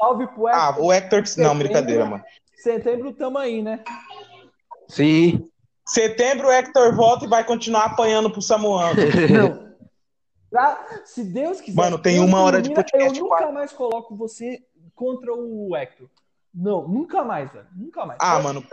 Salve 0.00 0.26
pro 0.28 0.46
Ah, 0.46 0.70
Hector. 0.70 0.84
o 0.84 0.92
Hector. 0.92 1.22
Não, 1.36 1.58
brincadeira, 1.58 2.06
mano. 2.06 2.24
Setembro 2.56 3.12
tamo 3.12 3.36
aí, 3.36 3.62
né? 3.62 3.84
Sim. 4.88 5.49
Setembro 5.92 6.48
o 6.48 6.50
Hector 6.52 6.94
volta 6.94 7.24
e 7.24 7.28
vai 7.28 7.42
continuar 7.44 7.86
apanhando 7.86 8.30
pro 8.30 8.40
Samuano. 8.40 8.94
Não. 9.30 9.70
Pra- 10.50 11.02
se 11.04 11.24
Deus 11.24 11.60
quiser. 11.60 11.76
Mano, 11.76 11.98
tem 11.98 12.18
uma 12.20 12.40
hora 12.42 12.60
de 12.62 12.72
podcast, 12.72 13.16
Eu 13.18 13.24
nunca 13.24 13.36
quase. 13.38 13.52
mais 13.52 13.72
coloco 13.72 14.14
você 14.14 14.62
contra 14.94 15.32
o 15.34 15.74
Hector. 15.76 16.08
Não, 16.54 16.86
nunca 16.86 17.22
mais, 17.24 17.52
velho. 17.52 17.66
Nunca 17.76 18.04
mais. 18.06 18.18
Ah, 18.22 18.32
Pode 18.32 18.44
mano. 18.44 18.64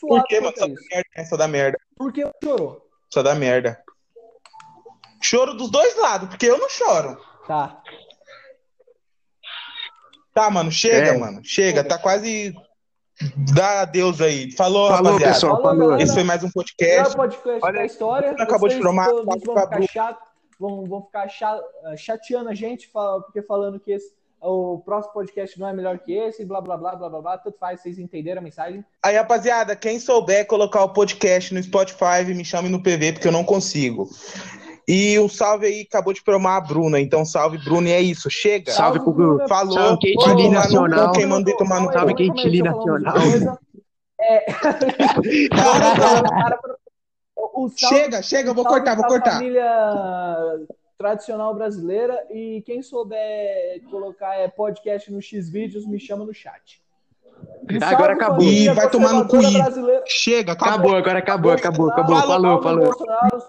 Por 0.00 0.24
quê, 0.26 0.40
mano? 0.40 0.54
Só 0.56 0.64
a 0.64 0.66
dá 0.68 0.72
isso. 0.74 0.88
merda? 0.90 1.24
Só 1.28 1.36
dá 1.36 1.48
merda. 1.48 1.78
Porque 1.96 2.30
chorou. 2.42 2.86
Só 3.10 3.22
dá 3.22 3.34
merda. 3.34 3.82
Choro 5.22 5.54
dos 5.54 5.70
dois 5.70 5.96
lados, 5.98 6.28
porque 6.28 6.46
eu 6.46 6.58
não 6.58 6.68
choro. 6.68 7.18
Tá. 7.46 7.80
Tá, 10.34 10.50
mano, 10.50 10.70
chega, 10.72 11.08
É. 11.08 11.16
mano. 11.18 11.40
Chega, 11.44 11.84
tá 11.84 11.98
quase. 11.98 12.54
Dá 13.54 13.82
adeus 13.82 14.20
aí. 14.20 14.50
Falou, 14.52 14.88
Falou, 14.88 15.04
rapaziada. 15.12 15.34
pessoal. 15.34 15.62
Falou, 15.62 15.78
Falou. 15.88 15.98
Esse 16.00 16.14
foi 16.14 16.24
mais 16.24 16.42
um 16.42 16.50
podcast. 16.50 17.16
podcast 17.16 17.60
Olha, 17.64 17.78
da 17.78 17.84
história. 17.84 18.30
acabou 18.32 18.68
de 18.68 18.74
Vocês 18.74 18.84
tomar, 18.86 19.06
todos 19.08 19.24
vão 19.24 19.56
ficar 19.56 19.82
chato. 19.82 20.22
vão, 20.58 20.84
vão 20.86 21.02
ficar 21.02 21.28
chateando 21.96 22.48
a 22.48 22.54
gente, 22.54 22.88
porque 22.92 23.42
falando 23.42 23.78
que 23.80 23.92
esse, 23.92 24.12
o 24.40 24.78
próximo 24.84 25.14
podcast 25.14 25.58
não 25.58 25.68
é 25.68 25.72
melhor 25.72 25.98
que 25.98 26.12
esse, 26.12 26.44
blá 26.44 26.60
blá 26.60 26.76
blá 26.76 26.96
blá 26.96 27.08
blá 27.08 27.20
blá, 27.20 27.38
tudo 27.38 27.56
faz, 27.58 27.80
vocês 27.80 27.98
entenderam 27.98 28.40
a 28.40 28.44
mensagem? 28.44 28.84
Aí, 29.02 29.16
rapaziada, 29.16 29.76
quem 29.76 30.00
souber 30.00 30.46
colocar 30.46 30.82
o 30.82 30.88
podcast 30.88 31.54
no 31.54 31.62
Spotify, 31.62 32.24
me 32.26 32.44
chame 32.44 32.68
no 32.68 32.82
PV, 32.82 33.12
porque 33.14 33.28
eu 33.28 33.32
não 33.32 33.44
consigo. 33.44 34.08
E 34.86 35.18
um 35.18 35.28
salve 35.28 35.66
aí, 35.66 35.80
acabou 35.82 36.12
de 36.12 36.22
promar 36.22 36.56
a 36.56 36.60
Bruna. 36.60 37.00
Então, 37.00 37.24
salve, 37.24 37.58
Bruna, 37.58 37.88
e 37.88 37.92
é 37.92 38.00
isso. 38.00 38.30
Chega. 38.30 38.72
Salve, 38.72 38.98
Gugu. 38.98 39.46
Falou. 39.48 39.72
Salve, 39.72 40.14
Kate 40.14 40.34
Lee 40.34 40.48
Nacional. 40.48 41.12
Quem 41.12 41.26
mandei 41.26 41.56
tomar 41.56 41.80
no 41.80 41.92
Salve, 41.92 42.14
Kate 42.14 42.48
Lee 42.48 42.62
Nacional. 42.62 43.16
É... 44.20 44.46
chega, 47.76 48.22
chega, 48.22 48.50
eu 48.50 48.54
vou 48.54 48.64
cortar, 48.64 48.96
vou 48.96 49.06
cortar. 49.06 49.34
Família 49.34 49.66
tradicional 50.98 51.54
brasileira 51.54 52.16
e 52.30 52.62
quem 52.64 52.80
souber 52.80 53.82
colocar 53.90 54.36
é 54.36 54.46
podcast 54.46 55.10
no 55.10 55.20
X 55.20 55.50
vídeos 55.50 55.84
me 55.86 55.98
chama 55.98 56.24
no 56.24 56.32
chat. 56.32 56.80
Um 57.68 57.84
agora 57.84 58.12
acabou. 58.12 58.44
E 58.44 58.68
vai 58.68 58.88
tomar 58.88 59.12
no 59.12 59.26
cu. 59.26 59.38
Chega, 60.06 60.52
acabou. 60.52 60.72
Acabou, 60.72 60.96
agora 60.96 61.18
acabou, 61.18 61.50
acabou, 61.50 61.90
acabou. 61.90 62.22
Falou, 62.22 62.62
falou. 62.62 62.92
falou. 62.92 63.42